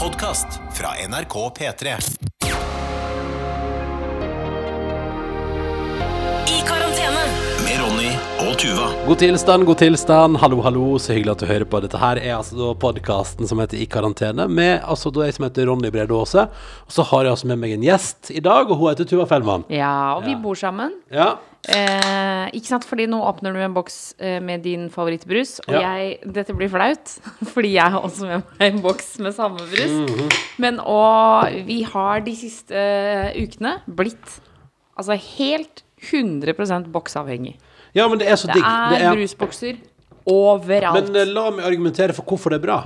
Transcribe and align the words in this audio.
podkast 0.00 0.46
fra 0.72 0.88
NRK 1.08 1.34
P3. 1.58 1.96
I 6.48 6.62
og 8.44 8.56
Tuva. 8.60 8.86
God 9.06 9.18
tilstand, 9.20 9.64
god 9.68 9.78
tilstand. 9.80 10.36
Hallo, 10.42 10.58
hallo. 10.64 10.84
Så 11.00 11.14
hyggelig 11.14 11.32
at 11.34 11.42
du 11.44 11.46
hører 11.48 11.64
på. 11.70 11.80
Dette 11.84 11.98
her 12.00 12.18
er 12.20 12.34
altså 12.36 12.72
podkasten 12.80 13.48
som 13.48 13.60
heter 13.62 13.80
I 13.80 13.86
karantene, 13.90 14.46
med 14.50 14.82
altså 14.82 15.12
da 15.14 15.26
jeg 15.28 15.36
som 15.38 15.46
heter 15.46 15.68
Ronny 15.70 15.90
Brede 15.94 16.14
Aase. 16.16 16.44
Og 16.84 16.92
så 16.94 17.06
har 17.10 17.24
jeg 17.26 17.34
altså 17.36 17.48
med 17.50 17.60
meg 17.62 17.74
en 17.76 17.86
gjest 17.86 18.30
i 18.34 18.42
dag, 18.44 18.68
og 18.70 18.76
hun 18.80 18.90
heter 18.92 19.08
Tuva 19.08 19.26
Fellmann. 19.30 19.64
Ja, 19.72 20.14
og 20.18 20.24
vi 20.26 20.34
Ja. 20.34 20.38
bor 20.42 20.54
sammen. 20.54 20.92
Ja. 21.12 21.28
Eh, 21.66 22.50
ikke 22.52 22.66
sant, 22.68 22.84
fordi 22.84 23.06
nå 23.08 23.22
åpner 23.24 23.54
du 23.54 23.60
en 23.64 23.72
boks 23.74 24.14
eh, 24.20 24.38
med 24.40 24.62
din 24.62 24.90
favorittbrus, 24.90 25.60
og 25.66 25.72
Ja. 25.74 25.80
jeg 25.96 26.18
Dette 26.32 26.52
blir 26.54 26.68
flaut, 26.68 27.18
fordi 27.54 27.72
jeg 27.74 27.90
har 27.90 28.00
også 28.00 28.26
med 28.28 28.42
meg 28.60 28.72
en 28.74 28.82
boks 28.82 29.18
med 29.20 29.32
samme 29.34 29.56
brus. 29.58 30.10
Mhm. 30.10 30.30
Men 30.58 30.80
og 30.80 31.48
vi 31.66 31.82
har 31.82 32.20
de 32.20 32.36
siste 32.36 32.74
eh, 32.76 33.32
ukene 33.40 33.80
blitt 33.88 34.40
altså 34.98 35.16
helt 35.16 35.82
100% 36.04 36.90
boksavhengig. 36.92 37.56
Ja, 37.94 38.08
men 38.10 38.20
det 38.20 38.28
er 38.30 38.40
så 38.40 38.50
Det 38.50 38.60
er 38.64 39.14
brusbokser 39.14 39.80
overalt. 40.30 41.10
Men 41.10 41.22
eh, 41.22 41.30
la 41.30 41.48
meg 41.54 41.66
argumentere 41.68 42.16
for 42.16 42.26
hvorfor 42.28 42.54
det 42.54 42.62
er 42.62 42.66
bra. 42.68 42.82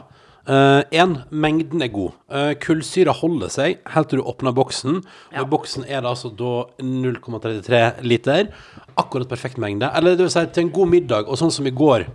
Én, 0.49 1.11
mengden 1.29 1.83
er 1.85 1.91
god. 1.93 2.15
Uh, 2.33 2.55
kullsyra 2.57 3.13
holder 3.13 3.51
seg 3.53 3.83
helt 3.93 4.09
til 4.09 4.23
du 4.23 4.31
åpner 4.31 4.55
boksen. 4.57 5.03
Og 5.35 5.43
i 5.43 5.51
boksen 5.51 5.85
er 5.85 6.01
det 6.01 6.09
altså 6.09 6.31
da 6.33 6.53
0,33 6.81 7.83
liter. 8.09 8.49
Akkurat 8.97 9.29
perfekt 9.29 9.61
mengde. 9.61 9.91
Eller 9.93 10.17
det 10.17 10.25
vil 10.25 10.33
si 10.33 10.47
til 10.49 10.65
en 10.65 10.73
god 10.79 10.91
middag, 10.95 11.29
og 11.29 11.37
sånn 11.37 11.53
som 11.53 11.69
i 11.69 11.75
går. 11.77 12.07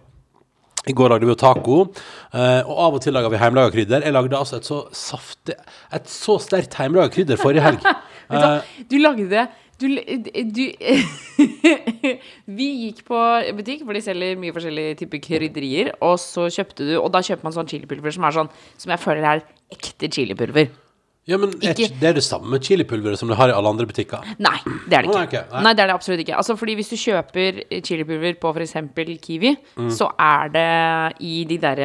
I 0.83 0.91
går 0.91 1.13
lagde 1.13 1.27
vi 1.27 1.31
jo 1.31 1.39
taco, 1.39 1.75
eh, 2.35 2.61
og 2.67 2.79
av 2.85 2.97
og 2.97 3.03
til 3.03 3.15
lager 3.15 3.31
vi 3.31 3.39
hjemmelaga 3.39 3.71
krydder. 3.71 4.03
Jeg 4.03 4.15
lagde 4.15 4.35
altså 4.39 4.57
et 4.59 4.67
så 4.67 4.79
saftig 4.91 5.55
Et 5.95 6.09
så 6.11 6.35
sterkt 6.43 6.75
hjemmelaga 6.75 7.13
krydder 7.13 7.39
forrige 7.39 7.63
helg. 7.63 7.85
Vet 8.33 8.41
du, 8.41 8.47
hva? 8.47 8.83
du 8.91 8.97
lagde 8.99 9.45
du, 9.81 9.87
du 10.53 10.63
Vi 12.57 12.67
gikk 12.85 13.03
på 13.07 13.19
butikk, 13.57 13.83
for 13.85 13.97
de 13.97 14.03
selger 14.05 14.39
mye 14.39 14.53
forskjellige 14.55 14.99
typer 15.01 15.23
krydderier. 15.23 15.91
Og 16.05 16.19
så 16.21 16.49
kjøpte 16.53 16.87
du 16.87 16.93
Og 16.99 17.09
da 17.13 17.23
kjøper 17.25 17.47
man 17.47 17.55
sånn 17.55 17.69
chilipulver 17.71 18.15
som 18.15 18.27
er 18.27 18.37
sånn 18.37 18.51
Som 18.77 18.93
jeg 18.93 19.03
føler 19.03 19.29
er 19.29 19.45
ekte 19.73 20.11
chilipulver. 20.13 20.69
Ja, 21.25 21.37
men 21.37 21.49
er 21.63 21.71
Ikke- 21.73 21.99
det 22.01 22.03
er 22.09 22.13
det 22.13 22.23
samme 22.23 22.59
chilipulveret 22.59 23.17
som 23.17 23.29
du 23.29 23.33
har 23.35 23.47
i 23.47 23.53
alle 23.55 23.69
andre 23.69 23.85
butikker? 23.87 24.19
Nei, 24.39 24.57
det 24.89 24.93
er 24.97 25.01
det 25.03 25.09
ikke. 25.09 25.13
Nei, 25.15 25.23
okay, 25.23 25.43
nei. 25.53 25.61
nei. 25.63 25.73
det 25.73 25.79
er 25.83 25.87
det 25.87 25.95
absolutt 25.95 26.19
ikke. 26.19 26.35
Altså, 26.35 26.57
fordi 26.59 26.75
hvis 26.75 26.89
du 26.89 26.95
kjøper 26.99 27.61
chilipulver 27.81 28.33
på 28.41 28.51
f.eks. 28.53 28.73
Kiwi, 29.21 29.55
Mm. 29.77 29.87
så 29.89 30.09
er 30.19 30.49
det 30.51 31.15
i 31.21 31.45
de 31.45 31.57
der, 31.57 31.75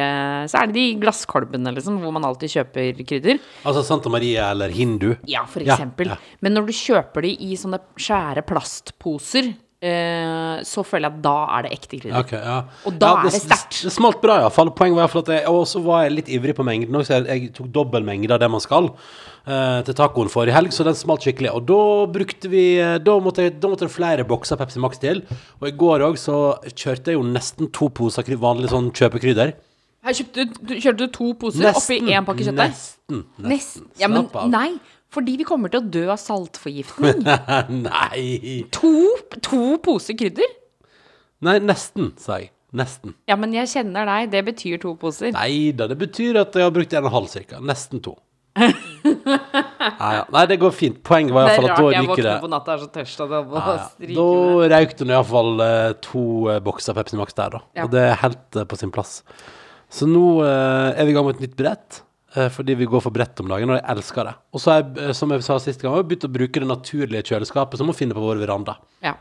Så 0.47 0.57
er 0.61 0.65
det 0.67 0.73
de 0.75 0.95
glasskolbene, 0.99 1.73
liksom, 1.73 1.99
hvor 2.01 2.11
man 2.11 2.23
alltid 2.25 2.49
kjøper 2.49 2.99
krydder. 3.07 3.39
Altså 3.65 3.83
Santa 3.85 4.09
Maria 4.09 4.51
eller 4.51 4.69
Hindu? 4.69 5.15
Ja, 5.25 5.45
for 5.45 5.61
Ja, 5.61 5.75
eksempel. 5.77 6.07
ja. 6.07 6.15
Men 6.41 6.53
når 6.53 6.65
du 6.67 6.73
kjøper 6.73 7.21
de 7.21 7.29
i 7.39 7.55
sånne 7.55 7.79
skjære 7.97 8.43
plastposer, 8.45 9.47
eh, 9.47 9.53
så 9.79 10.83
føler 10.83 11.07
jeg 11.07 11.15
at 11.15 11.23
da 11.23 11.35
er 11.55 11.65
det 11.65 11.71
ekte 11.77 11.99
krydder. 12.01 12.17
Okay, 12.19 12.39
ja. 12.43 12.57
Og 12.89 12.97
da 12.99 13.13
ja, 13.13 13.21
er 13.21 13.29
det 13.29 13.39
sterkt. 13.39 13.77
Det 13.85 13.93
smalt 13.95 14.19
bra, 14.19 14.41
iallfall. 14.41 14.73
Poenget 14.75 14.99
var 14.99 15.21
at 15.21 15.31
jeg 15.31 15.53
Og 15.53 15.61
så 15.71 15.79
var 15.85 16.03
jeg 16.03 16.17
litt 16.17 16.31
ivrig 16.35 16.55
på 16.57 16.65
mengden 16.67 16.99
òg, 16.99 17.05
så 17.07 17.19
jeg, 17.19 17.27
jeg 17.29 17.53
tok 17.55 17.69
dobbel 17.77 18.03
mengde 18.03 18.33
av 18.35 18.41
det 18.43 18.49
man 18.51 18.63
skal 18.63 18.89
eh, 18.91 19.79
til 19.87 19.95
tacoen 19.95 20.31
forrige 20.31 20.57
helg, 20.57 20.75
så 20.75 20.83
den 20.87 20.97
smalt 20.99 21.23
skikkelig. 21.23 21.53
Og 21.55 21.63
da 21.69 21.79
brukte 22.11 22.51
vi 22.51 22.65
eh, 22.81 22.97
Da 22.99 23.15
måtte, 23.23 23.47
jeg, 23.47 23.55
da 23.63 23.71
måtte 23.71 23.87
det 23.87 23.95
flere 23.95 24.27
bokser 24.27 24.59
Pepsi 24.59 24.83
Max 24.83 24.99
til. 24.99 25.23
Og 25.61 25.71
i 25.71 25.75
går 25.79 26.05
òg 26.09 26.19
så 26.19 26.37
kjørte 26.73 27.13
jeg 27.13 27.19
jo 27.19 27.25
nesten 27.31 27.71
to 27.75 27.87
poser 27.87 28.27
vanlig 28.39 28.73
sånn 28.73 28.91
kjøpekrydder. 28.95 29.55
Her 30.05 30.15
kjøpte, 30.15 30.45
du, 30.63 30.75
kjørte 30.79 31.05
du 31.05 31.11
to 31.11 31.33
poser 31.39 31.73
oppi 31.75 31.97
én 31.99 32.27
pakke 32.27 32.45
kjøttdeig? 32.47 32.71
Nesten. 32.71 33.25
Nesten. 33.43 33.89
Ja, 33.99 34.07
men 34.07 34.27
Slapp 34.27 34.37
av. 34.43 34.51
nei, 34.53 34.69
fordi 35.13 35.39
vi 35.41 35.47
kommer 35.47 35.71
til 35.73 35.81
å 35.81 35.89
dø 35.89 36.05
av 36.13 36.19
saltforgiftning. 36.21 37.25
Nei. 37.87 38.61
to, 38.75 38.93
to 39.45 39.63
poser 39.85 40.17
krydder? 40.19 40.55
Nei, 41.45 41.57
nesten, 41.63 42.13
sa 42.19 42.41
jeg. 42.41 42.51
Nesten. 42.75 43.15
Ja, 43.25 43.33
men 43.39 43.53
jeg 43.55 43.69
kjenner 43.71 44.05
deg. 44.05 44.29
Det 44.35 44.43
betyr 44.51 44.81
to 44.83 44.93
poser. 45.01 45.31
Nei 45.33 45.71
da, 45.73 45.87
det 45.89 45.97
betyr 45.97 46.37
at 46.43 46.53
jeg 46.53 46.67
har 46.67 46.73
brukt 46.75 46.93
en 46.93 47.07
og 47.07 47.09
en 47.09 47.15
halv 47.15 47.31
cirka. 47.31 47.61
Nesten 47.65 48.03
to. 48.05 48.13
Nei, 48.59 50.11
ja. 50.15 50.25
Nei, 50.33 50.43
det 50.49 50.57
går 50.61 50.73
fint. 50.75 50.99
Poenget 51.05 51.33
var 51.35 51.47
iallfall 51.47 51.69
at 51.69 51.71
rart 51.71 51.79
da 51.79 51.93
jeg 51.93 52.03
ryker 52.03 52.11
våkner 52.11 52.29
det 52.29 52.43
på 52.43 52.51
natta 52.51 52.73
og 52.73 52.75
er 52.75 52.83
så 52.83 52.89
tørst 52.97 53.23
at 53.23 53.33
jeg 53.35 53.47
må 53.47 53.61
Ja, 53.61 53.75
stryke 53.93 54.17
Da 54.17 54.73
røyk 54.73 54.93
det 54.99 55.07
iallfall 55.09 55.63
uh, 55.63 55.71
to 56.05 56.25
eh, 56.51 56.59
bokser 56.65 56.97
Pepsi 56.97 57.19
Max 57.19 57.37
der, 57.37 57.55
da. 57.55 57.63
Ja. 57.77 57.87
Og 57.87 57.93
det 57.95 58.03
er 58.05 58.19
helt 58.23 58.59
eh, 58.59 58.67
på 58.69 58.79
sin 58.79 58.93
plass. 58.93 59.19
Så 59.89 60.09
nå 60.09 60.25
uh, 60.43 60.91
er 60.93 61.07
vi 61.07 61.13
i 61.13 61.17
gang 61.17 61.27
med 61.27 61.39
et 61.39 61.47
nytt 61.47 61.57
brett. 61.59 62.01
Eh, 62.35 62.49
fordi 62.53 62.75
vi 62.79 62.85
går 62.89 63.01
for 63.05 63.11
brett 63.15 63.39
om 63.39 63.49
dagen, 63.51 63.69
og 63.69 63.79
jeg 63.79 63.85
elsker 63.95 64.29
det. 64.29 64.35
Og 64.53 64.61
så 64.63 64.71
har 64.71 64.81
jeg, 64.83 64.97
eh, 65.09 65.15
som 65.17 65.31
jeg 65.31 65.43
sa 65.43 65.57
sist 65.59 65.81
gang, 65.81 65.97
begynt 66.03 66.27
å 66.27 66.31
bruke 66.31 66.59
det 66.61 66.69
naturlige 66.69 67.23
kjøleskapet 67.31 67.77
som 67.81 67.87
må 67.89 67.95
finne 67.97 68.13
på 68.17 68.23
vår 68.23 68.41
veranda. 68.41 68.77
Ja. 69.05 69.15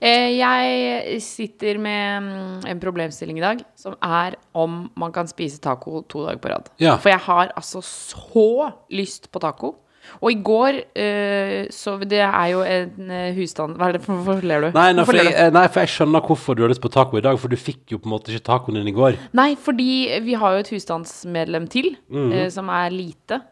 Eh, 0.00 0.34
Jeg 0.36 1.20
sitter 1.22 1.78
med 1.78 2.22
mm, 2.22 2.66
en 2.66 2.80
problemstilling 2.82 3.38
i 3.38 3.44
dag, 3.44 3.64
som 3.78 3.94
er 4.02 4.36
om 4.54 4.90
man 4.96 5.12
kan 5.12 5.28
spise 5.30 5.60
taco 5.62 6.02
to 6.08 6.24
dager 6.26 6.42
på 6.42 6.50
rad. 6.50 6.70
Ja. 6.82 6.96
For 6.98 7.10
jeg 7.10 7.20
har 7.20 7.52
altså 7.56 7.82
så 7.84 8.72
lyst 8.90 9.30
på 9.30 9.40
taco. 9.40 9.76
Og 10.20 10.30
i 10.32 10.36
går 10.46 10.80
eh, 10.96 11.66
Så 11.74 11.96
det 12.08 12.20
er 12.24 12.46
jo 12.52 12.60
en 12.66 13.10
eh, 13.10 13.32
husstand 13.36 13.76
Hva 13.76 13.88
er 13.90 13.96
det 13.98 14.02
for 14.04 14.20
Hvorfor 14.26 14.42
ler 14.46 14.66
du? 14.66 14.68
Nei, 14.76 14.92
nei, 14.96 15.04
for 15.08 15.18
jeg, 15.18 15.32
eh, 15.34 15.50
nei, 15.54 15.66
for 15.68 15.80
jeg 15.84 15.92
skjønner 15.94 16.24
hvorfor 16.26 16.56
du 16.58 16.62
har 16.64 16.72
lyst 16.72 16.82
på 16.84 16.92
taco 16.94 17.18
i 17.18 17.24
dag, 17.24 17.38
for 17.42 17.48
du 17.52 17.56
fikk 17.60 17.92
jo 17.94 17.98
på 18.02 18.08
en 18.10 18.14
måte 18.16 18.32
ikke 18.32 18.46
tacoen 18.50 18.78
din 18.80 18.88
i 18.92 18.94
går. 18.96 19.18
Nei, 19.36 19.50
fordi 19.56 19.90
vi 20.26 20.34
har 20.38 20.56
jo 20.56 20.64
et 20.64 20.70
husstandsmedlem 20.76 21.68
til, 21.72 21.96
Mhm. 22.10 22.32
eh, 22.32 22.48
som 22.50 22.68
er 22.70 22.90
lite 22.90 23.42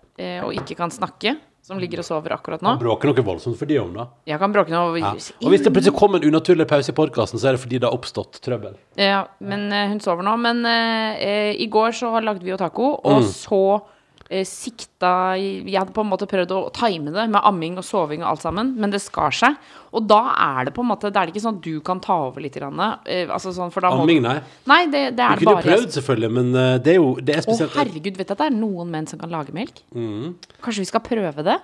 og 0.45 0.53
ikke 0.55 0.77
kan 0.79 0.91
snakke. 0.95 1.37
Som 1.65 1.79
ligger 1.81 1.99
og 2.03 2.05
sover 2.05 2.29
akkurat 2.37 2.61
nå. 2.61 2.69
Han 2.75 2.79
Bråker 2.79 3.09
noe 3.09 3.23
voldsomt 3.25 3.57
for 3.57 3.65
de 3.65 3.79
om, 3.81 3.89
da. 3.97 4.05
Jeg 4.29 4.39
kan 4.39 4.53
bråke 4.53 4.69
noe. 4.69 4.99
Ja. 5.01 5.13
Og 5.17 5.49
hvis 5.49 5.63
det 5.65 5.73
plutselig 5.73 5.95
kom 5.97 6.15
en 6.15 6.23
unaturlig 6.23 6.67
pause 6.69 6.93
i 6.93 6.95
podkasten, 6.95 7.41
så 7.41 7.49
er 7.49 7.53
det 7.57 7.61
fordi 7.63 7.79
det 7.81 7.89
har 7.89 7.97
oppstått 7.97 8.37
trøbbel. 8.45 8.75
Ja, 9.01 9.23
men 9.41 9.73
hun 9.73 9.99
sover 10.05 10.23
nå. 10.23 10.37
Men 10.39 10.61
uh, 10.69 11.17
i 11.57 11.67
går 11.73 11.97
så 11.97 12.13
lagde 12.23 12.45
vi 12.45 12.51
jo 12.53 12.59
taco, 12.61 13.01
og 13.03 13.23
Mm. 13.23 13.31
så 13.33 13.63
sikta 14.49 15.35
Jeg 15.37 15.75
hadde 15.77 15.93
på 15.95 16.03
en 16.05 16.09
måte 16.11 16.29
prøvd 16.31 16.53
å 16.57 16.61
time 16.75 17.13
det 17.13 17.27
med 17.31 17.41
amming 17.45 17.77
og 17.81 17.85
soving 17.87 18.23
og 18.25 18.31
alt 18.33 18.45
sammen, 18.45 18.73
men 18.81 18.93
det 18.95 19.03
skar 19.05 19.35
seg. 19.35 19.59
Og 19.95 20.07
da 20.11 20.21
er 20.33 20.69
det 20.69 20.75
på 20.75 20.83
en 20.83 20.91
måte 20.91 21.11
Det 21.13 21.21
er 21.21 21.29
det 21.29 21.35
ikke 21.35 21.45
sånn 21.45 21.59
at 21.61 21.67
du 21.67 21.81
kan 21.85 22.01
ta 22.03 22.17
over 22.29 22.43
litt. 22.43 22.55
Grann, 22.55 22.79
eh, 23.11 23.27
altså 23.27 23.51
sånn, 23.55 23.73
Amming, 23.91 24.23
nei. 24.23 24.39
Nei, 24.71 24.85
det, 24.87 25.03
det 25.19 25.27
er 25.27 25.41
du 25.41 25.45
kunne 25.45 25.59
bare 25.59 25.67
prøvd, 25.67 25.91
selvfølgelig, 25.97 26.31
men 26.39 26.55
eh, 26.55 26.77
det 26.85 26.95
er 26.95 26.99
jo 27.01 27.11
det 27.19 27.37
er 27.37 27.45
spesielt. 27.47 27.75
Å, 27.75 27.81
herregud, 27.83 28.17
vet 28.21 28.31
du 28.31 28.35
at 28.37 28.43
det 28.45 28.49
er 28.49 28.57
noen 28.57 28.93
menn 28.95 29.11
som 29.11 29.21
kan 29.21 29.33
lage 29.33 29.55
melk? 29.57 29.83
Mm. 29.95 30.37
Kanskje 30.65 30.85
vi 30.87 30.91
skal 30.93 31.03
prøve 31.05 31.47
det? 31.47 31.59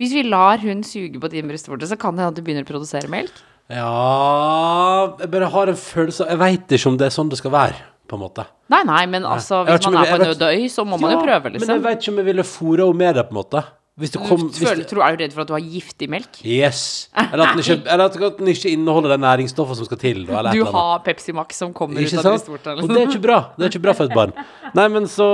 Hvis 0.00 0.12
vi 0.12 0.22
lar 0.28 0.60
hun 0.62 0.82
suge 0.86 1.20
på 1.20 1.30
din 1.32 1.48
brystvorte, 1.50 1.88
så 1.88 1.98
kan 1.98 2.14
det 2.14 2.22
hende 2.22 2.34
at 2.34 2.38
du 2.38 2.44
begynner 2.46 2.66
å 2.66 2.68
produsere 2.68 3.10
melk. 3.10 3.34
Ja 3.66 5.16
Jeg 5.18 5.30
bare 5.32 5.48
har 5.50 5.72
en 5.72 5.78
følelse 5.78 6.28
Jeg 6.30 6.38
veit 6.38 6.74
ikke 6.76 6.86
om 6.92 6.98
det 7.00 7.08
er 7.08 7.14
sånn 7.16 7.32
det 7.32 7.40
skal 7.40 7.50
være, 7.50 7.80
på 8.08 8.18
en 8.18 8.22
måte. 8.26 8.46
Nei, 8.72 8.82
nei, 8.88 9.02
men 9.10 9.26
altså, 9.28 9.64
hvis 9.66 9.86
man 9.90 10.00
er 10.02 10.12
på 10.12 10.20
en 10.20 10.28
nød 10.30 10.46
øy, 10.50 10.68
så 10.72 10.84
må 10.86 10.98
man 11.00 11.12
jo 11.16 11.24
prøve, 11.24 11.50
Men 11.50 11.58
jeg 11.58 11.66
liksom. 11.66 11.82
veit 11.84 11.98
ikke 12.02 12.14
om 12.14 12.22
jeg 12.22 12.30
ville 12.32 12.46
fôra 12.46 12.86
henne 12.88 13.02
med 13.02 13.14
det, 13.20 13.26
på 13.28 13.36
en 13.36 13.40
måte. 13.42 13.64
Hvis 13.96 14.10
det 14.12 14.20
kom 14.28 14.42
Du 14.42 14.52
hvis 14.52 14.60
føler, 14.60 14.82
det, 14.82 14.86
tror, 14.90 15.00
er 15.06 15.14
du 15.16 15.22
redd 15.24 15.32
for 15.32 15.40
at 15.46 15.48
du 15.48 15.54
har 15.56 15.62
giftig 15.72 16.06
melk? 16.12 16.34
Yes. 16.44 17.08
Eller 17.16 17.46
at 17.46 17.54
den 17.56 17.62
ikke, 17.64 17.76
eller 17.94 18.10
at 18.10 18.36
den 18.42 18.50
ikke 18.52 18.72
inneholder 18.76 19.14
det 19.14 19.20
næringsstoffet 19.22 19.78
som 19.78 19.88
skal 19.88 20.00
til. 20.02 20.20
Da, 20.28 20.34
eller 20.42 20.52
Du 20.52 20.60
eller 20.60 20.74
har 20.76 20.98
Pepsi 21.06 21.32
Max 21.32 21.56
som 21.56 21.72
kommer 21.72 22.02
Ikke 22.04 22.12
ut 22.12 22.20
av 22.20 22.26
sant? 22.26 22.44
brystvorta. 22.44 22.74
Og 22.74 22.82
Liksom. 22.82 22.92
det 22.92 23.00
er 23.00 23.08
ikke 23.14 23.22
bra. 23.24 23.38
Det 23.56 23.64
er 23.64 23.72
ikke 23.72 23.82
bra 23.86 23.94
for 23.96 24.04
et 24.10 24.14
barn. 24.18 24.36
Nei, 24.76 24.86
men 24.98 25.08
så 25.08 25.30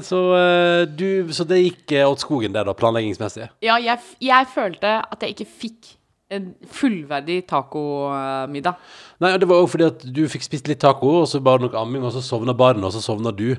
Så, 0.00 0.20
eh, 0.40 0.86
du, 0.96 1.28
så 1.36 1.44
det 1.44 1.60
gikk 1.60 1.92
eh, 1.92 2.08
åt 2.08 2.24
skogen, 2.24 2.54
det, 2.56 2.64
da, 2.64 2.72
planleggingsmessig. 2.72 3.50
Ja, 3.68 3.76
jeg, 3.76 3.98
jeg 4.24 4.48
følte 4.54 4.96
at 5.04 5.20
jeg 5.20 5.36
ikke 5.36 5.50
fikk 5.66 5.92
en 6.30 6.50
fullverdig 6.70 7.42
tacomiddag. 7.50 8.78
Nei, 9.20 9.32
og 9.34 9.42
det 9.42 9.48
var 9.50 9.62
òg 9.62 9.70
fordi 9.72 9.86
at 9.88 10.04
du 10.14 10.22
fikk 10.30 10.46
spist 10.46 10.70
litt 10.70 10.82
taco, 10.82 11.20
og 11.22 11.28
så 11.30 11.42
bare 11.42 11.64
nok 11.66 11.76
amming, 11.80 12.04
og 12.06 12.14
så 12.14 12.22
sovna 12.24 12.54
barnet, 12.56 12.86
og 12.86 12.94
så 12.94 13.02
sovna 13.04 13.32
du. 13.34 13.56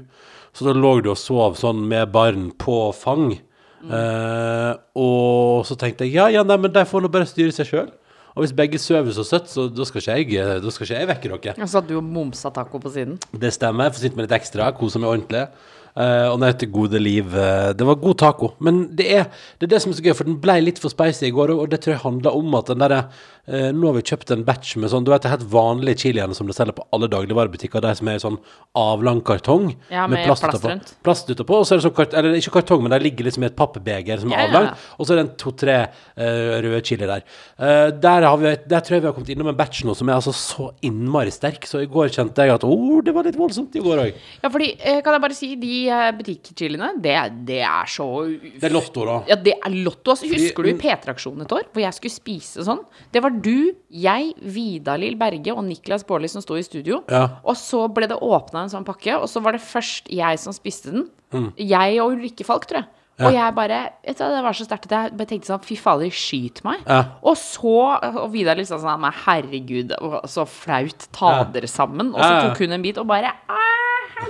Så 0.55 0.67
da 0.67 0.75
lå 0.75 0.97
du 1.03 1.11
og 1.11 1.19
sov 1.19 1.57
sånn 1.59 1.83
med 1.87 2.11
barn 2.15 2.49
på 2.59 2.83
fang. 2.95 3.33
Eh, 3.81 4.73
og 5.01 5.65
så 5.65 5.77
tenkte 5.79 6.05
jeg 6.05 6.19
ja, 6.19 6.27
ja, 6.29 6.43
nei, 6.45 6.57
men 6.61 6.73
de 6.73 6.83
får 6.85 7.01
nå 7.01 7.09
bare 7.11 7.29
styre 7.29 7.55
seg 7.55 7.69
sjøl. 7.69 7.89
Og 8.31 8.45
hvis 8.45 8.53
begge 8.55 8.79
sover 8.79 9.11
så 9.11 9.25
søtt, 9.27 9.49
så 9.51 9.65
da 9.67 9.83
skal 9.87 9.99
ikke 9.99 10.15
jeg, 10.21 10.27
eh, 10.39 10.59
da 10.63 10.71
skal 10.71 10.87
ikke 10.87 10.99
jeg 10.99 11.09
vekke 11.09 11.31
dere. 11.31 11.55
Og 11.57 11.67
så 11.67 11.79
hadde 11.79 11.91
du 11.91 11.97
jo 11.97 12.03
momsa 12.05 12.51
taco 12.55 12.79
på 12.79 12.91
siden. 12.93 13.17
Det 13.35 13.51
stemmer. 13.51 13.91
Sitte 13.97 14.15
med 14.15 14.29
litt 14.29 14.37
ekstra, 14.37 14.69
kosa 14.77 15.01
meg 15.01 15.11
ordentlig. 15.11 15.47
Eh, 15.91 16.27
og 16.29 16.37
den 16.39 16.47
heter 16.47 16.71
gode 16.71 16.99
liv. 17.01 17.33
Uh, 17.33 17.71
det 17.75 17.87
var 17.87 17.99
god 17.99 18.17
taco. 18.21 18.53
Men 18.63 18.83
det 18.95 19.07
er, 19.11 19.27
det 19.59 19.67
er 19.67 19.73
det 19.73 19.81
som 19.83 19.91
er 19.91 19.99
så 19.99 20.05
gøy, 20.05 20.15
for 20.15 20.29
den 20.29 20.39
ble 20.43 20.57
litt 20.63 20.79
for 20.79 20.93
spicy 20.93 21.27
i 21.27 21.33
går, 21.35 21.51
og 21.55 21.71
det 21.71 21.81
tror 21.83 21.97
jeg 21.97 22.05
handler 22.05 22.37
om 22.37 22.55
at 22.59 22.71
den 22.71 22.83
derre 22.83 23.01
nå 23.47 23.87
har 23.89 23.95
vi 23.97 24.01
kjøpt 24.05 24.31
en 24.35 24.43
batch 24.45 24.75
med 24.77 24.91
sånn 24.91 25.03
Du 25.03 25.09
vet 25.11 25.23
det 25.23 25.29
er 25.31 25.33
helt 25.37 25.47
vanlige 25.51 25.97
chiliene 26.05 26.35
som 26.37 26.47
de 26.47 26.53
selger 26.53 26.75
på 26.77 26.85
alle 26.93 27.07
dagligvarebutikker, 27.09 27.81
de 27.81 27.93
som 27.97 28.07
er 28.11 28.19
i 28.19 28.21
sånn 28.21 28.37
avlang 28.77 29.21
kartong 29.25 29.71
Ja, 29.89 30.05
med 30.07 30.25
plast 30.27 30.45
utapå. 30.45 30.69
rundt. 30.69 30.93
Plast 31.03 31.29
utapå, 31.33 31.57
og 31.59 31.65
så 31.65 31.73
er 31.73 31.81
det 31.81 31.85
sånn 31.87 31.95
kart 31.97 32.13
Eller 32.13 32.37
ikke 32.37 32.53
kartong, 32.59 32.83
men 32.85 32.93
de 32.93 32.99
ligger 33.03 33.25
liksom 33.27 33.43
i 33.43 33.49
et 33.49 33.55
pappbeger 33.57 34.21
som 34.21 34.31
er 34.31 34.45
Ja, 34.45 34.51
ja, 34.51 34.61
ja. 34.69 34.75
og 34.97 35.07
så 35.07 35.13
er 35.15 35.21
det 35.21 35.25
en 35.25 35.33
to-tre 35.41 35.77
uh, 35.89 36.61
røde 36.61 36.81
chili 36.85 37.07
der. 37.09 37.25
Uh, 37.59 37.89
der, 37.91 38.27
har 38.29 38.37
vi, 38.37 38.53
der 38.69 38.85
tror 38.85 38.95
jeg 38.97 39.01
vi 39.01 39.09
har 39.09 39.15
kommet 39.17 39.33
innom 39.33 39.49
en 39.51 39.57
batch 39.57 39.83
nå 39.87 39.95
som 39.97 40.09
er 40.11 40.19
altså 40.19 40.33
så 40.37 40.69
innmari 40.85 41.33
sterk, 41.33 41.65
så 41.67 41.81
i 41.81 41.89
går 41.91 42.11
kjente 42.13 42.45
jeg 42.45 42.53
at 42.55 42.63
oh, 42.67 43.01
det 43.03 43.13
var 43.15 43.25
litt 43.27 43.39
voldsomt 43.39 43.75
i 43.75 43.83
går 43.83 44.03
òg. 44.05 44.21
Ja, 44.43 44.49
fordi, 44.53 44.69
eh, 44.79 45.01
kan 45.01 45.17
jeg 45.17 45.23
bare 45.25 45.37
si, 45.37 45.51
de 45.61 45.73
eh, 45.89 46.11
butikkchiliene, 46.17 46.91
det, 47.01 47.17
det 47.49 47.61
er 47.65 47.89
så 47.89 48.07
Det 48.29 48.69
er 48.69 48.75
lotto, 48.75 49.05
da. 49.07 49.17
Ja, 49.31 49.35
det 49.35 49.57
er 49.57 49.75
lotto. 49.81 50.13
Altså, 50.13 50.29
husker 50.31 50.63
Vi- 50.67 50.73
du 50.75 50.81
P3-aksjonen 50.81 51.45
et 51.45 51.55
år, 51.57 51.67
hvor 51.73 51.81
jeg 51.83 51.97
skulle 51.97 52.13
spise 52.15 52.65
sånn? 52.67 52.83
Det 53.11 53.21
var 53.23 53.30
du, 53.31 53.73
jeg, 53.89 54.33
Vidar-Lill 54.41 55.15
Berge 55.19 55.53
og 55.55 55.63
Niklas 55.63 56.03
Baarli 56.07 56.27
som 56.31 56.41
sto 56.43 56.55
i 56.59 56.63
studio. 56.63 57.03
Ja. 57.09 57.27
Og 57.43 57.55
så 57.55 57.87
ble 57.93 58.07
det 58.11 58.17
åpna 58.21 58.63
en 58.65 58.69
sånn 58.73 58.85
pakke, 58.87 59.15
og 59.19 59.27
så 59.31 59.41
var 59.41 59.53
det 59.57 59.61
først 59.61 60.09
jeg 60.11 60.39
som 60.39 60.53
spiste 60.53 60.91
den. 60.91 61.09
Mm. 61.33 61.53
Jeg 61.57 62.01
og 62.01 62.15
Ulrikke 62.17 62.43
Falk, 62.47 62.65
tror 62.69 62.83
jeg. 62.83 62.89
Og 63.21 63.33
jeg 63.35 63.53
bare 63.53 63.77
vet 64.07 64.17
du, 64.17 64.23
Det 64.23 64.43
var 64.43 64.55
så 64.57 64.65
sterkt 64.65 64.85
at 64.87 64.93
jeg 64.95 65.17
bare 65.19 65.27
tenkte 65.29 65.45
sånn 65.51 65.61
Fy 65.61 65.75
fader, 65.77 66.09
skyt 66.09 66.63
meg. 66.65 66.79
Ja. 66.87 67.03
Og 67.21 67.35
så 67.37 67.73
Og 68.17 68.31
Vidar 68.33 68.55
liksom 68.57 68.79
sånn 68.81 69.03
herregud, 69.27 69.91
så 70.25 70.47
flaut. 70.49 71.05
Ta 71.13 71.29
Ja. 71.37 71.43
dere 71.43 71.67
sammen. 71.69 72.15
Og 72.15 72.19
så 72.21 72.25
Ja, 72.31 72.41
ja. 72.41 72.49
tok 72.49 72.57
hun 72.63 72.71
en 72.71 72.81
bit 72.81 72.97
og 72.97 73.05
bare 73.07 73.29
«Æ, 73.47 73.67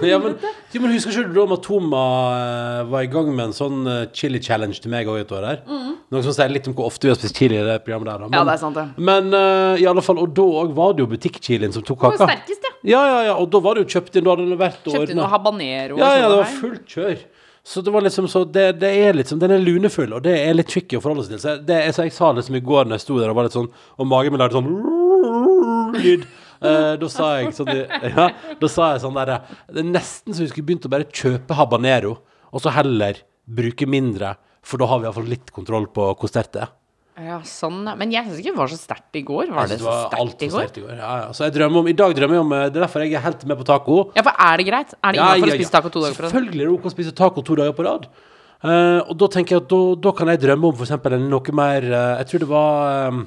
Ja, 0.02 0.18
men, 0.24 0.34
jo, 0.74 0.82
men 0.82 0.94
husker 0.96 1.12
ikke 1.14 1.30
du 1.30 1.36
da 1.36 1.44
Matoma 1.52 2.04
eh, 2.36 2.84
var 2.90 3.04
i 3.06 3.10
gang 3.12 3.28
med 3.36 3.50
en 3.50 3.56
sånn 3.56 3.82
eh, 3.92 4.06
chili 4.18 4.40
challenge 4.42 4.80
til 4.82 4.90
meg 4.94 5.10
òg 5.12 5.20
et 5.22 5.34
år 5.36 5.46
her? 5.46 5.60
Noe 6.12 6.24
som 6.26 6.34
sier 6.36 6.50
litt 6.52 6.66
om 6.72 6.74
hvor 6.78 6.88
ofte 6.90 7.06
vi 7.08 7.12
har 7.14 7.20
spist 7.20 7.38
chili 7.38 7.60
i 7.60 7.66
det 7.68 7.78
programmet 7.86 8.10
der. 8.10 8.24
Da. 8.24 8.30
Men, 8.32 8.38
Ja, 8.40 8.46
det 8.48 8.56
er 8.56 8.62
sant, 8.64 8.80
det. 8.80 8.88
Men 9.12 9.30
uh, 9.36 9.76
i 9.80 9.86
alle 9.92 10.02
fall, 10.04 10.18
og 10.24 10.34
da 10.36 10.48
òg 10.64 10.74
var 10.76 10.96
det 10.98 11.06
jo 11.06 11.10
butikkchilien 11.12 11.76
som 11.76 11.86
tok 11.88 12.02
kaka. 12.08 12.26
sterkest, 12.28 12.66
ja. 12.66 12.74
Ja, 12.96 13.04
ja, 13.12 13.20
ja, 13.30 13.36
og 13.38 13.52
da 13.54 13.62
var 13.62 13.78
det 13.78 13.86
jo 13.86 13.92
kjøpt 14.00 14.16
inn, 14.18 14.26
da 14.26 14.34
hadde 14.34 14.48
det 14.50 14.58
vært 14.60 14.82
Kjøpte 14.82 14.96
inn 14.96 15.04
ordnet. 15.04 15.20
noe 15.22 15.30
habanero. 15.36 16.00
Ja, 16.02 16.10
ja, 16.18 16.26
sånn 16.26 16.32
det 16.34 16.42
var 16.42 16.56
fullt 16.64 16.96
kjør. 16.96 17.24
Så 17.72 17.84
det 17.86 17.92
var 17.94 18.02
liksom 18.02 18.26
så 18.32 18.40
det, 18.50 18.64
det 18.82 18.90
er 19.06 19.14
liksom 19.14 19.38
Den 19.38 19.52
er 19.54 19.60
lunefull, 19.62 20.16
og 20.18 20.24
det 20.26 20.34
er 20.42 20.56
litt 20.58 20.72
tricky 20.74 20.98
å 20.98 21.02
forholde 21.04 21.28
seg 21.28 21.36
til. 21.36 21.42
Så 21.44 21.54
det, 21.68 21.78
så 21.94 22.08
jeg 22.08 22.16
sa 22.16 22.32
liksom 22.34 22.58
i 22.58 22.64
går 22.66 22.90
når 22.90 22.98
jeg 22.98 23.04
sto 23.06 23.20
der 23.22 23.30
og 23.30 23.38
var 23.38 23.46
litt 23.46 23.54
sånn 23.54 23.68
Og 24.02 24.08
magen 24.10 24.34
min 24.34 24.42
lagde 24.42 24.58
sånn 24.58 24.72
lyd. 26.02 26.26
Eh, 26.62 26.94
da 27.02 27.08
sa 27.10 27.32
jeg 27.40 27.56
sånn 27.58 27.72
Ja, 28.14 28.28
da 28.62 28.68
sa 28.70 28.92
jeg 28.94 29.02
sånn 29.02 29.16
der 29.18 29.32
Det 29.66 29.82
er 29.82 29.88
nesten 29.88 30.36
så 30.36 30.44
vi 30.44 30.52
skulle 30.52 30.68
begynt 30.68 30.86
å 30.86 30.92
bare 30.94 31.08
kjøpe 31.10 31.58
habanero, 31.58 32.20
og 32.54 32.62
så 32.62 32.74
heller 32.76 33.24
bruke 33.50 33.88
mindre, 33.90 34.36
for 34.62 34.78
da 34.78 34.86
har 34.92 35.02
vi 35.02 35.10
iallfall 35.10 35.32
litt 35.32 35.50
kontroll 35.56 35.90
på 35.90 36.12
hvor 36.14 36.30
sterkt 36.30 36.54
det 36.54 36.68
er. 36.68 36.76
Ja, 37.22 37.38
sånn. 37.46 37.84
Men 38.00 38.14
jeg 38.14 38.26
syns 38.26 38.40
ikke 38.40 38.54
det 38.54 38.60
var 38.62 38.70
så 38.72 38.78
sterkt 38.80 39.18
i 39.20 39.22
går. 39.26 39.50
Var 39.54 39.68
det, 39.70 39.78
det 39.82 39.86
var 39.86 39.98
så 40.00 40.10
sterkt 40.10 40.46
i 40.46 40.50
går? 40.50 40.70
i 40.80 40.84
går. 40.86 40.94
Ja, 40.96 41.12
ja. 41.22 41.28
Så 41.36 41.46
jeg 41.46 41.54
drømmer 41.58 41.84
om 41.84 41.90
I 41.92 41.96
dag 41.98 42.14
drømmer 42.18 42.38
jeg 42.38 42.46
om 42.46 42.54
eh, 42.56 42.64
Det 42.70 42.80
er 42.80 42.86
derfor 42.86 43.04
jeg 43.04 43.18
er 43.20 43.26
helt 43.26 43.44
med 43.52 43.60
på 43.60 43.68
taco. 43.68 43.98
Ja, 44.16 44.24
for 44.26 44.46
er 44.48 44.62
det 44.62 44.68
greit? 44.70 44.94
Er 44.96 45.14
det 45.14 45.20
Ja, 45.20 45.28
innafor 45.36 45.52
ja, 45.52 45.58
å 45.58 45.60
spise 45.60 45.76
taco 45.76 45.92
to 45.92 46.04
dager 46.06 46.18
på 46.18 46.24
rad? 46.24 46.32
Selvfølgelig 46.32 46.64
er 46.64 46.70
det 46.70 46.78
ok 46.78 46.88
å 46.88 46.94
spise 46.96 47.14
taco 47.20 47.44
to 47.46 47.58
dager 47.60 47.76
på 47.78 47.86
rad. 47.86 48.08
Uh, 48.62 49.00
og 49.10 49.14
da 49.18 49.30
tenker 49.34 49.58
jeg 49.58 49.64
at 49.64 49.70
da, 49.74 49.82
da 50.06 50.14
kan 50.18 50.30
jeg 50.30 50.42
drømme 50.44 50.70
om 50.70 50.82
eksempel 50.86 51.16
noe 51.18 51.54
mer 51.58 51.86
uh, 51.90 52.18
Jeg 52.20 52.28
tror 52.30 52.44
det 52.44 52.50
var 52.52 53.08
um, 53.10 53.24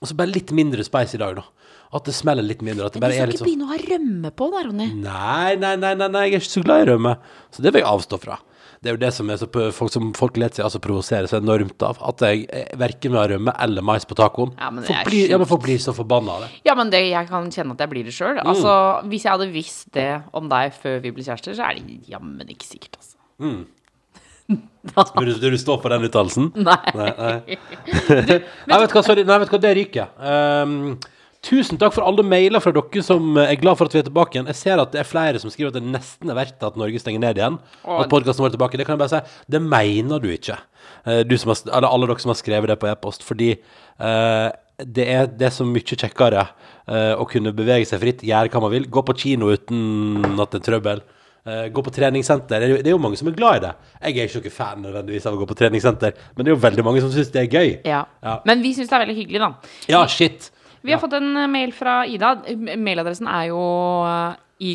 Altså 0.00 0.16
bare 0.16 0.32
litt 0.32 0.52
mindre 0.56 0.84
spice 0.84 1.18
i 1.18 1.20
dag, 1.20 1.36
da. 1.36 1.63
At 1.94 2.08
det 2.08 2.14
smeller 2.16 2.46
litt 2.46 2.64
mindre. 2.66 2.88
At 2.88 2.96
det 2.96 3.02
Du 3.02 3.04
bare 3.06 3.14
skal 3.14 3.28
er 3.28 3.30
litt 3.30 3.38
ikke 3.38 3.44
sånn 3.44 3.50
begynne 3.52 3.68
å 3.68 3.74
ha 3.74 3.92
rømme 3.92 4.32
på 4.34 4.48
da, 4.50 4.64
Ronny. 4.66 4.88
Nei, 5.04 5.54
nei, 5.62 5.76
nei, 5.78 5.94
nei, 6.00 6.10
nei, 6.10 6.24
jeg 6.26 6.40
er 6.40 6.42
ikke 6.42 6.54
så 6.56 6.64
glad 6.64 6.82
i 6.82 6.90
rømme. 6.90 7.14
Så 7.54 7.62
det 7.64 7.74
vil 7.74 7.84
jeg 7.84 7.90
avstå 7.92 8.18
fra. 8.22 8.40
Det 8.84 8.90
er 8.90 8.96
jo 8.98 9.00
det 9.00 9.10
som 9.16 9.30
er 9.32 9.38
så 9.40 9.46
folk 9.72 9.92
som 9.94 10.10
folk 10.12 10.36
leter 10.36 10.58
seg 10.58 10.66
altså 10.66 10.78
provoserer 10.84 11.28
så 11.30 11.38
enormt 11.38 11.80
av. 11.86 12.00
At 12.04 12.20
jeg 12.26 12.42
eh, 12.52 12.74
verken 12.76 13.14
vil 13.14 13.20
ha 13.20 13.28
rømme 13.30 13.54
eller 13.64 13.86
mais 13.86 14.04
på 14.04 14.16
tacoen. 14.18 14.52
Ja, 14.58 14.68
men 14.74 14.84
det 14.84 14.90
folk 14.90 15.08
blir, 15.08 15.30
ja, 15.30 15.38
men 15.40 15.48
folk 15.48 15.62
blir 15.64 15.80
så 15.80 15.94
forbanna 15.96 16.34
av 16.34 16.44
det. 16.44 16.50
Ja, 16.68 16.74
men 16.76 16.92
det, 16.92 17.00
jeg 17.08 17.30
kan 17.30 17.48
kjenne 17.54 17.78
at 17.78 17.80
jeg 17.80 17.92
blir 17.94 18.04
det 18.04 18.12
sjøl. 18.12 18.36
Mm. 18.36 18.50
Altså, 18.52 18.74
hvis 19.08 19.24
jeg 19.24 19.32
hadde 19.32 19.48
visst 19.54 19.88
det 19.96 20.10
om 20.36 20.52
deg 20.52 20.76
før 20.82 21.00
vi 21.06 21.14
ble 21.16 21.24
kjærester, 21.24 21.56
så 21.56 21.70
er 21.70 21.80
det 21.80 21.96
jammen 22.12 22.52
ikke 22.52 22.68
sikkert, 22.74 23.00
altså. 23.00 23.16
Vil 25.16 25.30
du, 25.30 25.38
vil 25.40 25.54
du 25.54 25.56
stå 25.56 25.78
på 25.80 25.88
den 25.88 26.04
uttalelsen? 26.04 26.50
Nei. 26.60 26.76
Nei, 26.92 27.06
nei. 27.16 27.56
nei, 28.68 28.76
vet 28.82 28.90
du 28.92 28.96
hva, 28.98 29.02
sorry. 29.06 29.24
Nei, 29.24 29.38
vet 29.40 29.48
du 29.48 29.54
hva, 29.54 29.60
det 29.64 29.70
ryker. 29.78 30.10
Um, 30.20 30.74
tusen 31.44 31.78
takk 31.80 31.94
for 31.96 32.06
alle 32.06 32.24
mailer 32.26 32.62
fra 32.62 32.72
dere 32.74 33.04
som 33.04 33.38
er 33.40 33.54
glad 33.60 33.78
for 33.78 33.88
at 33.88 33.94
vi 33.96 34.00
er 34.00 34.08
tilbake 34.08 34.36
igjen. 34.36 34.50
Jeg 34.50 34.60
ser 34.60 34.82
at 34.82 34.92
det 34.94 35.02
er 35.02 35.08
flere 35.08 35.40
som 35.42 35.52
skriver 35.52 35.72
at 35.72 35.78
det 35.78 35.84
nesten 35.86 36.32
er 36.32 36.38
verdt 36.38 36.66
at 36.66 36.78
Norge 36.80 37.00
stenger 37.02 37.22
ned 37.22 37.40
igjen. 37.40 37.58
Å. 37.84 38.02
At 38.02 38.12
podkasten 38.12 38.44
vår 38.44 38.52
er 38.52 38.56
tilbake. 38.56 38.80
Det 38.80 38.88
kan 38.88 38.96
jeg 38.96 39.04
bare 39.04 39.14
si. 39.14 39.40
Det 39.54 39.62
mener 39.62 40.22
du 40.22 40.30
ikke. 40.32 40.58
Eh, 41.06 41.22
Du 41.28 41.36
som 41.40 41.52
har, 41.52 41.62
eller 41.70 41.88
alle 41.88 42.10
dere 42.10 42.24
som 42.24 42.34
har 42.34 42.40
skrevet 42.40 42.72
det 42.72 42.78
på 42.82 42.90
e-post. 42.90 43.26
Fordi 43.26 43.54
uh, 43.54 44.48
det, 44.80 45.08
er, 45.08 45.28
det 45.28 45.50
er 45.50 45.54
så 45.54 45.66
mye 45.68 45.84
kjekkere 45.84 46.46
uh, 46.48 47.14
å 47.20 47.28
kunne 47.30 47.54
bevege 47.56 47.88
seg 47.88 48.02
fritt, 48.02 48.24
gjøre 48.26 48.52
hva 48.52 48.64
man 48.64 48.74
vil. 48.74 48.88
Gå 48.88 49.04
på 49.04 49.18
kino 49.26 49.52
uten 49.52 50.40
at 50.40 50.56
det 50.56 50.64
er 50.64 50.70
trøbbel. 50.72 51.04
Eh, 51.44 51.66
gå 51.68 51.82
på 51.84 51.92
treningssenter. 51.92 52.60
Det 52.60 52.64
er, 52.64 52.70
jo, 52.72 52.76
det 52.80 52.88
er 52.88 52.94
jo 52.94 53.00
mange 53.04 53.18
som 53.20 53.28
er 53.28 53.34
glad 53.36 53.58
i 53.58 53.62
det. 53.66 53.72
Jeg 54.00 54.16
er 54.16 54.30
ikke 54.30 54.40
noen 54.40 54.54
fan 54.54 54.78
nødvendigvis 54.80 55.26
av 55.28 55.34
å 55.36 55.40
gå 55.42 55.48
på 55.50 55.56
treningssenter, 55.58 56.14
men 56.32 56.46
det 56.46 56.48
er 56.48 56.54
jo 56.54 56.62
veldig 56.62 56.84
mange 56.86 57.02
som 57.04 57.10
syns 57.12 57.28
det 57.34 57.42
er 57.42 57.50
gøy. 57.52 57.72
Ja. 57.84 57.98
Ja. 58.24 58.38
Men 58.48 58.62
vi 58.64 58.70
syns 58.72 58.88
det 58.88 58.96
er 58.96 59.02
veldig 59.02 59.16
hyggelig, 59.18 59.42
da. 59.42 59.74
Ja, 59.92 60.00
shit. 60.08 60.48
Vi 60.84 60.92
har 60.92 61.00
fått 61.00 61.16
en 61.16 61.36
eh, 61.36 61.48
mail 61.50 61.72
fra 61.72 62.02
Ida. 62.06 62.36
Eh, 62.46 62.76
Mailadressen 62.76 63.30
er 63.30 63.48
jo 63.52 63.62
eh, 64.08 64.42
i 64.64 64.74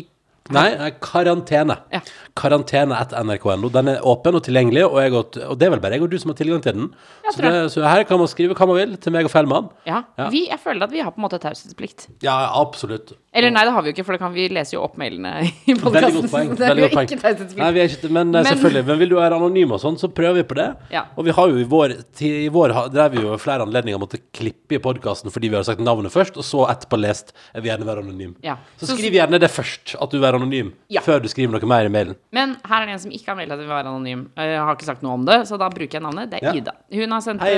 Nei, 0.50 0.72
nei, 0.74 0.88
karantene. 0.98 1.76
Ja. 1.94 2.00
Karantene 2.38 2.96
etter 2.98 3.22
nrk.no. 3.22 3.68
Den 3.70 3.92
er 3.92 4.06
åpen 4.10 4.34
og 4.34 4.42
tilgjengelig, 4.42 4.82
og, 4.88 4.96
jeg 4.98 5.14
og, 5.14 5.36
og 5.46 5.60
det 5.60 5.68
er 5.68 5.74
vel 5.76 5.82
bare 5.84 5.94
jeg 5.94 6.02
og 6.02 6.10
du 6.10 6.16
som 6.18 6.32
har 6.32 6.38
tilgang 6.40 6.64
til 6.64 6.74
den. 6.74 6.88
Så, 7.28 7.36
det, 7.44 7.52
så 7.76 7.84
her 7.86 8.02
kan 8.08 8.18
man 8.18 8.30
skrive 8.32 8.56
hva 8.58 8.66
man 8.66 8.80
vil 8.80 8.96
til 8.98 9.14
meg 9.14 9.28
og 9.28 9.30
Fellmann. 9.30 9.68
Ja. 9.86 10.00
Ja. 10.18 10.26
Vi, 10.34 10.48
jeg 10.50 10.58
føler 10.58 10.88
at 10.88 10.94
vi 10.96 11.04
har 11.04 11.14
på 11.14 11.22
en 11.22 11.26
måte 11.28 11.38
taushetsplikt. 11.44 12.08
Ja, 12.26 12.34
absolutt. 12.58 13.14
Eller 13.32 13.52
nei, 13.54 13.62
det 13.62 13.70
har 13.70 13.82
vi 13.86 13.90
jo 13.90 13.94
ikke, 13.94 14.04
for 14.08 14.16
det 14.16 14.18
kan 14.24 14.32
vi 14.34 14.48
lese 14.50 14.74
jo 14.74 14.80
opp 14.82 14.96
mailene 14.98 15.30
i 15.70 15.74
podkasten. 15.78 16.24
Veldig 16.26 16.82
godt 16.82 16.94
poeng. 16.96 17.10
Nei, 17.60 17.68
vi 17.76 17.80
er 17.84 17.92
ikke, 17.92 18.08
men, 18.10 18.32
eh, 18.34 18.42
Men- 18.42 18.46
selvfølgelig. 18.48 18.82
Men 18.88 18.98
vil 18.98 19.12
du 19.12 19.14
være 19.20 19.36
anonym 19.38 19.70
og 19.76 19.78
sånn, 19.78 19.98
så 20.00 20.08
prøver 20.10 20.40
vi 20.40 20.42
på 20.50 20.56
det. 20.58 20.64
Ja. 20.90 21.04
Og 21.14 21.28
vi 21.28 21.34
har 21.36 21.52
jo 21.52 21.60
i 21.62 21.66
vår, 21.70 21.94
til, 22.18 22.34
i 22.46 22.48
vår 22.50 22.74
drev 22.90 23.14
vi 23.14 23.22
jo 23.22 23.36
flere 23.38 23.62
anledninger 23.62 24.00
måtte 24.02 24.18
klippe 24.34 24.74
i 24.74 24.80
podkasten 24.82 25.30
fordi 25.30 25.46
vi 25.52 25.54
har 25.60 25.62
sagt 25.68 25.78
navnet 25.86 26.10
først, 26.10 26.40
og 26.42 26.46
så 26.48 26.64
etterpå 26.72 26.98
lest 26.98 27.30
jeg 27.54 27.62
vil 27.62 27.70
gjerne 27.70 27.86
være 27.86 28.02
anonym. 28.02 28.34
Ja. 28.42 28.56
Så 28.80 28.88
Så- 28.90 28.96
skriv 28.98 29.14
gjerne 29.14 29.38
det 29.38 29.50
først, 29.54 29.94
at 29.94 30.10
du 30.10 30.18
vil 30.18 30.26
være 30.26 30.40
anonym, 30.42 30.72
Ja. 30.90 31.00
før 31.06 31.22
du 31.22 31.28
skriver 31.30 31.54
noe 31.54 31.70
mer 31.70 31.86
i 31.86 31.88
mailen. 31.88 32.16
Men 32.32 32.56
her 32.66 32.82
er 32.82 32.86
det 32.86 32.92
en 32.98 32.98
som 33.06 33.12
ikke 33.14 33.26
har 33.30 33.36
meldt 33.38 33.52
at 33.54 33.58
hun 33.62 33.66
vil 33.68 33.76
være 33.76 33.86
anonym. 33.94 34.26
Jeg 34.42 34.58
har 34.58 34.74
ikke 34.74 34.90
sagt 34.90 35.02
noe 35.06 35.14
om 35.14 35.24
det, 35.30 35.38
så 35.46 35.56
da 35.56 35.68
bruker 35.70 36.00
jeg 36.00 36.02
navnet. 36.02 36.30
Det 36.34 36.42
er. 36.42 36.58
Ida. 36.58 36.72
Hun 36.90 37.10
har 37.14 37.20
sendt, 37.22 37.40
Hei, 37.46 37.54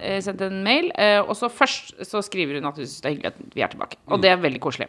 eh, 0.00 0.20
sendt 0.24 0.40
en 0.48 0.64
mail, 0.64 0.90
eh, 0.96 1.20
og 1.20 1.36
så 1.36 1.50
først 1.52 2.00
så 2.08 2.24
skriver 2.24 2.56
hun 2.56 2.64
at 2.72 2.76
hun 2.80 2.86
syns 2.88 3.02
det 3.02 3.10
er 3.10 3.14
hyggelig 3.18 3.26
at 3.26 3.54
vi 3.54 3.60
er 3.60 3.68
tilbake. 3.68 3.96
Og 4.08 4.22
det 4.22 4.30
er 4.32 4.40
veldig 4.40 4.60
koselig. 4.60 4.88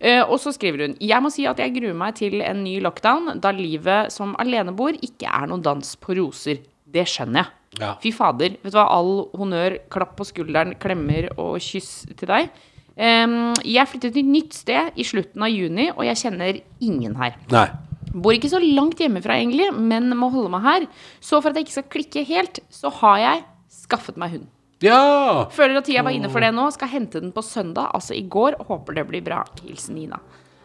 Eh, 0.00 0.22
og 0.22 0.36
så 0.42 0.52
skriver 0.54 0.86
hun 0.86 0.96
Jeg 1.00 1.22
må 1.24 1.30
si 1.32 1.46
at 1.48 1.60
jeg 1.62 1.74
gruer 1.76 1.96
meg 1.96 2.16
til 2.18 2.42
en 2.44 2.62
ny 2.64 2.76
lockdown, 2.84 3.38
da 3.40 3.52
livet 3.54 4.12
som 4.12 4.34
aleneboer 4.42 4.98
ikke 5.04 5.30
er 5.30 5.48
noen 5.50 5.64
dans 5.64 5.94
på 6.00 6.16
roser. 6.18 6.62
Det 6.94 7.06
skjønner 7.10 7.42
jeg. 7.42 7.52
Ja. 7.80 7.94
Fy 8.02 8.12
fader. 8.14 8.54
Vet 8.62 8.74
du 8.74 8.78
hva, 8.78 8.86
all 8.94 9.26
honnør, 9.34 9.80
klapp 9.90 10.14
på 10.18 10.26
skulderen, 10.28 10.76
klemmer 10.82 11.30
og 11.34 11.56
kyss 11.62 12.04
til 12.14 12.30
deg. 12.30 12.52
Um, 12.94 13.50
jeg 13.66 13.90
flyttet 13.90 14.14
til 14.14 14.22
et 14.22 14.30
nytt 14.30 14.54
sted 14.54 14.94
i 14.94 15.06
slutten 15.06 15.42
av 15.42 15.50
juni, 15.50 15.88
og 15.90 16.04
jeg 16.06 16.20
kjenner 16.20 16.60
ingen 16.84 17.16
her. 17.18 17.34
Nei. 17.50 17.66
Bor 18.14 18.36
ikke 18.36 18.52
så 18.52 18.60
langt 18.62 19.00
hjemmefra 19.02 19.40
egentlig, 19.40 19.72
men 19.74 20.12
må 20.14 20.30
holde 20.30 20.52
meg 20.54 20.62
her. 20.62 20.86
Så 21.18 21.40
for 21.40 21.50
at 21.50 21.58
jeg 21.58 21.66
ikke 21.66 21.78
skal 21.80 21.90
klikke 21.96 22.26
helt, 22.28 22.62
så 22.70 22.92
har 23.00 23.18
jeg 23.24 23.46
skaffet 23.74 24.20
meg 24.20 24.36
hund. 24.36 24.50
Ja! 24.82 25.46
Føler 25.54 25.78
at 25.78 25.84
tida 25.88 26.02
var 26.02 26.10
inne 26.16 26.30
for 26.32 26.40
det 26.44 26.52
nå. 26.54 26.70
Skal 26.74 26.88
hente 26.88 27.20
den 27.20 27.32
på 27.32 27.42
søndag, 27.44 27.90
altså 27.94 28.16
i 28.16 28.22
går. 28.28 28.58
Håper 28.68 28.94
det 28.94 29.06
blir 29.08 29.22
bra. 29.24 29.44
Hilsen 29.64 29.94
Nina. 29.94 30.18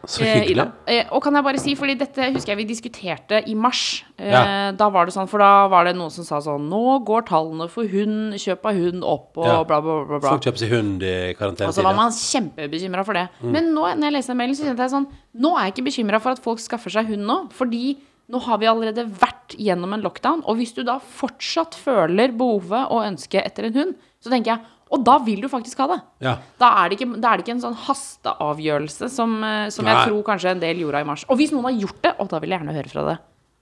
Så 0.08 0.22
Eh, 0.24 0.40
hyggelig. 0.40 0.52
Ida. 0.56 0.72
Eh, 0.88 1.06
og 1.12 1.22
kan 1.22 1.34
jeg 1.36 1.44
bare 1.44 1.60
si, 1.60 1.74
fordi 1.76 1.98
dette 2.00 2.30
husker 2.34 2.54
jeg 2.56 2.58
vi 2.58 2.66
diskuterte 2.74 3.44
i 3.48 3.54
mars. 3.54 4.04
Eh, 4.18 4.32
Ja. 4.32 4.72
Da 4.72 4.88
var 4.90 5.06
det 5.06 5.14
sånn, 5.14 5.28
for 5.28 5.40
da 5.40 5.68
var 5.68 5.84
det 5.84 5.96
noen 5.98 6.10
som 6.10 6.24
sa 6.24 6.40
sånn 6.40 6.70
Nå 6.70 7.04
går 7.06 7.26
tallene 7.28 7.70
for 7.70 7.84
hund, 7.86 8.34
kjøp 8.34 8.64
av 8.66 8.76
hund 8.76 9.04
opp, 9.04 9.38
og 9.38 9.46
Ja. 9.46 9.64
bla, 9.66 9.82
bla, 9.82 10.06
bla. 10.06 10.20
bla. 10.20 10.30
Folk 10.30 10.42
kjøper 10.42 10.58
seg 10.58 10.70
hund 10.70 11.04
i 11.04 11.36
Og 11.38 11.74
så 11.74 11.84
var 11.84 11.94
man 11.96 12.12
kjempebekymra 12.12 13.04
for 13.06 13.14
det. 13.14 13.28
Mm. 13.44 13.52
Men 13.52 13.74
nå, 13.76 13.82
når 13.98 14.04
jeg 14.04 14.14
leser 14.14 14.28
den 14.28 14.38
mailen, 14.38 14.56
så 14.56 14.64
kjente 14.64 14.78
jeg 14.88 14.92
sånn 14.92 15.08
Nå 15.36 15.58
er 15.58 15.66
jeg 15.66 15.74
ikke 15.76 15.88
bekymra 15.92 16.22
for 16.22 16.30
at 16.32 16.40
folk 16.40 16.60
skaffer 16.60 16.90
seg 16.90 17.06
hund 17.08 17.28
nå, 17.28 17.52
fordi 17.52 17.98
nå 18.30 18.42
har 18.46 18.60
vi 18.62 18.68
allerede 18.70 19.08
vært 19.20 19.56
gjennom 19.58 19.96
en 19.96 20.04
lockdown. 20.06 20.44
Og 20.50 20.60
hvis 20.60 20.76
du 20.78 20.84
da 20.86 21.00
fortsatt 21.02 21.78
føler 21.78 22.36
behovet 22.38 22.92
og 22.94 23.06
ønsket 23.08 23.42
etter 23.42 23.70
en 23.70 23.80
hund, 23.80 23.96
så 24.22 24.34
tenker 24.34 24.56
jeg 24.56 24.76
Og 24.90 25.04
da 25.06 25.20
vil 25.22 25.38
du 25.38 25.46
faktisk 25.46 25.78
ha 25.84 25.86
det. 25.92 25.98
Ja. 26.26 26.32
Da 26.58 26.72
er 26.82 26.90
det 26.90 26.96
ikke, 26.98 27.20
da 27.22 27.30
er 27.30 27.38
det 27.38 27.44
ikke 27.44 27.54
en 27.54 27.62
sånn 27.62 27.76
hasteavgjørelse 27.78 29.10
som, 29.14 29.36
eh, 29.46 29.68
som 29.70 29.86
jeg 29.86 30.08
tror 30.08 30.24
kanskje 30.26 30.56
en 30.56 30.64
del 30.64 30.82
gjorde 30.82 31.04
i 31.04 31.06
mars. 31.06 31.26
Og 31.30 31.38
hvis 31.38 31.54
noen 31.54 31.68
har 31.68 31.76
gjort 31.78 32.00
det, 32.08 32.14
og 32.18 32.32
da 32.32 32.40
vil 32.42 32.50
jeg 32.50 32.58
gjerne 32.58 32.74
høre 32.74 32.90
fra 32.90 33.04
det. 33.06 33.14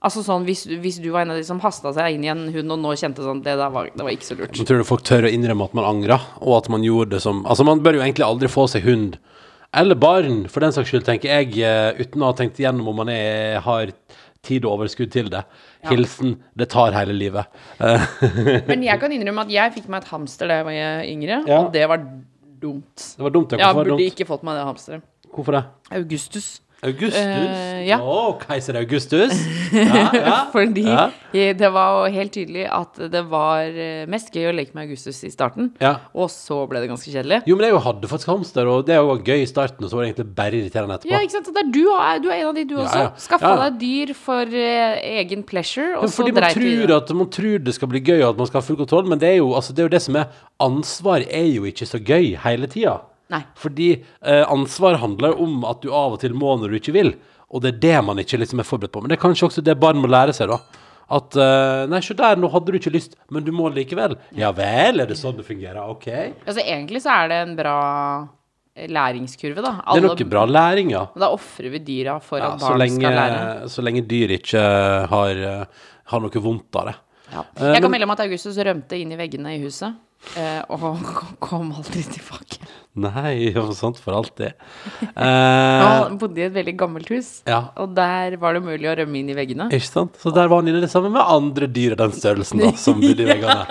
Altså 0.08 0.22
sånn, 0.24 0.46
hvis, 0.48 0.62
hvis 0.80 1.00
du 1.04 1.10
var 1.12 1.26
en 1.26 1.34
av 1.34 1.36
de 1.36 1.44
som 1.44 1.60
hasta 1.60 1.92
seg 1.92 2.16
inn 2.16 2.24
i 2.24 2.30
en 2.32 2.46
hund 2.54 2.72
og 2.72 2.80
nå 2.80 2.94
kjente 2.96 3.24
sånn 3.26 3.42
Det 3.44 3.56
var, 3.58 3.90
det 3.92 4.04
var 4.06 4.14
ikke 4.14 4.28
så 4.30 4.38
lurt. 4.38 4.56
Men 4.56 4.68
tror 4.70 4.80
du 4.80 4.88
folk 4.88 5.04
tør 5.04 5.26
å 5.28 5.32
innrømme 5.34 5.68
at 5.68 5.76
man 5.76 5.88
angra, 5.90 6.20
og 6.40 6.54
at 6.62 6.72
man 6.72 6.86
gjorde 6.86 7.18
det 7.18 7.20
som 7.26 7.44
Altså, 7.44 7.66
man 7.68 7.84
bør 7.84 7.98
jo 7.98 8.04
egentlig 8.06 8.24
aldri 8.24 8.48
få 8.48 8.64
seg 8.72 8.88
hund. 8.88 9.18
Eller 9.76 9.98
barn, 10.00 10.46
for 10.48 10.64
den 10.64 10.72
saks 10.72 10.88
skyld, 10.88 11.04
tenker 11.04 11.28
jeg, 11.28 11.58
eh, 11.60 11.98
uten 11.98 12.22
å 12.24 12.30
ha 12.30 12.36
tenkt 12.38 12.56
igjennom 12.56 12.88
om 12.88 13.02
man 13.02 13.10
er, 13.12 13.58
har 13.60 13.92
tid 14.42 14.64
og 14.64 14.78
overskudd 14.78 15.10
til 15.12 15.28
det. 15.30 15.42
Hilsen 15.88 16.36
'det 16.56 16.68
tar 16.68 16.92
hele 16.92 17.12
livet'. 17.12 17.46
Men 18.68 18.82
jeg 18.84 19.00
kan 19.00 19.12
innrømme 19.12 19.40
at 19.46 19.50
jeg 19.52 19.72
fikk 19.74 19.88
meg 19.88 20.02
et 20.02 20.08
hamster 20.08 20.46
da 20.48 20.54
jeg 20.60 20.64
var 20.64 21.04
yngre, 21.04 21.44
Ja. 21.46 21.58
og 21.64 21.72
det 21.72 21.88
var 21.88 21.98
dumt. 22.62 23.14
det 23.16 23.22
var 23.24 23.30
dumt. 23.30 23.52
ja. 23.52 23.58
Jeg 23.58 23.66
Hvorfor, 23.66 23.84
det 23.84 23.90
burde 23.90 24.02
dumt? 24.02 24.12
ikke 24.18 24.26
fått 24.26 24.42
meg 24.42 24.54
det 24.58 24.64
hamsteret. 24.64 25.02
Hvorfor 25.34 25.52
det? 25.52 25.64
Augustus. 25.92 26.60
Augustus? 26.78 27.18
Uh, 27.18 27.80
ja. 27.82 27.96
Å, 27.98 28.36
keiser 28.38 28.76
Augustus? 28.78 29.34
Ja, 29.68 30.04
ja. 30.14 30.36
Fordi 30.52 30.84
Ja. 30.86 31.08
det 31.32 31.68
var 31.74 32.06
jo 32.06 32.12
helt 32.14 32.32
tydelig 32.32 32.62
at 32.72 32.96
det 33.12 33.20
var 33.28 33.66
eh, 33.68 34.06
mest 34.08 34.30
gøy 34.32 34.46
å 34.48 34.54
leke 34.56 34.72
med 34.76 34.86
Augustus 34.86 35.18
i 35.26 35.30
starten, 35.32 35.72
ja. 35.82 35.90
og 36.16 36.30
så 36.32 36.62
ble 36.70 36.80
det 36.80 36.88
ganske 36.88 37.10
kjedelig. 37.12 37.42
Jo, 37.50 37.58
men 37.58 37.68
jeg 37.68 37.82
hadde 37.84 38.08
faktisk 38.08 38.30
hamster, 38.32 38.70
og 38.70 38.86
det 38.88 38.96
var 38.96 39.20
gøy 39.20 39.42
i 39.42 39.50
starten, 39.50 39.84
og 39.84 39.90
så 39.90 39.98
var 39.98 40.06
det 40.06 40.12
egentlig 40.12 40.28
bare 40.38 40.60
irriterende 40.62 40.96
etterpå. 40.96 41.12
Ja, 41.12 41.20
ikke 41.26 41.36
sant? 41.36 41.50
Er 41.52 41.68
du, 41.68 41.82
du 42.24 42.30
er 42.30 42.38
en 42.38 42.48
av 42.48 42.56
de, 42.56 42.64
du 42.70 42.74
også. 42.80 43.04
Skaffa 43.26 43.52
deg 43.66 43.78
dyr 43.82 44.14
for 44.16 44.56
uh, 44.56 44.96
egen 45.20 45.44
pleasure, 45.48 45.98
og 45.98 46.08
så 46.14 46.24
dreit 46.30 46.56
du 46.56 46.64
i 46.64 46.72
tror, 46.86 46.94
det. 46.94 47.18
man 47.20 47.32
tror 47.34 47.60
det 47.68 47.76
skal 47.76 47.92
bli 47.92 48.04
gøy, 48.06 48.22
og 48.22 48.30
at 48.30 48.40
man 48.40 48.50
skal 48.50 48.62
ha 48.62 48.66
full 48.70 48.80
kontroll, 48.80 49.12
men 49.12 49.20
det 49.20 49.34
er 49.34 49.38
jo, 49.42 49.52
altså, 49.58 49.76
det, 49.76 49.84
er 49.84 49.90
jo 49.90 49.96
det 49.98 50.04
som 50.06 50.16
er 50.22 50.32
Ansvar 50.64 51.22
er 51.28 51.50
jo 51.52 51.68
ikke 51.68 51.86
så 51.86 52.00
gøy 52.00 52.32
hele 52.46 52.70
tida. 52.70 52.96
Nei. 53.32 53.42
Fordi 53.60 53.90
eh, 54.22 54.44
ansvar 54.48 54.96
handler 55.02 55.34
om 55.40 55.64
at 55.68 55.82
du 55.84 55.90
av 55.92 56.14
og 56.16 56.20
til 56.22 56.32
må 56.38 56.54
når 56.60 56.72
du 56.72 56.78
ikke 56.80 56.94
vil, 56.96 57.10
og 57.48 57.62
det 57.64 57.74
er 57.74 57.80
det 57.82 57.96
man 58.04 58.20
ikke 58.22 58.38
liksom 58.40 58.60
er 58.62 58.68
forberedt 58.68 58.92
på. 58.94 59.02
Men 59.04 59.12
det 59.12 59.18
er 59.18 59.24
kanskje 59.24 59.48
også 59.48 59.64
det 59.64 59.74
barn 59.80 60.00
må 60.00 60.08
lære 60.10 60.32
seg, 60.36 60.48
da. 60.52 60.84
At 61.16 61.36
eh, 61.40 61.82
Nei, 61.88 62.02
se 62.04 62.12
der, 62.16 62.36
nå 62.36 62.50
hadde 62.52 62.68
du 62.72 62.76
ikke 62.76 62.92
lyst, 62.92 63.14
men 63.32 63.44
du 63.46 63.48
må 63.56 63.70
likevel. 63.72 64.16
Ja 64.36 64.50
vel, 64.56 65.00
er 65.00 65.08
det 65.08 65.16
sånn 65.16 65.38
det 65.38 65.46
fungerer? 65.48 65.78
OK. 65.88 66.08
Altså, 66.44 66.60
egentlig 66.60 67.00
så 67.04 67.14
er 67.14 67.30
det 67.32 67.38
en 67.46 67.54
bra 67.56 67.76
eh, 68.76 68.88
læringskurve, 68.92 69.64
da. 69.64 69.72
er 69.94 70.04
noe 70.04 70.26
bra 70.28 70.42
læring, 70.48 70.92
ja. 70.92 71.06
Da 71.16 71.30
ofrer 71.32 71.72
vi 71.72 71.80
dyra 71.86 72.18
for 72.24 72.40
ja 72.42 72.50
at 72.54 72.60
barn 72.60 72.80
lenge, 72.84 73.00
skal 73.00 73.16
lære. 73.16 73.70
så 73.72 73.84
lenge 73.86 74.04
dyr 74.10 74.34
ikke 74.36 74.64
har, 75.14 75.40
eh, 75.52 75.86
har 76.12 76.24
noe 76.26 76.44
vondt 76.44 76.80
av 76.82 76.90
det. 76.92 76.96
Ja. 77.32 77.46
Eh, 77.56 77.72
Jeg 77.76 77.82
kan 77.84 77.92
melde 77.96 78.08
om 78.08 78.12
at 78.16 78.24
Augustus 78.24 78.60
rømte 78.68 79.00
inn 79.00 79.12
i 79.16 79.20
veggene 79.20 79.56
i 79.56 79.62
huset, 79.64 79.96
eh, 80.36 80.60
og 80.68 81.00
kom 81.48 81.72
aldri 81.72 82.04
tilbake. 82.04 82.60
Nei, 82.98 83.50
og 83.60 83.70
sånt 83.78 84.00
for 84.02 84.16
alltid. 84.18 84.56
Eh, 85.18 85.84
Han 86.08 86.18
bodde 86.20 86.40
i 86.42 86.44
et 86.46 86.54
veldig 86.54 86.74
gammelt 86.78 87.08
hus, 87.12 87.30
ja. 87.48 87.60
og 87.80 87.94
der 87.96 88.36
var 88.40 88.54
det 88.56 88.62
mulig 88.66 88.86
å 88.90 88.94
rømme 89.00 89.18
inn 89.20 89.30
i 89.32 89.36
veggene. 89.38 89.66
Ikke 89.74 89.88
sant? 89.88 90.18
Så 90.22 90.30
der 90.34 90.50
var 90.50 90.60
han 90.62 90.68
inne 90.70 90.82
det 90.84 90.90
samme 90.92 91.10
med 91.14 91.22
andre 91.24 91.66
dyr 91.70 91.96
av 91.96 92.04
den 92.04 92.14
størrelsen 92.18 92.62
da, 92.62 92.70
som 92.78 93.00
bodde 93.02 93.24
i 93.24 93.28
veggene. 93.32 93.64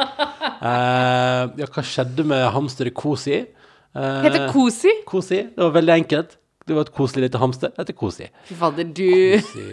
Eh, 0.57 1.43
ja, 1.61 1.69
hva 1.71 1.83
skjedde 1.85 2.25
med 2.27 2.43
hamsteret 2.55 2.95
Kosi? 2.97 3.39
Eh, 3.43 4.19
Heter 4.25 4.49
Kosi? 4.51 4.91
Kosi. 5.07 5.43
Det 5.55 5.63
var 5.63 5.73
veldig 5.79 5.95
enkelt. 6.01 6.35
Det 6.67 6.75
var 6.75 6.83
et 6.83 6.91
koselig 6.97 7.29
lite 7.29 7.39
hamster. 7.39 7.71
Det 7.71 7.79
heter 7.85 7.95
Kosi. 7.95 8.25
Fy 8.49 8.55
fader, 8.59 8.87
du 8.91 9.05
Kosi 9.39 9.67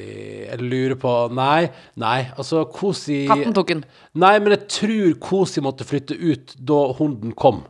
Jeg 0.44 0.58
lurer 0.62 0.94
på 1.02 1.14
Nei, 1.34 1.64
nei, 1.98 2.20
altså 2.38 2.60
Kosi 2.70 3.24
Katten 3.26 3.56
tok 3.56 3.72
den. 3.72 3.80
Nei, 4.22 4.36
men 4.38 4.54
jeg 4.54 4.68
tror 4.76 5.16
Kosi 5.24 5.64
måtte 5.64 5.86
flytte 5.88 6.14
ut 6.14 6.54
da 6.70 6.78
hunden 7.00 7.34
kom. 7.34 7.64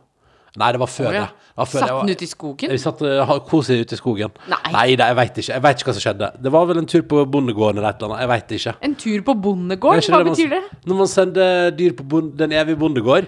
Nei, 0.59 0.71
det 0.71 0.79
var 0.79 0.87
før 0.91 1.09
det. 1.11 1.21
det 1.27 1.59
var 1.59 1.69
før 1.69 1.83
Satt 1.83 1.93
den 1.99 2.09
ut 2.11 2.15
ute 2.15 2.23
i 2.25 2.29
skogen? 2.31 2.71
Vi 2.71 2.81
satt 2.81 3.01
uh, 3.03 3.33
Kosi 3.49 3.79
ute 3.81 3.97
i 3.97 3.99
skogen. 3.99 4.35
Nei. 4.51 4.95
da, 4.95 5.09
jeg 5.11 5.17
veit 5.19 5.39
ikke. 5.41 5.51
Jeg 5.53 5.63
vet 5.65 5.79
ikke 5.81 5.89
hva 5.89 5.95
som 5.97 6.05
skjedde. 6.05 6.29
Det 6.45 6.53
var 6.55 6.69
vel 6.69 6.81
en 6.83 6.89
tur 6.91 7.01
på 7.11 7.23
bondegården 7.31 7.81
eller 7.81 7.89
et 7.91 8.03
eller 8.03 8.13
annet. 8.13 8.23
Jeg 8.25 8.31
veit 8.33 8.53
ikke. 8.59 8.75
En 8.89 8.95
tur 9.05 9.25
på 9.29 9.35
bondegården? 9.47 10.05
Hva 10.11 10.21
man- 10.21 10.29
betyr 10.31 10.53
det? 10.55 10.61
Når 10.85 11.01
man 11.01 11.11
sender 11.11 11.71
dyr 11.75 11.97
på 11.97 12.07
bond, 12.15 12.37
den 12.39 12.55
evige 12.55 12.79
bondegård. 12.79 13.27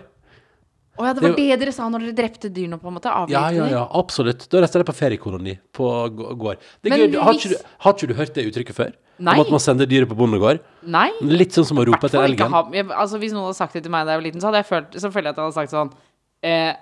Å 0.97 1.05
ja, 1.05 1.11
det 1.13 1.21
var 1.21 1.35
det 1.37 1.59
dere 1.61 1.71
sa 1.75 1.85
når 1.93 2.07
dere 2.07 2.15
drepte 2.17 2.49
dyrene, 2.49 2.79
på 2.81 2.89
en 2.89 2.95
måte? 2.95 3.11
Ja, 3.29 3.49
ja, 3.53 3.67
ja, 3.69 3.83
absolutt. 3.99 4.47
Da 4.49 4.63
reiste 4.63 4.79
jeg 4.81 4.87
på 4.87 4.95
feriekoloni 4.97 5.59
på 5.77 5.89
gå- 6.09 6.31
gård. 6.41 6.63
Det 6.81 6.89
Men 6.89 7.03
gøy. 7.03 7.19
Har, 7.21 7.37
ikke 7.37 7.51
du, 7.53 7.57
har 7.85 7.93
ikke 7.93 8.07
du 8.09 8.13
hørt 8.17 8.33
det 8.33 8.45
uttrykket 8.49 8.77
før? 8.79 8.95
Nei. 9.19 9.33
Om 9.37 9.45
at 9.45 9.51
man 9.53 9.61
sender 9.61 9.89
dyret 9.89 10.09
på 10.09 10.17
bondegård? 10.17 10.59
Nei. 10.85 11.09
Litt 11.21 11.53
sånn 11.53 11.65
som 11.69 11.77
å 11.81 11.85
rope 11.85 12.05
etter 12.09 12.21
elgen. 12.25 12.49
ha, 12.53 12.63
jeg, 12.73 12.85
altså 12.89 13.21
Hvis 13.21 13.33
noen 13.33 13.47
hadde 13.49 13.57
sagt 13.57 13.73
det 13.77 13.83
til 13.85 13.93
meg 13.93 14.05
da 14.05 14.13
jeg 14.15 14.21
var 14.21 14.25
liten, 14.27 14.41
så 14.41 14.49
hadde 14.49 14.61
jeg 14.61 14.69
følt 14.69 14.97
Så 15.01 15.11
føler 15.13 15.29
jeg 15.29 15.33
at 15.33 15.37
jeg 15.41 15.47
hadde 15.47 15.57
sagt 15.57 15.73
sånn 15.73 15.91
eh, 16.45 16.73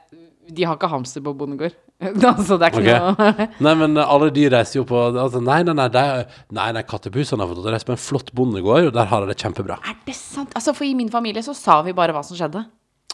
De 0.46 0.66
har 0.68 0.78
ikke 0.78 0.90
hamster 0.92 1.24
på 1.26 1.34
bondegård. 1.38 1.74
altså, 2.04 2.58
det 2.60 2.68
er 2.68 2.74
ikke 2.74 2.82
okay. 2.84 3.00
noe 3.00 3.46
Nei, 3.66 3.74
men 3.80 4.00
alle 4.04 4.28
de 4.36 4.44
reiser 4.52 4.82
jo 4.82 4.84
på 4.90 4.98
altså, 5.08 5.40
Nei, 5.40 5.62
nei, 5.64 5.74
nei, 5.78 5.86
er- 5.96 6.26
nei, 6.54 6.66
nei 6.76 6.84
kattepusene 6.84 7.40
har 7.40 7.52
fått 7.52 7.62
å 7.64 7.72
reise 7.72 7.88
på 7.88 7.94
en 7.96 8.02
flott 8.02 8.34
bondegård, 8.36 8.90
og 8.90 8.98
der 8.98 9.08
har 9.12 9.24
de 9.24 9.32
det 9.32 9.38
kjempebra. 9.40 9.78
Er 9.80 9.96
det 10.08 10.18
sant? 10.18 10.52
Altså, 10.58 10.76
for 10.76 10.88
i 10.88 10.96
min 10.98 11.12
familie 11.14 11.44
så 11.46 11.56
sa 11.56 11.80
vi 11.86 11.96
bare 11.96 12.16
hva 12.16 12.24
som 12.28 12.38
skjedde. 12.38 12.66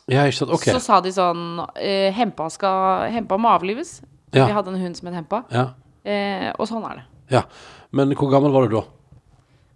Ja, 0.10 0.26
ikke 0.26 0.40
sant? 0.40 0.56
OK. 0.58 0.66
Så 0.74 0.82
sa 0.82 0.98
de 1.04 1.12
sånn 1.14 1.62
eh, 1.78 2.10
Hempa 2.16 2.50
skal 2.52 3.12
Hempa 3.14 3.38
må 3.40 3.52
avlives. 3.54 4.00
Ja. 4.34 4.48
Vi 4.48 4.56
hadde 4.56 4.74
en 4.74 4.82
hund 4.82 4.98
som 4.98 5.12
het 5.12 5.20
Hempa. 5.20 5.44
Ja. 5.54 5.68
Eh, 6.02 6.50
og 6.58 6.66
sånn 6.70 6.88
er 6.90 7.04
det. 7.04 7.06
ja. 7.38 7.46
Men 7.92 8.14
hvor 8.16 8.30
gammel 8.32 8.54
var 8.56 8.66
du 8.66 8.78
da? 8.78 8.86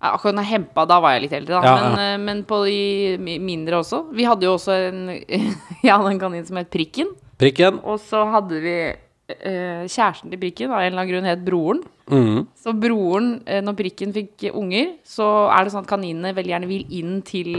Akkurat 0.06 0.36
når 0.38 0.46
hempa, 0.48 0.86
da 0.88 1.00
var 1.04 1.16
jeg 1.16 1.26
litt 1.26 1.34
eldre, 1.36 1.60
da. 1.60 1.66
Ja, 1.66 1.76
men, 1.76 2.00
ja. 2.00 2.08
eh, 2.14 2.18
men 2.22 2.42
på 2.48 2.62
de 2.64 3.38
mindre 3.44 3.80
også. 3.82 4.06
Vi 4.16 4.26
hadde 4.28 4.48
jo 4.48 4.56
også 4.56 4.76
en 4.90 5.02
Jeg 5.86 5.92
hadde 5.92 6.12
en 6.12 6.22
kanin 6.22 6.46
som 6.48 6.60
het 6.60 6.72
Prikken. 6.74 7.12
Prikken? 7.42 7.82
Og 7.84 8.00
så 8.00 8.22
hadde 8.32 8.62
vi 8.64 8.76
eh, 8.86 9.84
kjæresten 9.92 10.32
til 10.32 10.40
Prikken, 10.40 10.72
av 10.72 10.80
en 10.84 10.92
eller 10.92 11.02
annen 11.04 11.12
grunn 11.14 11.30
het 11.30 11.44
Broren. 11.46 11.82
Mm. 12.08 12.42
Så 12.62 12.74
broren, 12.78 13.30
eh, 13.50 13.62
når 13.66 13.76
Prikken 13.80 14.14
fikk 14.16 14.48
unger, 14.54 14.94
så 15.08 15.28
er 15.52 15.66
det 15.66 15.74
sånn 15.74 15.84
at 15.84 15.90
kaninene 15.90 16.36
veldig 16.38 16.54
gjerne 16.54 16.70
vil 16.70 16.86
inn 17.00 17.22
til 17.26 17.52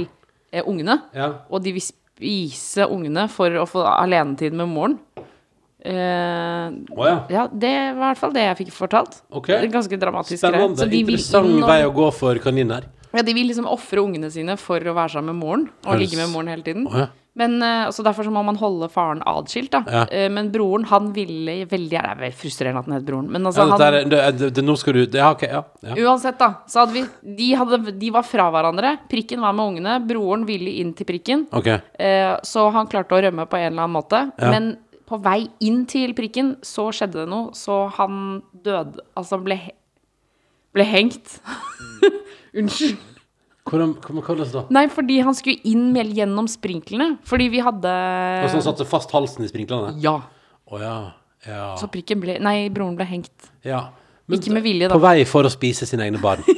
eh, 0.53 0.63
ungene. 0.65 1.01
Ja. 1.17 1.33
Og 1.51 1.63
de 1.67 1.75
vil 1.77 1.85
spise 1.85 2.87
ungene 2.89 3.27
for 3.29 3.51
å 3.61 3.67
få 3.69 3.83
alenetid 3.91 4.55
med 4.57 4.71
moren. 4.71 4.99
Eh, 5.87 6.69
oh, 6.97 7.05
ja. 7.07 7.17
ja, 7.31 7.45
det 7.53 7.73
var 7.95 8.09
i 8.09 8.09
hvert 8.09 8.19
fall 8.19 8.33
det 8.35 8.43
jeg 8.47 8.59
fikk 8.65 8.73
fortalt. 8.75 9.21
Ok. 9.31 9.51
Det 9.53 9.59
er 9.69 9.75
Ganske 9.75 9.99
dramatisk. 10.03 10.41
Spennende. 10.41 10.81
Så 10.81 10.89
de 10.91 11.03
Interessant 11.05 11.53
og- 11.61 11.69
vei 11.69 11.83
å 11.87 11.93
gå 11.95 12.09
for 12.15 12.35
kaniner. 12.43 12.89
Ja, 13.15 13.23
de 13.23 13.33
vil 13.37 13.47
liksom 13.49 13.69
ofre 13.71 14.03
ungene 14.03 14.31
sine 14.33 14.57
for 14.61 14.81
å 14.81 14.93
være 14.97 15.15
sammen 15.15 15.35
med 15.35 15.43
moren, 15.45 15.69
og 15.87 15.93
Høres- 15.95 16.01
ligge 16.03 16.17
med 16.19 16.33
moren 16.33 16.49
hele 16.49 16.63
tiden. 16.67 16.87
Oh, 16.91 16.99
ja. 16.99 17.07
Men 17.37 17.59
eh, 17.63 18.03
Derfor 18.07 18.25
så 18.25 18.33
må 18.33 18.43
man 18.47 18.57
holde 18.61 18.89
faren 18.93 19.21
adskilt, 19.29 19.73
da. 19.75 19.83
Ja. 19.91 20.05
Eh, 20.09 20.29
men 20.33 20.49
broren, 20.55 20.87
han 20.89 21.11
ville 21.17 21.59
veldig 21.69 21.93
Det 21.93 22.01
er 22.01 22.21
veldig 22.21 22.39
frustrerende 22.41 22.83
at 22.83 22.89
han 22.89 22.97
het 22.97 23.07
broren, 23.09 23.29
men 23.33 23.49
altså, 23.49 23.67
Ja, 23.67 23.77
dette 23.77 23.89
han 23.89 23.99
er, 23.99 24.09
det, 24.11 24.23
det, 24.41 24.51
det, 24.57 24.65
nå 24.65 24.77
skal 24.81 24.97
du 24.97 25.19
Ja, 25.19 25.31
OK. 25.35 25.45
Ja. 25.51 25.63
ja. 25.85 25.97
Uansett, 26.07 26.39
da, 26.41 26.51
så 26.71 26.85
hadde 26.85 26.97
vi 26.97 27.05
de, 27.37 27.51
hadde, 27.59 27.81
de 28.01 28.11
var 28.15 28.25
fra 28.27 28.49
hverandre. 28.55 28.97
Prikken 29.11 29.43
var 29.45 29.55
med 29.57 29.73
ungene. 29.73 29.99
Broren 30.07 30.47
ville 30.49 30.73
inn 30.81 30.93
til 30.97 31.09
prikken. 31.09 31.47
OK. 31.57 31.69
Eh, 31.73 32.33
så 32.47 32.67
han 32.75 32.89
klarte 32.91 33.17
å 33.17 33.23
rømme 33.27 33.47
på 33.51 33.59
en 33.59 33.69
eller 33.73 33.85
annen 33.85 33.97
måte. 33.97 34.23
Ja. 34.41 34.53
Men 34.55 34.71
på 35.07 35.19
vei 35.23 35.47
inn 35.65 35.85
til 35.91 36.15
prikken 36.19 36.57
så 36.67 36.89
skjedde 36.95 37.23
det 37.23 37.29
noe, 37.31 37.53
så 37.55 37.85
han 37.99 38.41
døde 38.65 39.05
Altså 39.19 39.39
ble, 39.43 39.59
ble 40.75 40.89
hengt. 40.89 41.39
Unnskyld. 42.59 43.16
Hvordan, 43.67 43.97
hvordan, 43.99 44.47
da? 44.53 44.63
Nei, 44.71 44.85
fordi 44.93 45.19
han 45.27 45.35
skulle 45.35 45.59
inn 45.67 45.89
med, 45.95 46.13
gjennom 46.15 46.47
sprinklene. 46.51 47.17
Fordi 47.27 47.49
vi 47.51 47.63
hadde 47.67 47.93
Og 48.45 48.51
Så 48.53 48.61
han 48.61 48.67
satte 48.69 48.87
fast 48.87 49.11
halsen 49.15 49.47
i 49.47 49.51
sprinklene? 49.51 49.97
Ja. 50.03 50.21
Oh, 50.71 50.79
ja. 50.83 50.97
Ja. 51.47 51.73
Så 51.79 51.89
prikken 51.91 52.23
ble 52.23 52.39
Nei, 52.43 52.69
broren 52.75 52.97
ble 52.99 53.07
hengt. 53.09 53.53
ja. 53.67 53.89
Ikke 54.27 54.51
med 54.51 54.65
vilje, 54.65 54.89
da. 54.91 54.95
På 54.97 55.03
vei 55.05 55.21
for 55.23 55.47
å 55.47 55.51
spise 55.53 55.87
sine 55.87 56.09
egne 56.09 56.19
barn. 56.23 56.43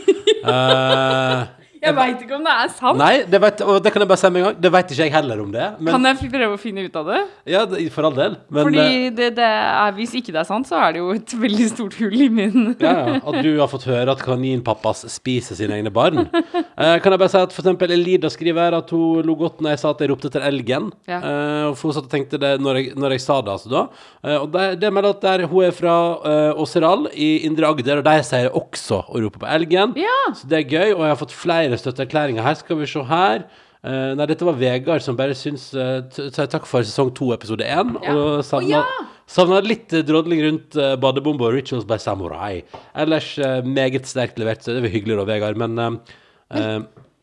Eh, 0.48 1.40
Jeg 1.82 1.96
veit 1.96 2.22
ikke 2.24 2.36
om 2.36 2.44
det 2.46 2.54
er 2.64 2.72
sant. 2.74 2.98
nei, 3.00 3.12
det, 3.28 3.40
vet, 3.42 3.62
og 3.64 3.78
det 3.84 3.92
kan 3.94 4.04
jeg 4.04 4.10
bare 4.10 4.20
si 4.20 4.30
med 4.32 4.42
en 4.42 4.46
gang. 4.48 4.58
Det 4.64 4.72
vet 4.74 4.92
ikke 4.94 5.06
jeg 5.06 5.14
heller 5.14 5.42
om 5.44 5.52
det. 5.54 5.66
Men, 5.78 5.90
Kan 5.94 6.08
jeg 6.08 6.30
prøve 6.32 6.58
å 6.58 6.60
finne 6.60 6.84
ut 6.86 6.98
av 7.00 7.10
det? 7.12 7.20
ja, 7.54 7.64
det, 7.68 7.84
for 7.94 8.08
all 8.08 8.16
del. 8.16 8.36
Men 8.50 8.68
Fordi 8.68 8.84
eh, 8.84 9.08
det, 9.14 9.30
det 9.38 9.48
er, 9.48 9.92
hvis 9.96 10.14
ikke 10.20 10.34
det 10.34 10.42
er 10.42 10.48
sant, 10.48 10.68
så 10.68 10.78
er 10.82 10.96
det 10.96 11.02
jo 11.02 11.10
et 11.16 11.34
veldig 11.44 11.68
stort 11.72 11.98
hull 12.00 12.26
i 12.26 12.28
min 12.32 12.56
ja, 12.84 12.92
ja, 12.92 13.18
at 13.18 13.40
du 13.44 13.50
har 13.60 13.70
fått 13.70 13.86
høre 13.88 14.14
at 14.14 14.24
kaninpappas 14.24 15.04
spiser 15.12 15.58
sine 15.58 15.78
egne 15.78 15.94
barn. 15.94 16.26
Eh, 16.78 17.00
kan 17.02 17.10
jeg 17.10 17.18
bare 17.18 17.30
si 17.32 17.38
at 17.40 17.50
for 17.50 17.64
eksempel 17.64 17.90
Elida 17.90 18.28
skriver 18.30 18.76
at 18.76 18.90
hun 18.94 19.26
lo 19.26 19.34
godt 19.38 19.58
når 19.64 19.72
jeg 19.72 19.80
sa 19.80 19.90
at 19.90 20.02
jeg 20.02 20.10
ropte 20.12 20.28
etter 20.30 20.44
elgen. 20.46 20.92
Ja. 21.10 21.18
Eh, 21.18 21.64
for 21.74 21.90
hun 21.90 21.96
satt 21.96 22.06
og 22.06 22.12
tenkte 22.12 22.38
det 22.38 22.52
når 22.62 22.78
jeg, 22.78 22.92
når 22.94 23.16
jeg 23.16 23.24
sa 23.24 23.40
det, 23.42 23.56
altså 23.56 23.72
da. 23.72 23.82
Eh, 24.22 24.36
og 24.36 24.46
det, 24.54 24.66
det 24.82 24.92
melder 24.94 25.16
at 25.16 25.24
der, 25.24 25.44
hun 25.50 25.66
er 25.66 25.74
fra 25.74 25.96
uh, 26.22 26.60
Åseral 26.62 27.08
i 27.14 27.28
Indre 27.48 27.66
Agder, 27.66 27.98
og 28.00 28.06
der 28.06 28.22
sier 28.26 28.54
også 28.54 29.00
å 29.06 29.22
rope 29.24 29.42
på 29.42 29.48
elgen. 29.50 29.96
Ja. 29.98 30.18
Så 30.36 30.48
det 30.50 30.60
er 30.60 30.70
gøy, 30.70 30.94
og 30.94 31.02
jeg 31.02 31.12
har 31.12 31.20
fått 31.20 31.34
flere 31.34 31.67
støtteerklæringer 31.76 32.42
her. 32.42 32.56
Skal 32.56 32.78
vi 32.80 32.86
se 32.88 33.02
her. 33.04 33.44
Uh, 33.78 34.16
nei, 34.18 34.26
dette 34.26 34.46
var 34.46 34.56
Vegard 34.58 35.04
som 35.04 35.14
bare 35.18 35.36
syns 35.38 35.68
uh, 35.78 36.00
takk 36.34 36.64
for 36.66 36.82
sesong 36.82 37.12
to, 37.14 37.30
episode 37.34 37.62
én. 37.62 37.92
Ja. 38.02 38.14
Og 38.14 38.40
savna, 38.46 38.80
oh, 38.80 38.94
ja! 38.98 39.24
savna 39.30 39.60
litt 39.62 39.92
uh, 39.94 40.02
drodling 40.06 40.42
rundt 40.42 40.78
uh, 40.80 40.96
badebombe 40.98 41.46
og 41.46 41.54
Rituals 41.54 41.86
by 41.86 42.00
Samurai. 42.02 42.64
Ellers 42.98 43.36
meget 43.66 44.08
sterkt 44.10 44.40
levert, 44.42 44.64
så 44.64 44.74
det 44.74 44.82
var 44.82 44.94
hyggelig 44.94 45.20
da, 45.20 45.26
Vegard. 45.30 45.60
Men 45.60 45.76
men, 45.78 46.00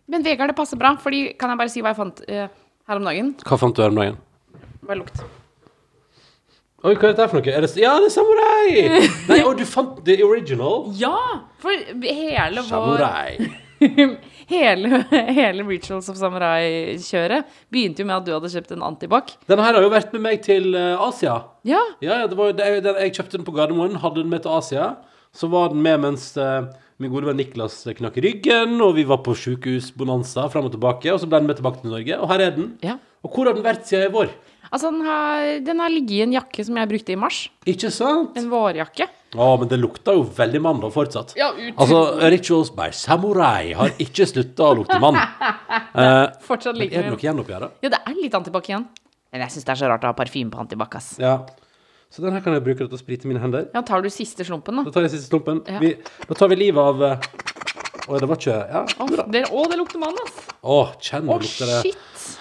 Men 0.07 0.23
Vegard, 0.23 0.53
det 0.53 0.55
passer 0.55 0.77
bra, 0.77 0.93
Fordi 1.01 1.33
kan 1.39 1.49
jeg 1.49 1.59
bare 1.59 1.71
si 1.73 1.81
hva 1.81 1.91
jeg 1.91 1.97
fant 1.97 2.21
her 2.29 2.99
om 3.01 3.07
dagen? 3.09 3.33
hva 3.41 3.57
fant 3.57 3.75
du 3.75 3.81
her 3.81 3.91
om 3.91 3.99
dagen? 3.99 4.21
Bare 4.85 5.01
lukt. 5.01 5.25
Oi, 6.85 6.93
hva 6.93 7.09
er 7.09 7.15
dette 7.15 7.25
for 7.31 7.41
noe? 7.41 7.49
Er 7.49 7.65
det, 7.65 7.71
ja, 7.81 7.95
det 7.97 8.11
er 8.11 8.13
Samurai! 8.13 8.83
Nei, 9.31 9.39
og 9.41 9.57
du 9.57 9.65
fant 9.65 10.03
the 10.05 10.19
original. 10.23 10.91
Ja! 10.99 11.17
For 11.63 11.73
hele 12.05 12.61
vår 12.61 12.69
Samurai. 12.69 13.49
hele, 14.49 15.01
hele 15.39 15.65
Rituals 15.67 16.09
of 16.11 16.19
Samurai-kjøret 16.19 17.49
begynte 17.73 18.03
jo 18.03 18.09
med 18.09 18.17
at 18.19 18.27
du 18.27 18.33
hadde 18.35 18.51
kjøpt 18.53 18.75
en 18.75 18.85
antibac. 18.85 19.35
Den 19.49 19.61
her 19.63 19.77
har 19.77 19.85
jo 19.85 19.91
vært 19.93 20.15
med 20.15 20.25
meg 20.27 20.45
til 20.45 20.75
eh, 20.77 21.03
Asia. 21.07 21.41
Ja. 21.67 21.81
Ja, 22.03 22.23
det 22.29 22.37
var, 22.39 22.55
det, 22.57 22.69
den, 22.85 23.01
jeg 23.05 23.15
kjøpte 23.17 23.39
den 23.39 23.47
på 23.47 23.55
Gardermoen, 23.57 23.99
hadde 24.03 24.23
den 24.23 24.33
med 24.33 24.45
til 24.45 24.55
Asia. 24.55 24.89
Så 25.35 25.49
var 25.51 25.73
den 25.73 25.81
med 25.83 25.99
mens 25.99 26.29
uh, 26.39 26.69
min 27.01 27.11
gode 27.11 27.27
venn 27.27 27.39
Niklas 27.41 27.81
knakk 27.97 28.21
ryggen, 28.23 28.77
og 28.79 28.93
vi 28.95 29.03
var 29.07 29.19
på 29.25 29.33
sjukehusbonanza 29.35 30.45
fram 30.53 30.69
og 30.69 30.75
tilbake, 30.77 31.11
og 31.11 31.19
så 31.19 31.27
ble 31.27 31.41
den 31.41 31.49
med 31.49 31.59
tilbake 31.59 31.81
til 31.81 31.91
Norge, 31.91 32.19
og 32.21 32.31
her 32.31 32.43
er 32.45 32.53
den. 32.55 32.69
Ja. 32.85 32.95
Og 33.25 33.33
hvor 33.33 33.49
har 33.49 33.57
den 33.57 33.65
vært 33.65 33.83
siden 33.89 34.07
i 34.07 34.13
vår? 34.13 34.31
Altså, 34.75 34.89
den 34.91 35.05
har, 35.07 35.43
den 35.63 35.79
har 35.79 35.91
ligget 35.93 36.17
i 36.17 36.23
en 36.25 36.33
jakke 36.35 36.63
som 36.67 36.75
jeg 36.81 36.89
brukte 36.91 37.13
i 37.13 37.15
mars. 37.19 37.37
Ikke 37.71 37.87
sant? 37.95 38.33
En 38.35 38.49
vårjakke. 38.51 39.05
Å, 39.35 39.47
men 39.61 39.69
det 39.71 39.77
lukter 39.79 40.17
jo 40.17 40.25
veldig 40.35 40.59
mann 40.63 40.81
da, 40.83 40.89
fortsatt. 40.91 41.31
Ja, 41.39 41.47
ut... 41.55 41.77
Altså, 41.79 42.01
Rituals 42.33 42.73
by 42.75 42.89
Samurai 42.95 43.71
har 43.79 43.93
ikke 44.03 44.27
slutta 44.27 44.67
å 44.71 44.77
lukte 44.81 44.99
mann. 45.03 45.19
Eh, 45.95 46.25
Fortsatt 46.43 46.75
like 46.75 46.91
er 46.91 47.05
det 47.05 47.11
noe 47.13 47.21
igjen 47.23 47.37
oppi 47.39 47.53
her, 47.55 47.63
da? 47.63 47.67
Ja, 47.83 47.89
det 47.93 47.99
er 48.03 48.15
litt 48.17 48.33
antibac 48.35 48.65
igjen. 48.67 48.83
Men 49.31 49.43
jeg 49.45 49.53
syns 49.53 49.63
det 49.67 49.71
er 49.71 49.79
så 49.79 49.87
rart 49.91 50.03
å 50.03 50.09
ha 50.11 50.15
parfyme 50.17 50.51
på 50.51 50.59
antibac, 50.59 50.97
ass. 50.99 51.13
Ja. 51.23 51.37
Så 52.11 52.23
den 52.23 52.35
her 52.35 52.43
kan 52.43 52.51
jeg 52.55 52.63
bruke 52.65 52.83
til 52.83 52.95
å 52.95 52.99
sprite 52.99 53.29
mine 53.31 53.39
hender. 53.39 53.69
Ja, 53.71 53.79
tar 53.87 54.03
du 54.03 54.09
siste 54.11 54.43
slumpen, 54.47 54.81
Da 54.81 54.89
da? 54.89 54.93
tar 54.97 55.07
jeg 55.07 55.13
siste 55.15 55.31
slumpen. 55.31 55.61
Ja. 55.71 55.79
Vi, 55.79 55.93
da 56.27 56.35
tar 56.35 56.51
vi 56.51 56.57
livet 56.59 56.79
av 56.83 57.03
eh, 57.07 57.29
Oi, 58.11 58.19
det 58.21 58.27
var 58.29 58.37
ikke 58.41 58.57
Ja. 58.59 58.83
Å, 58.83 59.07
det, 59.33 59.45
å, 59.55 59.63
det 59.71 59.79
lukter 59.79 60.03
mann, 60.03 60.19
ass. 60.25 60.35
Å, 60.59 60.79
kjenn 60.99 61.31
Å, 61.31 61.39
lukter 61.41 61.71
det. 61.71 61.79
shit. 61.87 62.35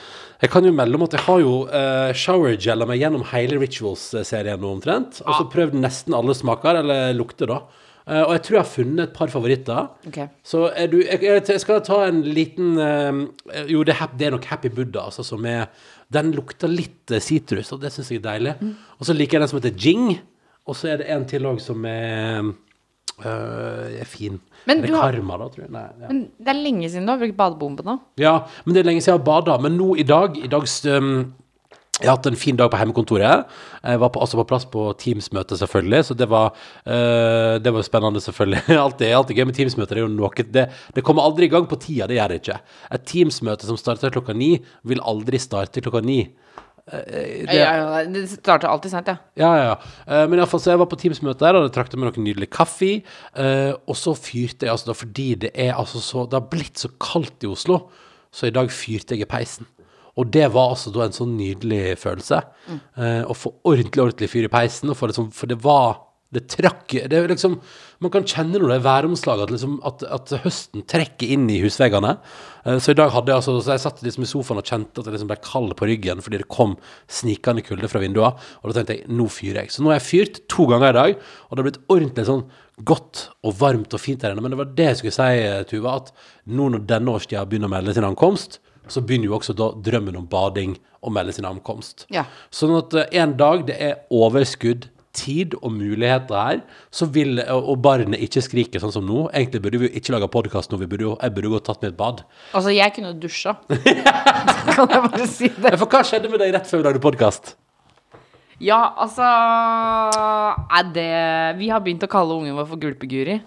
Jeg 0.45 0.51
kan 0.53 0.67
jo 0.67 0.75
melde 0.77 0.99
om 0.99 1.07
at 1.07 1.15
jeg 1.17 1.25
har 1.25 1.41
jo 1.41 1.53
uh, 1.71 2.11
showergella 2.21 2.85
meg 2.89 3.01
gjennom 3.01 3.23
hele 3.31 3.57
Rituals-serien 3.63 4.61
nå 4.61 4.75
omtrent. 4.77 5.23
Og 5.25 5.39
så 5.39 5.47
prøvd 5.49 5.79
nesten 5.81 6.17
alle 6.17 6.37
smaker, 6.37 6.83
eller 6.83 7.15
lukter, 7.17 7.49
da. 7.49 7.63
Uh, 8.05 8.27
og 8.27 8.35
jeg 8.35 8.43
tror 8.45 8.59
jeg 8.59 8.61
har 8.61 8.69
funnet 8.75 9.03
et 9.07 9.15
par 9.17 9.33
favoritter. 9.33 9.87
Okay. 10.11 10.29
Så 10.45 10.67
du 10.93 10.99
Jeg, 11.01 11.23
jeg, 11.25 11.61
skal 11.63 11.81
ta 11.87 12.03
en 12.05 12.21
liten 12.27 12.77
uh, 12.77 13.23
Jo, 13.71 13.87
det 13.89 13.97
det 14.19 14.27
er 14.29 14.37
nok 14.37 14.45
Happy 14.51 14.69
Buddha, 14.69 15.07
altså, 15.07 15.25
som 15.25 15.47
er 15.49 15.71
Den 16.13 16.35
lukter 16.37 16.69
litt 16.69 17.11
eh, 17.11 17.25
sitrus, 17.25 17.73
og 17.73 17.81
det 17.81 17.95
syns 17.95 18.13
jeg 18.13 18.21
er 18.21 18.29
deilig. 18.29 18.55
Mm. 18.61 18.75
Og 19.01 19.09
så 19.09 19.17
liker 19.17 19.39
jeg 19.39 19.47
den 19.47 19.53
som 19.55 19.63
heter 19.63 19.81
Jing. 19.81 20.19
Og 20.69 20.77
så 20.77 20.93
er 20.93 21.01
det 21.01 21.09
en 21.09 21.25
til 21.29 21.49
òg 21.49 21.57
som 21.65 21.81
er 21.89 22.53
øh, 23.23 24.01
er 24.01 24.09
fin. 24.09 24.41
Men 24.67 24.79
er 24.79 24.87
det 24.89 24.95
har- 24.97 25.13
Karma, 25.13 25.37
da, 25.39 25.49
tror 25.53 25.63
jeg? 25.67 25.71
Nei, 25.71 25.87
ja. 26.01 26.09
Men 26.09 26.21
det 26.41 26.49
er 26.49 26.61
lenge 26.65 26.89
siden 26.91 27.07
du 27.07 27.13
har 27.13 27.19
brukt 27.23 27.37
badebombe 27.37 27.85
nå. 27.87 27.99
Ja, 28.19 28.35
men 28.65 28.75
det 28.75 28.81
er 28.83 28.89
lenge 28.91 29.03
siden 29.05 29.15
jeg 29.15 29.21
har 29.21 29.27
bada. 29.29 29.59
Men 29.63 29.77
nå 29.79 29.95
i 30.01 30.03
dag, 30.09 30.37
i 30.39 30.49
dag 30.49 30.65
um, 30.99 31.33
Jeg 32.01 32.09
har 32.11 32.17
hatt 32.17 32.27
en 32.27 32.35
fin 32.35 32.57
dag 32.59 32.71
på 32.73 32.77
hjemmekontoret. 32.81 33.45
Jeg 33.85 34.01
var 34.03 34.09
på, 34.11 34.19
altså 34.21 34.35
på 34.41 34.45
plass 34.51 34.65
på 34.67 34.89
Teams-møte, 34.99 35.55
selvfølgelig, 35.61 36.05
så 36.09 36.15
det 36.19 36.27
var, 36.29 36.51
uh, 36.89 37.59
det 37.63 37.71
var 37.73 37.83
spennende, 37.87 38.19
selvfølgelig. 38.21 38.65
Alltid, 38.85 39.13
alltid 39.15 39.37
gøy 39.37 39.47
med 39.47 39.55
Teams-møter. 39.55 40.01
Det, 40.03 40.41
er 40.43 40.51
det, 40.57 40.65
det 40.97 41.05
kommer 41.05 41.23
aldri 41.23 41.47
i 41.47 41.53
gang 41.53 41.69
på 41.71 41.79
tida, 41.79 42.09
det 42.11 42.17
gjør 42.19 42.29
det 42.35 42.41
ikke. 42.43 42.59
Et 42.91 43.05
Teams-møte 43.07 43.69
som 43.69 43.79
starter 43.79 44.11
klokka 44.11 44.35
ni, 44.35 44.57
vil 44.83 44.99
aldri 45.07 45.39
starte 45.39 45.81
klokka 45.81 46.03
ni. 46.03 46.25
Eh, 46.93 47.47
det- 47.47 47.55
Ja, 47.55 47.71
ja, 47.77 48.05
det 48.05 48.29
starter 48.31 48.69
alltid 48.69 48.91
sent, 48.93 49.07
ja. 49.09 49.17
ja, 49.37 49.53
ja, 49.57 49.65
ja. 49.71 49.77
Eh, 50.07 50.27
men 50.29 50.39
i 50.39 50.43
alle 50.43 50.47
fall, 50.51 50.61
så 50.61 50.71
jeg 50.75 50.79
var 50.79 50.87
på 50.87 50.99
Teams-møte 51.01 51.39
der, 51.41 51.57
og 51.57 51.63
jeg 51.71 51.73
trakk 51.73 51.97
med 51.97 52.11
noe 52.13 52.25
nydelig 52.25 52.51
kaffe. 52.51 53.03
eh, 53.35 53.73
og 53.89 53.97
så 53.97 54.13
fyrte 54.15 54.67
jeg, 54.67 54.71
altså 54.71 54.87
da, 54.87 54.93
fordi 54.93 55.35
det 55.39 55.51
er 55.55 55.73
altså 55.75 55.99
så 56.01 56.29
Det 56.29 56.41
har 56.43 56.49
blitt 56.51 56.75
så 56.77 56.91
kaldt 57.01 57.43
i 57.43 57.47
Oslo, 57.47 57.89
så 58.33 58.47
i 58.47 58.51
dag 58.51 58.69
fyrte 58.69 59.17
jeg 59.17 59.21
i 59.23 59.25
peisen. 59.25 59.67
Og 60.17 60.31
det 60.31 60.53
var 60.53 60.71
altså 60.75 60.93
da 60.93 61.03
en 61.03 61.11
sånn 61.13 61.37
nydelig 61.37 61.97
følelse. 61.99 62.43
Mm. 62.69 62.81
å 63.27 63.35
få 63.35 63.53
ordentlig, 63.65 63.99
ordentlig 64.05 64.29
fyr 64.31 64.45
i 64.45 64.49
peisen, 64.49 64.91
og 64.91 64.97
for 64.97 65.07
det, 65.09 65.17
for 65.35 65.47
det 65.47 65.59
var 65.63 65.97
det 66.35 66.45
trakk 66.53 66.93
det 67.09 67.15
er 67.17 67.29
liksom, 67.31 67.57
Man 68.05 68.11
kan 68.13 68.27
kjenne 68.29 68.59
når 68.59 68.69
det 68.73 68.77
er 68.81 68.85
væromslag, 68.85 69.41
at, 69.45 69.53
liksom, 69.55 69.79
at, 69.87 70.03
at 70.13 70.33
høsten 70.45 70.83
trekker 70.91 71.31
inn 71.33 71.47
i 71.49 71.61
husveggene. 71.63 72.17
Eh, 72.67 72.77
Så 72.83 72.93
i 72.93 72.99
dag 72.99 73.13
hadde 73.15 73.33
jeg 73.33 73.39
altså 73.41 73.55
Så 73.65 73.73
jeg 73.73 73.83
satt 73.85 74.03
liksom 74.05 74.27
i 74.27 74.29
sofaen 74.29 74.61
og 74.61 74.67
kjente 74.69 75.01
at 75.01 75.07
jeg 75.09 75.15
liksom 75.17 75.31
ble 75.31 75.39
kald 75.47 75.73
på 75.79 75.89
ryggen 75.89 76.21
fordi 76.25 76.43
det 76.43 76.51
kom 76.53 76.75
snikende 77.09 77.65
kulde 77.65 77.89
fra 77.89 78.03
vinduene. 78.03 78.35
Og 78.61 78.69
da 78.71 78.77
tenkte 78.81 78.99
jeg 78.99 79.09
nå 79.15 79.29
fyrer 79.33 79.63
jeg. 79.63 79.73
Så 79.73 79.85
nå 79.85 79.93
har 79.93 80.01
jeg 80.01 80.09
fyrt 80.11 80.43
to 80.53 80.67
ganger 80.71 80.91
i 80.91 80.99
dag, 80.99 81.17
og 81.49 81.55
det 81.57 81.63
har 81.63 81.71
blitt 81.71 81.83
ordentlig 81.89 82.27
sånn 82.29 82.45
godt 82.91 83.29
og 83.47 83.55
varmt 83.61 83.95
og 83.95 84.03
fint 84.03 84.21
der 84.25 84.35
inne. 84.35 84.43
Men 84.43 84.53
det 84.53 84.59
var 84.61 84.73
det 84.75 84.91
jeg 84.91 85.01
skulle 85.01 85.17
si, 85.17 85.43
eh, 85.47 85.63
Tuva, 85.71 85.97
at 86.03 86.13
nå 86.51 86.69
når 86.75 86.87
denne 86.91 87.15
årstida 87.15 87.47
begynner 87.47 87.71
å 87.71 87.77
melde 87.77 87.95
sin 87.95 88.07
ankomst, 88.09 88.59
så 88.91 89.01
begynner 89.01 89.31
jo 89.31 89.39
også 89.39 89.55
da 89.57 89.71
drømmen 89.81 90.19
om 90.19 90.27
bading 90.29 90.75
å 91.05 91.13
melde 91.13 91.33
sin 91.37 91.47
ankomst. 91.49 92.05
Ja. 92.13 92.27
Sånn 92.53 92.75
at 92.77 92.93
eh, 92.99 93.07
en 93.23 93.37
dag 93.41 93.65
det 93.71 93.79
er 93.81 94.03
overskudd, 94.13 94.91
tid 95.15 95.57
og 95.61 95.73
muligheter 95.75 96.37
her, 96.37 96.63
så 96.95 97.09
vil, 97.15 97.41
og 97.41 97.79
barnet 97.85 98.23
ikke 98.27 98.43
skriker 98.45 98.83
sånn 98.83 98.95
som 98.95 99.07
nå. 99.07 99.27
Egentlig 99.33 99.63
burde 99.65 99.83
vi 99.85 99.93
ikke 100.01 100.15
lage 100.17 100.31
podkast 100.33 100.73
nå, 100.73 100.81
vi 100.83 100.91
burde 100.91 101.09
jo, 101.09 101.17
jeg 101.21 101.35
burde 101.37 101.51
jo 101.51 101.57
gå 101.57 101.63
tatt 101.67 101.83
med 101.85 101.93
et 101.93 101.99
bad. 101.99 102.25
Altså, 102.53 102.75
jeg 102.75 102.95
kunne 102.97 103.15
dusja. 103.23 103.57
kan 104.75 104.91
jeg 104.91 105.05
bare 105.09 105.29
si 105.31 105.51
det? 105.55 105.77
For 105.79 105.89
hva 105.91 106.03
skjedde 106.07 106.33
med 106.33 106.43
deg 106.43 106.55
rett 106.57 106.69
før 106.69 106.83
vi 106.83 106.89
lagde 106.89 107.03
podkast? 107.05 107.55
Ja, 108.63 108.95
altså 109.03 109.27
Er 109.27 110.85
det 110.95 111.09
Vi 111.59 111.67
har 111.73 111.81
begynt 111.83 112.05
å 112.07 112.09
kalle 112.11 112.37
ungen 112.39 112.55
vår 112.55 112.69
for 112.71 112.81
Gulpeguri. 112.81 113.41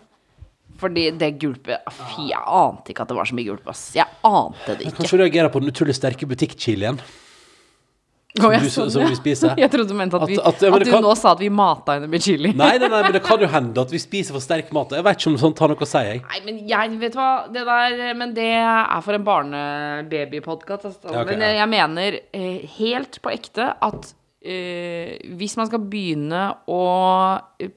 Fordi 0.78 1.08
det 1.18 1.32
gulpet 1.42 1.88
Fy, 1.90 2.28
jeg 2.30 2.42
ante 2.44 2.94
ikke 2.94 3.06
at 3.06 3.12
det 3.12 3.18
var 3.18 3.30
så 3.30 3.38
mye 3.38 3.48
gulp, 3.48 3.70
ass. 3.72 3.88
Jeg 3.98 4.06
ante 4.28 4.76
det 4.76 4.86
ikke. 4.90 5.00
Kanskje 5.00 5.18
du 5.18 5.24
reagerer 5.24 5.54
på 5.54 5.64
den 5.64 5.72
utrolig 5.72 5.96
sterke 5.98 6.30
butikkchilien? 6.30 7.00
Å, 8.46 8.52
jeg 8.54 8.62
du- 8.62 8.70
sånn, 8.70 8.92
som 8.92 9.02
ja. 9.02 9.08
vi 9.10 9.16
spiser. 9.16 9.54
Jeg 9.64 9.72
trodde 9.74 9.88
du 9.90 9.94
mente 9.98 10.16
at, 10.20 10.22
At- 10.24 10.30
vi, 10.30 10.38
at- 10.38 10.48
at, 10.52 10.62
ja, 10.62 10.70
men 10.72 10.80
det 10.80 10.86
du 10.86 10.92
kan- 10.92 11.04
nå 11.04 11.16
sa 11.18 11.32
at 11.32 11.40
vi 11.40 11.50
mata 11.50 11.96
henne 11.98 12.10
med 12.12 12.22
chili. 12.22 12.52
Nei, 12.54 12.78
nei, 12.78 12.88
nei, 12.92 13.02
men 13.08 13.12
det 13.18 13.24
kan 13.24 13.40
jo 13.40 13.48
hende 13.58 13.82
at 13.82 13.92
vi 13.92 13.98
spiser 14.04 14.34
for 14.38 14.44
sterk 14.44 14.70
mat. 14.76 14.92
Jeg 14.98 15.04
vet 15.08 15.18
ikke 15.18 15.32
om 15.34 15.38
sånt 15.42 15.60
har 15.64 15.68
noe 15.74 15.78
å 15.88 15.90
si, 15.90 16.04
jeg. 16.06 16.22
Nei, 16.28 16.40
men 16.46 16.62
jeg 16.68 17.00
vet 17.02 17.18
hva 17.18 17.30
Det 17.52 17.64
der 17.66 18.14
Men 18.20 18.34
det 18.38 18.50
er 18.62 19.02
for 19.02 19.14
en 19.18 19.24
barnebabypodkast. 19.28 20.86
Altså. 20.86 21.12
Ja, 21.14 21.22
okay, 21.24 21.36
men 21.38 21.58
jeg 21.58 21.70
mener 21.72 22.20
eh, 22.34 22.64
helt 22.78 23.22
på 23.24 23.34
ekte 23.34 23.74
at 23.82 24.14
Uh, 24.48 25.18
hvis 25.36 25.58
man 25.58 25.66
skal 25.68 25.82
begynne 25.90 26.40
å 26.72 26.78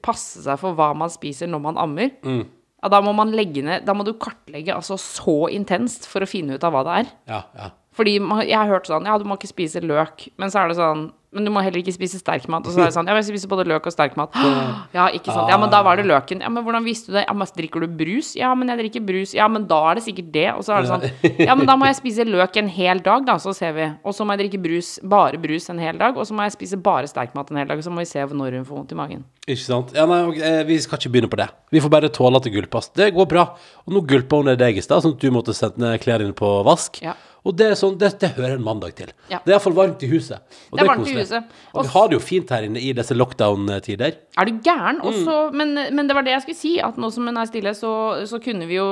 passe 0.05 0.43
seg 0.45 0.59
for 0.61 0.77
hva 0.77 0.91
man 0.95 1.09
spiser 1.11 1.49
når 1.49 1.59
man 1.65 1.75
ammer, 1.81 2.11
Mm. 2.23 2.45
ja, 2.83 2.87
da 2.93 3.01
må 3.01 3.11
man 3.17 3.31
legge 3.35 3.63
ned 3.65 3.83
Da 3.83 3.91
må 3.97 4.05
du 4.05 4.13
kartlegge 4.13 4.71
altså 4.77 4.95
så 4.95 5.49
intenst 5.51 6.05
for 6.07 6.21
å 6.23 6.29
finne 6.29 6.55
ut 6.55 6.63
av 6.63 6.71
hva 6.71 6.83
det 6.85 6.93
er. 7.01 7.09
Ja, 7.27 7.41
ja. 7.57 7.67
Fordi 8.01 8.17
jeg 8.49 8.57
har 8.57 8.69
hørt 8.71 8.89
sånn 8.89 9.05
Ja, 9.05 9.17
du 9.21 9.27
må 9.29 9.37
ikke 9.37 9.51
spise 9.51 9.81
løk. 9.85 10.29
Men 10.41 10.49
så 10.53 10.63
er 10.63 10.71
det 10.71 10.79
sånn 10.81 11.11
Men 11.31 11.45
du 11.47 11.51
må 11.53 11.61
heller 11.63 11.79
ikke 11.79 11.93
spise 11.95 12.17
sterk 12.19 12.43
mat. 12.51 12.65
Og 12.67 12.73
så 12.73 12.81
er 12.81 12.89
det 12.89 12.95
sånn 12.97 13.07
Ja, 13.07 13.13
men 13.15 13.21
jeg 13.21 13.29
spiser 13.29 13.51
både 13.51 13.63
løk 13.69 13.85
og 13.87 13.93
sterk 13.93 14.17
mat. 14.19 14.33
Ja, 14.97 15.05
ikke 15.15 15.31
sant. 15.31 15.47
Ja, 15.47 15.55
men 15.61 15.69
da 15.71 15.79
var 15.85 15.95
det 15.95 16.03
løken. 16.09 16.41
Ja, 16.43 16.49
men 16.51 16.65
hvordan 16.65 16.83
visste 16.83 17.13
du 17.13 17.15
det? 17.15 17.21
Ja, 17.23 17.35
men 17.37 17.47
drikker 17.55 17.85
du 17.85 17.93
brus? 18.01 18.33
Ja, 18.35 18.49
men 18.57 18.67
jeg 18.73 18.81
drikker 18.81 19.05
brus. 19.07 19.31
Ja, 19.37 19.47
men 19.47 19.63
da 19.69 19.77
er 19.91 19.99
det 19.99 20.03
sikkert 20.03 20.33
det. 20.33 20.47
Og 20.57 20.65
så 20.67 20.75
er 20.75 20.83
det 20.83 20.91
sånn 20.91 21.45
Ja, 21.47 21.55
men 21.55 21.69
da 21.69 21.77
må 21.79 21.87
jeg 21.87 21.99
spise 22.01 22.25
løk 22.27 22.59
en 22.59 22.67
hel 22.73 22.99
dag, 23.05 23.23
da, 23.29 23.37
så 23.39 23.53
ser 23.55 23.77
vi. 23.77 23.87
Og 24.03 24.17
så 24.17 24.27
må 24.27 24.35
jeg 24.35 24.43
drikke 24.43 24.59
brus, 24.65 24.91
bare 25.13 25.39
brus 25.39 25.69
en 25.71 25.79
hel 25.79 26.01
dag. 26.01 26.19
Og 26.19 26.27
så 26.27 26.35
må 26.35 26.49
jeg 26.49 26.57
spise 26.57 26.81
bare 26.83 27.07
sterk 27.07 27.37
mat 27.37 27.53
en 27.53 27.61
hel 27.63 27.71
dag. 27.71 27.79
Og 27.79 27.87
så 27.87 27.93
må 27.95 28.03
vi 28.03 28.09
se 28.11 28.27
når 28.27 28.59
hun 28.59 28.67
får 28.67 28.81
vondt 28.81 28.91
i 28.91 28.99
magen. 28.99 29.23
Ikke 29.47 29.63
sant? 29.63 29.95
Ja, 29.95 30.03
nei, 30.09 30.19
eh, 30.43 30.61
vi 30.67 30.81
skal 30.83 30.99
ikke 30.99 31.15
begynne 31.15 31.31
på 31.31 31.39
det. 31.39 31.47
Vi 31.71 31.79
får 31.83 31.95
bare 31.95 32.11
tåle 32.11 32.43
at 32.43 32.45
det 32.49 32.51
gulpes. 32.57 32.91
Det 32.97 33.07
går 33.15 33.31
bra. 33.31 33.47
Og 33.87 33.95
nå 33.95 34.03
gulpa 34.09 34.41
hun 34.43 34.51
ned 34.51 34.59
deg 34.59 34.77
i 34.77 34.83
stad, 34.83 35.05
sånn 35.05 35.15
at 35.15 35.23
du 35.23 35.31
måtte 35.31 35.55
sette 35.55 35.79
ned 35.79 35.95
klærne 36.03 36.35
på 36.35 36.57
vask. 36.67 36.99
Ja. 37.07 37.15
Og 37.41 37.55
det 37.57 37.71
er 37.71 37.77
sånn, 37.79 37.95
det, 37.97 38.11
det 38.21 38.29
hører 38.35 38.53
en 38.59 38.63
mandag 38.63 38.91
til. 38.99 39.09
Ja. 39.31 39.39
Det 39.41 39.49
er 39.49 39.55
iallfall 39.55 39.73
varmt 39.73 40.03
i 40.05 40.09
huset. 40.11 40.43
Og 40.69 40.77
Det 40.77 40.83
er 40.83 40.89
varmt 40.91 41.07
i 41.09 41.15
huset. 41.17 41.53
Og 41.71 41.79
Og 41.81 41.87
vi 41.87 41.91
har 41.95 42.07
det 42.11 42.13
jo 42.13 42.21
fint 42.21 42.53
her 42.53 42.67
inne 42.67 42.83
i 42.85 42.91
disse 42.93 43.17
lockdown-tider. 43.17 44.17
Er 44.37 44.45
du 44.45 44.59
gæren? 44.61 44.99
Mm. 45.01 45.07
Også, 45.09 45.37
men, 45.57 45.73
men 45.97 46.07
det 46.07 46.15
var 46.15 46.27
det 46.27 46.35
jeg 46.35 46.43
skulle 46.45 46.59
si. 46.61 46.73
At 46.85 46.99
nå 47.01 47.09
som 47.11 47.25
hun 47.25 47.41
er 47.41 47.49
stille, 47.49 47.73
så, 47.73 47.93
så 48.29 48.37
kunne 48.43 48.67
vi 48.69 48.77
jo 48.77 48.85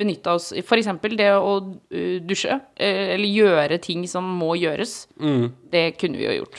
benytte 0.00 0.34
oss 0.34 0.50
F.eks. 0.64 0.90
det 1.14 1.30
å 1.38 1.52
uh, 1.62 2.16
dusje. 2.26 2.58
eh, 2.74 3.14
Eller 3.14 3.30
gjøre 3.30 3.78
ting 3.78 4.02
som 4.10 4.26
må 4.40 4.56
gjøres. 4.58 5.06
Mm. 5.22 5.52
Det 5.70 5.86
kunne 6.00 6.18
vi 6.18 6.26
jo 6.26 6.40
gjort. 6.40 6.58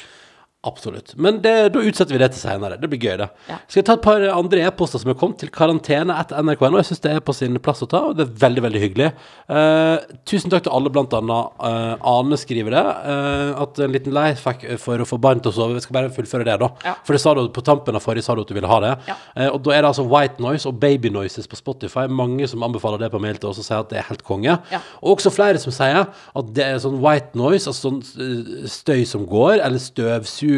Absolutt. 0.67 1.13
Men 1.15 1.39
det, 1.43 1.53
da 1.73 1.81
utsetter 1.81 2.15
vi 2.15 2.19
det 2.19 2.29
til 2.33 2.41
senere. 2.41 2.77
Det 2.81 2.89
blir 2.91 2.99
gøy, 2.99 3.13
det. 3.21 3.27
Ja. 3.47 3.59
Skal 3.67 3.79
jeg 3.79 3.87
ta 3.87 3.95
et 3.95 4.03
par 4.03 4.23
andre 4.33 4.63
e-poster 4.67 5.01
som 5.01 5.11
er 5.13 5.17
kommet 5.19 5.39
til 5.41 5.51
karantene 5.53 6.15
etter 6.19 6.43
nrk.no? 6.43 6.79
Jeg 6.81 6.89
syns 6.89 7.03
det 7.05 7.13
er 7.13 7.23
på 7.23 7.35
sin 7.35 7.59
plass 7.63 7.83
å 7.85 7.89
ta, 7.89 8.01
og 8.09 8.17
det 8.17 8.25
er 8.25 8.33
veldig, 8.43 8.63
veldig 8.65 8.81
hyggelig. 8.83 9.09
Uh, 9.47 10.03
tusen 10.27 10.51
takk 10.51 10.65
til 10.67 10.75
alle, 10.75 10.91
blant 10.93 11.15
annet 11.15 11.63
uh, 11.63 12.09
Ane 12.11 12.39
skriver 12.41 12.75
det. 12.75 12.83
Uh, 13.07 13.63
at 13.63 13.81
en 13.85 13.95
liten 13.95 14.15
lifehack 14.17 14.65
for 14.83 15.03
å 15.03 15.07
få 15.07 15.19
barn 15.23 15.43
til 15.43 15.53
å 15.53 15.57
sove. 15.57 15.77
Vi 15.77 15.85
skal 15.85 15.99
bare 15.99 16.13
fullføre 16.13 16.47
det, 16.47 16.57
da. 16.63 16.71
Ja. 16.85 16.95
For 17.07 17.15
det 17.15 17.23
sa 17.23 17.35
du 17.37 17.45
på 17.53 17.63
tampen 17.65 17.97
av 17.97 18.03
forrige 18.03 18.27
sa 18.27 18.35
du 18.35 18.43
at 18.43 18.51
du 18.51 18.55
ville 18.57 18.71
ha 18.71 18.81
det. 18.83 18.93
Ja. 19.07 19.17
Og 19.53 19.61
da 19.65 19.75
er 19.75 19.85
det 19.85 19.93
altså 19.93 20.07
White 20.09 20.43
Noise 20.43 20.67
og 20.69 20.81
Baby 20.81 21.13
Noises 21.13 21.47
på 21.47 21.59
Spotify. 21.59 22.07
Mange 22.11 22.49
som 22.51 22.65
anbefaler 22.67 23.05
det 23.05 23.11
på 23.13 23.21
mail 23.23 23.39
til 23.39 23.53
oss 23.53 23.61
og 23.63 23.67
sier 23.67 23.85
at 23.85 23.93
det 23.93 24.01
er 24.01 24.09
helt 24.09 24.25
konge. 24.27 24.57
Og 24.99 25.15
også 25.15 25.31
flere 25.33 25.61
som 25.61 25.73
sier 25.75 26.03
at 26.07 26.51
det 26.57 26.65
er 26.65 26.81
sånn 26.83 26.99
white 27.03 27.37
noise, 27.37 27.69
altså 27.69 27.89
sånn 27.89 28.67
støy 28.67 29.05
som 29.07 29.25
går, 29.29 29.61
eller 29.63 29.79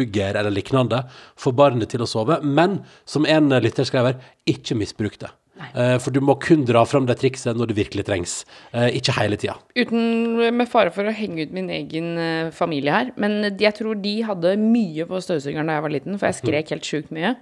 støvsuger 0.00 0.36
eller 0.40 0.50
lignende, 0.54 1.04
får 1.36 1.52
barnet 1.56 1.90
til 1.90 2.00
å 2.02 2.08
sove. 2.08 2.40
Men 2.42 2.80
som 3.04 3.26
en 3.26 3.52
eh, 3.52 3.60
lytter 3.60 3.84
skrev 3.84 4.06
her, 4.06 4.18
ikke 4.46 4.76
misbruk 4.78 5.18
det. 5.20 5.30
Nei. 5.60 5.98
For 6.00 6.08
du 6.10 6.22
må 6.24 6.38
kun 6.40 6.62
dra 6.64 6.86
fram 6.88 7.04
det 7.04 7.18
trikset 7.20 7.54
når 7.58 7.68
det 7.68 7.74
virkelig 7.76 8.06
trengs. 8.08 8.44
Eh, 8.72 8.96
Ikke 8.96 9.12
hele 9.18 9.36
tida. 9.36 9.58
Uten 9.76 10.38
med 10.56 10.68
fare 10.70 10.88
for 10.90 11.04
å 11.04 11.12
henge 11.12 11.44
ut 11.44 11.52
min 11.52 11.68
egen 11.68 12.16
eh, 12.16 12.50
familie 12.50 12.94
her, 12.94 13.10
men 13.20 13.42
jeg 13.60 13.74
tror 13.76 13.98
de 14.00 14.22
hadde 14.24 14.54
mye 14.56 15.04
på 15.04 15.20
støvsugeren 15.20 15.68
da 15.68 15.76
jeg 15.76 15.84
var 15.84 15.92
liten, 15.92 16.16
for 16.16 16.30
jeg 16.30 16.38
skrek 16.40 16.72
helt 16.72 16.88
sjukt 16.88 17.12
mye. 17.12 17.34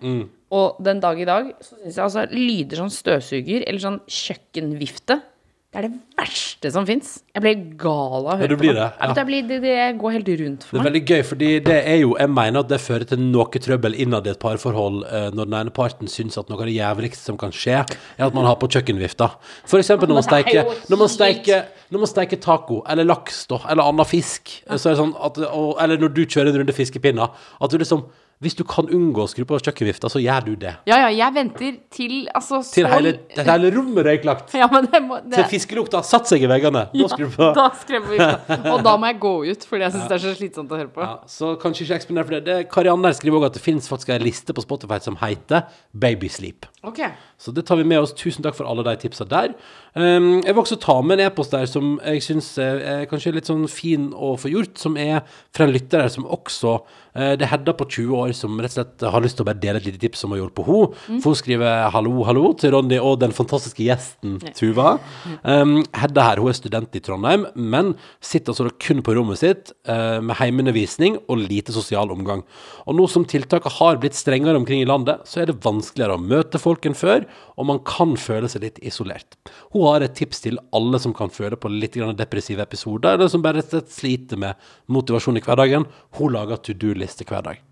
Og 0.50 0.80
den 0.82 0.98
dag 1.04 1.20
i 1.20 1.28
dag 1.28 1.52
så 1.62 1.76
syns 1.76 1.94
jeg 1.94 2.04
altså 2.08 2.26
lyder 2.32 2.80
sånn 2.82 2.90
støvsuger 2.96 3.68
eller 3.68 3.84
sånn 3.84 4.00
kjøkkenvifte 4.10 5.20
Det 5.68 5.82
er 5.82 5.84
det 5.84 5.98
verste 6.16 6.70
som 6.72 6.86
fins. 6.88 7.08
Jeg 7.36 7.42
blir 7.44 7.58
gal 7.76 8.22
av 8.24 8.28
å 8.30 8.30
Ja, 8.32 8.36
høre 8.40 8.48
du 8.48 8.54
på 8.56 8.60
blir 8.62 8.72
det. 8.72 8.86
det, 8.88 9.04
Ja, 9.04 9.14
Jeg 9.18 9.26
blir, 9.28 9.42
det, 9.50 9.56
det 9.60 9.98
går 10.00 10.12
helt 10.14 10.28
rundt 10.40 10.62
for 10.64 10.72
meg. 10.72 10.78
Det 10.78 10.80
er 10.80 10.86
veldig 10.88 11.02
gøy, 11.10 11.22
fordi 11.28 11.48
det 11.66 11.76
er 11.90 11.96
jo 12.00 12.14
Jeg 12.16 12.30
mener 12.32 12.60
at 12.64 12.68
det 12.70 12.78
fører 12.80 13.04
til 13.10 13.18
noe 13.20 13.44
trøbbel 13.66 13.94
innad 14.00 14.26
i 14.26 14.30
et 14.32 14.40
parforhold 14.40 15.02
eh, 15.04 15.26
når 15.36 15.44
den 15.50 15.56
ene 15.58 15.70
parten 15.76 16.08
syns 16.08 16.38
at 16.40 16.48
noe 16.48 16.56
av 16.62 16.70
det 16.70 16.72
jævligste 16.78 17.20
som 17.28 17.36
kan 17.36 17.52
skje, 17.52 17.82
er 17.84 18.24
at 18.30 18.32
man 18.38 18.48
har 18.48 18.56
på 18.56 18.70
kjøkkenvifta. 18.72 19.28
For 19.68 19.78
eksempel 19.82 20.08
når 20.08 20.22
man 20.22 20.32
er 20.40 20.54
jo 20.56 20.64
Når 20.88 21.02
man 21.04 21.08
steiker, 21.12 21.66
når 21.92 21.98
man 22.06 22.12
steiker 22.14 22.40
taco 22.40 22.80
eller 22.88 23.04
laks, 23.04 23.42
da, 23.52 23.60
eller 23.68 23.82
annen 23.92 24.08
fisk, 24.08 24.48
så 24.72 24.88
er 24.88 24.96
det 24.96 25.02
sånn 25.02 25.12
at 25.20 25.36
Eller 25.36 26.00
når 26.00 26.16
du 26.16 26.24
kjører 26.24 26.48
en 26.48 26.62
runde 26.62 26.72
fiskepinner, 26.80 27.28
at 27.60 27.70
du 27.70 27.76
liksom 27.76 28.06
Hvis 28.38 28.54
du 28.54 28.60
kan 28.62 28.86
unngå 28.94 29.24
å 29.24 29.30
skru 29.30 29.42
på 29.48 29.56
kjøkkenvifta, 29.58 30.06
så 30.12 30.20
gjør 30.22 30.44
du 30.46 30.52
det. 30.62 30.76
Ja, 30.86 31.00
ja, 31.02 31.08
jeg 31.10 31.34
venter 31.34 31.78
til 31.90 32.12
altså 32.38 32.60
Til 32.62 32.86
så 32.86 32.92
hele, 32.92 33.12
til 33.32 33.48
hele 33.50 33.72
rommet 33.74 33.98
er 34.04 34.06
røyklagt. 34.12 34.54
Ja, 34.54 34.68
men 34.70 34.86
det 34.86 35.00
må 35.02 35.18
det, 35.24 35.40
Til 35.40 35.48
fiskelukta 35.56 36.04
satt 36.06 36.30
seg 36.30 36.44
i 36.46 36.50
veggene. 36.50 36.84
Da 36.92 37.08
skrur 37.10 37.32
du 37.32 37.34
på. 37.34 37.48
Da 37.56 37.64
skremmer 37.80 38.12
vi 38.14 38.20
ut. 38.20 38.52
Og 38.76 38.84
da 38.86 38.94
må 38.94 39.10
jeg 39.10 39.18
gå 39.24 39.32
ut, 39.48 39.66
fordi 39.66 39.88
jeg 39.88 39.96
syns 39.96 40.06
det 40.06 40.18
er 40.20 40.22
så 40.22 40.34
slitsomt 40.38 40.70
å 40.70 40.78
høre 40.78 40.92
på. 40.94 41.02
Ja, 41.02 41.16
så 41.34 41.50
kanskje 41.58 41.88
ikke 41.88 41.98
eksponere 41.98 42.28
for 42.28 42.36
det. 42.38 42.44
det 42.46 42.58
Karianne 42.70 43.10
skriver 43.18 43.40
også 43.40 43.50
at 43.50 43.58
det 43.58 43.64
finnes 43.64 43.90
faktisk 43.90 44.14
en 44.14 44.22
liste 44.28 44.54
på 44.54 44.62
Spotify 44.62 45.00
som 45.02 45.18
heter 45.18 45.66
Babysleep. 45.98 46.70
Ok. 46.86 47.02
Så 47.42 47.50
det 47.54 47.66
tar 47.66 47.82
vi 47.82 47.88
med 47.90 48.04
oss. 48.04 48.14
Tusen 48.18 48.46
takk 48.46 48.54
for 48.58 48.70
alle 48.70 48.86
de 48.86 48.94
tipsa 49.02 49.26
der. 49.26 49.56
Um, 49.98 50.44
jeg 50.44 50.54
vil 50.54 50.62
også 50.62 50.78
ta 50.78 51.00
med 51.02 51.18
en 51.18 51.26
e-post 51.26 51.54
der 51.54 51.66
som 51.66 51.96
jeg 52.04 52.22
syns 52.22 52.52
er, 52.62 52.78
er 52.82 53.10
kanskje 53.10 53.34
litt 53.34 53.50
sånn 53.50 53.66
fin 53.70 54.12
å 54.14 54.36
få 54.38 54.50
gjort, 54.52 54.78
som 54.78 54.94
er 54.94 55.24
fra 55.54 55.66
en 55.66 55.74
lytter 55.74 56.06
som 56.12 56.26
også 56.26 56.76
eh, 56.78 57.07
Det 57.18 57.44
er 57.44 57.50
Hedda 57.50 57.72
på 57.74 57.86
20 57.88 58.14
år 58.14 58.32
som 58.36 58.58
rett 58.62 58.70
og 58.70 58.76
slett 58.76 59.04
har 59.10 59.22
lyst 59.24 59.38
til 59.38 59.44
å 59.44 59.48
bare 59.48 59.58
dele 59.58 59.80
et 59.80 59.86
lite 59.88 60.00
tips 60.02 60.22
som 60.22 60.34
har 60.34 60.38
hjulpet 60.42 60.68
henne. 60.68 61.18
For 61.22 61.32
hun 61.32 61.38
skriver 61.38 61.88
'hallo, 61.90 62.12
hallo' 62.28 62.52
til 62.58 62.72
Ronny 62.74 62.98
og 62.98 63.18
den 63.20 63.32
fantastiske 63.34 63.82
gjesten 63.82 64.38
Tuva. 64.54 64.98
Um, 65.42 65.82
Hedda 65.94 66.22
her, 66.22 66.38
hun 66.38 66.50
er 66.52 66.58
student 66.58 66.94
i 66.94 67.02
Trondheim, 67.02 67.46
men 67.54 67.94
sitter 68.20 68.52
altså 68.52 68.70
kun 68.78 69.02
på 69.02 69.14
rommet 69.16 69.40
sitt 69.40 69.72
uh, 69.88 70.20
med 70.22 70.36
heimeundervisning 70.38 71.18
og 71.28 71.42
lite 71.42 71.74
sosial 71.74 72.12
omgang. 72.14 72.44
Og 72.86 72.94
nå 72.94 73.08
som 73.10 73.26
tiltakene 73.28 73.74
har 73.78 73.98
blitt 73.98 74.14
strengere 74.14 74.56
omkring 74.56 74.82
i 74.82 74.88
landet, 74.88 75.24
så 75.26 75.42
er 75.42 75.50
det 75.50 75.58
vanskeligere 75.64 76.18
å 76.18 76.22
møte 76.22 76.60
folk 76.62 76.86
enn 76.86 76.96
før, 76.98 77.26
og 77.58 77.66
man 77.66 77.82
kan 77.86 78.14
føle 78.20 78.48
seg 78.50 78.62
litt 78.62 78.78
isolert. 78.86 79.38
Hun 79.74 79.88
har 79.88 80.04
et 80.04 80.14
tips 80.18 80.44
til 80.44 80.60
alle 80.76 81.00
som 81.02 81.14
kan 81.16 81.32
føle 81.34 81.58
på 81.58 81.70
litt 81.72 81.98
depressive 82.18 82.62
episoder, 82.62 83.16
eller 83.16 83.28
som 83.32 83.42
bare 83.42 83.64
sliter 83.64 84.38
med 84.38 84.54
motivasjon 84.86 85.40
i 85.40 85.42
hverdagen. 85.44 85.88
Hun 86.18 86.34
lager 86.34 86.60
to 86.62 86.76
do-liste 86.78 87.07
hver 87.16 87.42
dag. 87.42 87.64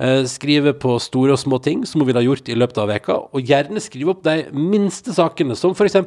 Eh, 0.00 0.24
skrive 0.24 0.72
på 0.80 0.94
store 1.02 1.34
og 1.34 1.40
små 1.40 1.58
ting 1.62 1.82
som 1.86 2.00
hun 2.00 2.08
ville 2.08 2.20
ha 2.22 2.24
gjort 2.24 2.48
i 2.48 2.56
løpet 2.56 2.78
av 2.80 2.88
veka, 2.90 3.16
og 3.30 3.46
gjerne 3.46 3.82
skrive 3.82 4.14
opp 4.14 4.22
de 4.24 4.46
minste 4.56 5.12
sakene, 5.14 5.56
som 5.58 5.74
f.eks. 5.76 5.98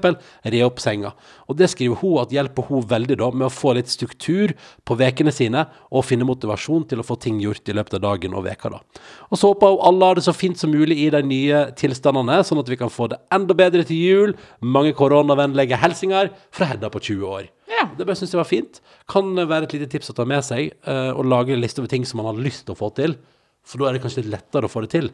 re 0.49 0.63
opp 0.65 0.81
senga. 0.83 1.13
Og 1.47 1.57
det 1.59 1.69
skriver 1.71 2.01
hun 2.01 2.19
at 2.23 2.33
hjelper 2.33 2.67
hun 2.69 2.83
veldig 2.89 3.19
da 3.21 3.29
med 3.31 3.47
å 3.47 3.53
få 3.53 3.75
litt 3.77 3.91
struktur 3.91 4.55
på 4.83 4.97
vekene 4.99 5.33
sine, 5.33 5.67
og 5.93 6.07
finne 6.07 6.27
motivasjon 6.27 6.87
til 6.89 7.03
å 7.03 7.07
få 7.07 7.19
ting 7.21 7.39
gjort 7.43 7.69
i 7.69 7.77
løpet 7.77 7.99
av 7.99 8.05
dagen 8.07 8.37
og 8.37 8.47
veka 8.47 8.73
da. 8.73 8.81
Og 9.29 9.39
så 9.39 9.53
håper 9.53 9.75
hun 9.75 9.87
alle 9.91 10.11
har 10.11 10.19
det 10.19 10.27
så 10.27 10.35
fint 10.35 10.59
som 10.59 10.73
mulig 10.73 10.99
i 11.05 11.11
de 11.13 11.21
nye 11.27 11.65
tilstandene, 11.79 12.41
sånn 12.43 12.63
at 12.63 12.71
vi 12.71 12.79
kan 12.81 12.91
få 12.93 13.11
det 13.13 13.21
enda 13.33 13.55
bedre 13.57 13.85
til 13.87 14.01
jul. 14.01 14.37
Mange 14.65 14.95
koronavennlige 14.97 15.79
hilsener 15.79 16.33
fra 16.53 16.73
Hedda 16.73 16.89
på 16.93 17.03
20 17.03 17.29
år. 17.37 17.51
Ja. 17.83 17.89
Det 17.99 18.07
bare 18.07 18.17
synes 18.19 18.33
jeg 18.33 18.39
var 18.41 18.49
fint. 18.49 18.79
Kan 19.11 19.35
være 19.35 19.67
et 19.67 19.75
lite 19.75 19.89
tips 19.91 20.09
å 20.13 20.17
ta 20.17 20.25
med 20.29 20.43
seg, 20.47 20.71
eh, 20.87 21.11
og 21.13 21.27
lage 21.27 21.53
en 21.55 21.61
liste 21.63 21.83
over 21.83 21.91
ting 21.91 22.07
som 22.07 22.21
man 22.23 22.31
har 22.31 22.41
lyst 22.41 22.65
til 22.65 22.75
å 22.75 22.79
få 22.79 22.89
til. 22.97 23.17
For 23.63 23.79
da 23.79 23.89
er 23.91 23.97
det 23.97 24.03
kanskje 24.03 24.23
litt 24.23 24.33
lettere 24.33 24.67
å 24.67 24.71
få 24.71 24.83
det 24.87 24.91
til. 24.95 25.11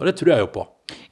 Og 0.00 0.06
det 0.08 0.14
tror 0.16 0.30
jeg 0.32 0.40
jo 0.44 0.50
på. 0.54 0.62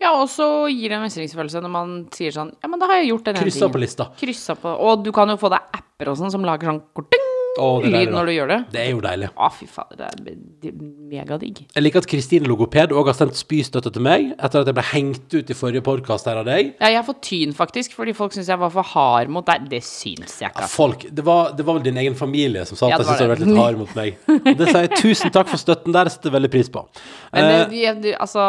Ja, 0.01 0.14
og 0.16 0.29
så 0.33 0.47
gir 0.73 0.88
det 0.88 0.97
en 0.97 1.05
mestringsfølelse 1.05 1.61
når 1.61 1.73
man 1.75 1.90
sier 2.14 2.33
sånn 2.33 2.55
Ja, 2.62 2.71
men 2.73 2.81
da 2.81 2.87
har 2.88 3.03
jeg 3.03 3.11
gjort 3.11 3.27
den 3.27 3.37
ene 3.37 3.44
Kryssa 3.44 3.61
tingen. 3.66 3.75
på 3.75 3.83
lista. 3.83 4.07
Kryssa 4.18 4.55
på 4.59 4.73
Og 4.88 5.03
du 5.05 5.11
kan 5.12 5.29
jo 5.29 5.37
få 5.37 5.51
deg 5.53 5.61
apper 5.77 6.09
og 6.12 6.16
sånn 6.16 6.33
som 6.33 6.47
lager 6.47 6.71
sånn 6.71 6.81
korting 6.97 7.27
Det 7.59 7.88
er 7.90 7.94
lyd 8.07 8.12
når 8.14 8.29
du 8.31 8.33
gjør 8.35 8.51
det. 8.53 8.59
Det 8.73 8.81
er 8.85 8.90
jo 8.94 9.01
deilig. 9.05 9.29
Å, 9.37 9.49
fy 9.53 9.66
fader, 9.71 9.97
det 10.01 10.09
er 10.09 10.23
be- 10.62 10.73
megadigg. 11.09 11.62
Jeg 11.75 11.83
liker 11.85 12.03
at 12.05 12.09
Kristine 12.11 12.49
Logoped 12.51 12.92
òg 12.92 13.11
har 13.11 13.16
sendt 13.16 13.38
spystøtte 13.38 13.92
til 13.94 14.05
meg, 14.05 14.31
etter 14.38 14.61
at 14.62 14.68
jeg 14.71 14.77
ble 14.77 14.85
hengt 14.92 15.35
ut 15.38 15.51
i 15.51 15.57
forrige 15.57 15.83
podkast 15.87 16.29
her 16.31 16.40
av 16.42 16.47
deg. 16.49 16.75
Ja, 16.81 16.90
jeg 16.97 17.05
fått 17.09 17.23
tyn, 17.29 17.55
faktisk, 17.57 17.94
fordi 17.99 18.14
folk 18.16 18.37
syns 18.37 18.51
jeg 18.53 18.61
var 18.61 18.71
for 18.75 18.87
hard 18.94 19.33
mot 19.33 19.47
deg. 19.49 19.66
Det 19.73 19.83
syns 19.87 20.38
jeg 20.42 20.53
ikke. 20.53 20.64
Ja, 20.66 20.71
Folk, 20.79 21.07
det 21.11 21.25
var, 21.27 21.53
det 21.59 21.66
var 21.66 21.79
vel 21.79 21.87
din 21.88 21.99
egen 22.05 22.14
familie 22.18 22.64
som 22.68 22.77
sa 22.79 22.87
at 22.88 22.94
ja, 22.94 22.99
jeg 23.03 23.07
syntes 23.09 23.18
du 23.18 23.25
hadde 23.25 23.35
vært 23.35 23.44
litt 23.47 23.59
hard 23.62 23.81
mot 23.81 23.94
meg. 23.99 24.18
Og 24.38 24.49
det 24.61 24.68
sier 24.71 24.87
jeg 24.87 25.03
tusen 25.03 25.35
takk 25.35 25.49
for 25.51 25.61
støtten 25.64 25.97
der, 25.97 26.09
det 26.09 26.14
setter 26.14 26.35
veldig 26.37 26.53
pris 26.55 26.68
på. 26.75 26.85
Men 27.33 27.44
Eh, 27.49 27.53
det, 27.59 27.68
de, 27.73 27.85
de, 28.09 28.14
altså, 28.21 28.42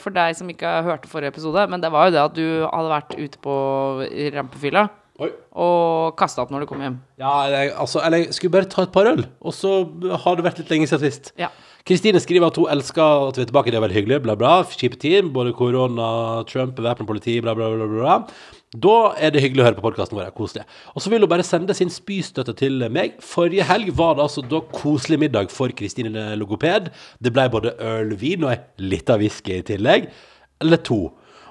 for 0.00 0.14
deg 0.16 0.36
som 0.38 0.48
ikke 0.50 0.70
hørte 0.86 1.08
forrige 1.12 1.34
episode, 1.34 1.66
men 1.70 1.82
det 1.84 1.90
var 1.92 2.08
jo 2.08 2.14
det 2.16 2.22
at 2.24 2.34
du 2.36 2.46
hadde 2.66 2.90
vært 2.96 3.16
ute 3.20 3.38
på 3.44 3.56
rampefylla 4.34 4.86
oi. 5.22 5.30
og 5.56 6.16
kasta 6.20 6.44
opp 6.44 6.52
når 6.54 6.64
du 6.64 6.70
kom 6.70 6.82
hjem. 6.84 6.98
Ja, 7.20 7.32
eller, 7.46 7.72
altså, 7.82 8.02
eller 8.04 8.28
skulle 8.36 8.56
bare 8.56 8.70
ta 8.72 8.84
et 8.86 8.92
par 8.94 9.08
øl, 9.10 9.24
og 9.40 9.56
så 9.56 9.78
har 10.24 10.36
det 10.36 10.46
vært 10.46 10.60
litt 10.62 10.74
lenge 10.74 10.90
siden 10.90 11.06
sist. 11.06 11.32
Ja. 11.40 11.52
Kristine 11.86 12.18
skriver 12.18 12.48
at 12.48 12.56
hun 12.58 12.66
elsker 12.66 13.28
at 13.28 13.36
vi 13.38 13.44
er 13.44 13.48
tilbake, 13.48 13.70
det 13.70 13.78
er 13.78 13.84
veldig 13.84 13.94
hyggelig, 14.00 14.16
bla, 14.24 14.34
bla. 14.38 14.54
Kjipe 14.66 14.98
tid, 14.98 15.28
både 15.34 15.52
korona, 15.54 16.42
Trump, 16.50 16.80
væpnet 16.82 17.06
politi, 17.06 17.36
bla, 17.44 17.54
bla, 17.54 17.68
bla, 17.76 17.86
bla. 17.92 18.16
Da 18.74 18.94
er 19.22 19.30
det 19.30 19.44
hyggelig 19.44 19.62
å 19.62 19.66
høre 19.68 19.78
på 19.78 19.84
podkasten 19.84 20.18
vår. 20.18 20.32
Koselig. 20.34 20.64
Og 20.98 21.04
så 21.04 21.12
vil 21.12 21.22
hun 21.22 21.30
bare 21.30 21.46
sende 21.46 21.76
sin 21.78 21.92
spystøtte 21.92 22.56
til 22.58 22.82
meg. 22.90 23.14
Forrige 23.22 23.68
helg 23.68 23.92
var 23.96 24.16
det 24.18 24.24
altså 24.26 24.42
da 24.42 24.58
koselig 24.74 25.20
middag 25.22 25.54
for 25.54 25.70
Kristine 25.78 26.24
Logoped. 26.40 26.90
Det 27.22 27.32
ble 27.32 27.46
både 27.54 27.76
øl, 27.78 28.16
vin 28.18 28.48
og 28.48 28.56
ei 28.56 28.88
lita 28.90 29.14
whisky 29.22 29.60
i 29.60 29.64
tillegg. 29.70 30.10
Eller 30.64 30.82
to. 30.82 30.98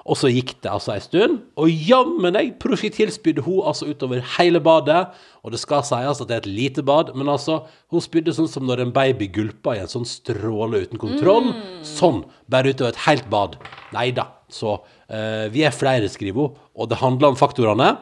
Og 0.06 0.18
så 0.20 0.30
gikk 0.30 0.52
det 0.62 0.70
altså 0.70 0.92
ei 0.94 1.02
stund, 1.02 1.40
og 1.58 1.70
jammen 1.88 2.36
jeg 2.38 2.52
prosjektilspydde 2.62 3.42
hun 3.42 3.64
altså 3.66 3.88
utover 3.90 4.22
hele 4.36 4.60
badet. 4.62 5.00
Og 5.42 5.50
det 5.54 5.58
skal 5.62 5.82
sies 5.86 6.20
at 6.22 6.30
det 6.30 6.36
er 6.36 6.44
et 6.44 6.50
lite 6.50 6.84
bad, 6.86 7.10
men 7.18 7.30
altså, 7.30 7.64
hun 7.90 8.02
spydde 8.02 8.34
sånn 8.36 8.50
som 8.50 8.66
når 8.68 8.84
en 8.84 8.94
baby 8.94 9.28
gulper 9.34 9.74
i 9.74 9.82
en 9.82 9.90
sånn 9.90 10.06
stråle 10.06 10.84
uten 10.86 11.02
kontroll. 11.02 11.50
Sånn, 11.86 12.22
bare 12.50 12.70
utover 12.70 12.94
et 12.94 13.04
helt 13.08 13.26
bad. 13.32 13.58
Nei 13.96 14.12
da. 14.14 14.28
Så 14.52 14.76
eh, 15.10 15.46
vi 15.50 15.66
er 15.66 15.74
flere, 15.74 16.10
skriver 16.10 16.38
hun, 16.38 16.60
og 16.78 16.90
det 16.90 17.02
handler 17.02 17.32
om 17.34 17.38
faktorene. 17.38 17.96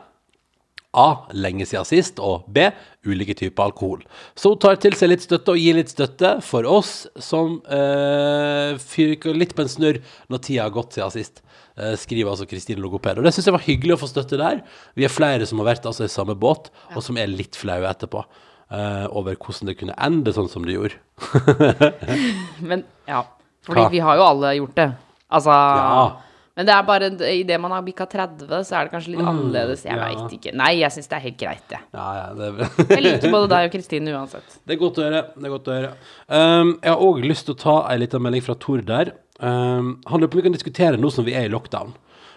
A. 0.95 1.27
Lenge 1.35 1.67
siden 1.69 1.87
sist. 1.89 2.21
Og 2.23 2.47
B. 2.55 2.69
Ulike 3.05 3.37
typer 3.37 3.67
alkohol. 3.69 4.05
Så 4.39 4.55
hun 4.55 4.61
tar 4.63 4.79
til 4.81 4.97
seg 4.97 5.11
litt 5.13 5.27
støtte 5.27 5.53
og 5.53 5.61
gir 5.61 5.77
litt 5.77 5.93
støtte 5.93 6.37
for 6.47 6.69
oss 6.71 6.93
som 7.21 7.59
eh, 7.69 8.79
fyker 8.81 9.37
litt 9.37 9.53
på 9.57 9.67
en 9.67 9.73
snurr 9.75 10.01
når 10.33 10.45
tida 10.47 10.65
har 10.65 10.73
gått 10.75 10.97
siden 10.97 11.13
sist. 11.13 11.45
Eh, 11.77 11.93
skriver 12.01 12.31
altså 12.33 12.47
Kristine 12.49 12.81
Logoped. 12.81 13.19
Og 13.21 13.27
det 13.27 13.35
syns 13.35 13.51
jeg 13.51 13.57
var 13.59 13.67
hyggelig 13.67 13.97
å 13.97 14.03
få 14.05 14.09
støtte 14.11 14.41
der. 14.41 14.63
Vi 14.95 15.07
er 15.07 15.13
flere 15.13 15.47
som 15.51 15.61
har 15.61 15.73
vært 15.73 15.87
altså 15.91 16.07
i 16.07 16.13
samme 16.13 16.39
båt, 16.39 16.71
og 16.95 17.03
som 17.05 17.19
er 17.21 17.31
litt 17.31 17.59
flaue 17.59 17.91
etterpå. 17.91 18.25
eh, 18.71 19.07
over 19.11 19.37
hvordan 19.37 19.71
det 19.71 19.79
kunne 19.81 19.97
ende 20.01 20.33
sånn 20.35 20.51
som 20.51 20.65
det 20.67 20.77
gjorde. 20.77 20.99
Men 22.69 22.85
ja. 23.09 23.25
Fordi 23.65 23.81
ha. 23.81 23.91
vi 23.93 24.01
har 24.05 24.19
jo 24.19 24.25
alle 24.29 24.55
gjort 24.59 24.79
det. 24.79 24.89
Altså 25.35 25.51
Ja. 25.51 26.07
Men 26.57 26.69
det 26.69 26.75
er 26.77 26.85
bare 26.87 27.09
idet 27.35 27.57
man 27.59 27.73
har 27.75 27.83
bikka 27.83 28.07
30, 28.07 28.47
så 28.69 28.77
er 28.79 28.87
det 28.87 28.93
kanskje 28.95 29.15
litt 29.17 29.25
annerledes. 29.27 29.81
Jeg 29.85 29.97
Mm, 29.97 30.03
ja. 30.05 30.11
veit 30.23 30.37
ikke. 30.37 30.53
Nei, 30.55 30.69
jeg 30.79 30.93
syns 30.95 31.09
det 31.11 31.17
er 31.19 31.25
helt 31.25 31.39
greit, 31.41 31.65
jeg. 31.75 31.81
Ja, 31.97 32.07
ja, 32.21 32.29
det 32.39 32.69
Jeg 32.95 33.03
liker 33.09 33.35
både 33.35 33.49
deg 33.57 33.67
og 33.69 33.75
Kristine 33.75 34.15
uansett. 34.15 34.61
Det 34.65 34.77
er 34.77 34.81
godt 34.85 35.01
å 35.03 35.09
høre. 35.09 35.25
det 35.35 35.49
er 35.51 35.55
godt 35.57 35.69
å 35.73 35.75
høre 35.75 35.91
um, 36.29 36.71
Jeg 36.79 36.93
har 36.95 37.03
òg 37.09 37.25
lyst 37.27 37.49
til 37.49 37.57
å 37.57 37.61
ta 37.65 37.77
ei 37.91 37.99
lita 38.05 38.23
melding 38.23 38.45
fra 38.47 38.55
Tor 38.55 38.85
der. 38.87 39.13
Um, 39.43 39.97
han 40.07 40.21
lurer 40.23 40.31
på 40.31 40.39
om 40.39 40.43
vi 40.45 40.47
kan 40.47 40.55
diskutere 40.55 40.97
nå 41.01 41.11
som 41.11 41.27
vi 41.27 41.35
er 41.35 41.49
i 41.49 41.53
lockdown. 41.53 41.91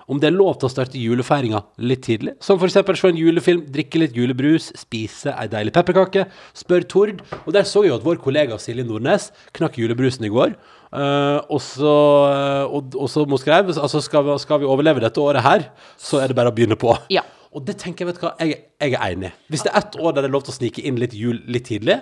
Om 0.07 0.21
det 0.23 0.29
er 0.29 0.37
lov 0.39 0.53
til 0.55 0.69
å 0.69 0.71
starte 0.71 0.95
julefeiringa 0.97 1.59
litt 1.83 2.05
tidlig. 2.07 2.37
Som 2.39 2.57
f.eks. 2.61 2.77
se 2.79 3.09
en 3.11 3.17
julefilm, 3.19 3.65
drikke 3.75 3.99
litt 3.99 4.15
julebrus, 4.15 4.69
spise 4.79 5.33
ei 5.35 5.49
deilig 5.51 5.73
pepperkake. 5.75 6.23
Spør 6.55 6.85
Tord. 6.87 7.19
Og 7.43 7.51
der 7.53 7.67
så 7.67 7.83
jeg 7.83 7.91
jo 7.91 7.97
at 7.99 8.05
vår 8.07 8.21
kollega 8.23 8.55
Silje 8.57 8.85
Nordnes 8.87 9.29
knakk 9.59 9.75
julebrusen 9.81 10.23
i 10.23 10.31
går. 10.31 10.55
Uh, 10.87 11.41
og 11.51 11.59
så 11.59 11.93
uh, 12.31 12.75
og, 12.77 12.93
og 12.95 13.09
så 13.11 13.25
må 13.27 13.35
skrev 13.41 13.73
altså 13.73 13.99
skal, 14.01 14.23
vi, 14.23 14.37
skal 14.39 14.61
vi 14.61 14.69
overleve 14.71 15.01
dette 15.03 15.19
året 15.19 15.43
her, 15.43 15.65
så 15.99 16.21
er 16.23 16.31
det 16.31 16.37
bare 16.37 16.53
å 16.53 16.55
begynne 16.55 16.77
på. 16.79 16.93
Ja. 17.11 17.25
Og 17.51 17.65
det 17.67 17.77
tenker 17.81 18.05
jeg, 18.05 18.13
vet 18.13 18.21
du 18.21 18.25
hva, 18.27 18.33
jeg, 18.39 18.59
jeg 18.79 18.93
er 18.95 19.15
enig. 19.17 19.31
Hvis 19.51 19.65
det 19.65 19.71
er 19.73 19.81
ett 19.81 19.97
år 19.99 20.13
der 20.15 20.23
det 20.23 20.29
er 20.29 20.35
lov 20.37 20.45
til 20.47 20.53
å 20.53 20.57
snike 20.59 20.83
inn 20.87 20.99
litt 21.01 21.15
jul 21.17 21.39
litt 21.51 21.65
tidlig, 21.67 21.97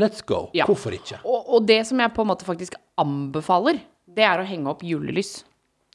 let's 0.00 0.24
go. 0.26 0.46
Ja. 0.56 0.66
Hvorfor 0.66 0.94
ikke? 0.96 1.20
Og, 1.24 1.44
og 1.58 1.66
det 1.68 1.82
som 1.86 2.00
jeg 2.02 2.14
på 2.16 2.24
en 2.24 2.30
måte 2.32 2.46
faktisk 2.48 2.74
anbefaler, 3.02 3.78
det 4.16 4.24
er 4.26 4.42
å 4.42 4.46
henge 4.48 4.70
opp 4.72 4.82
julelys. 4.86 5.44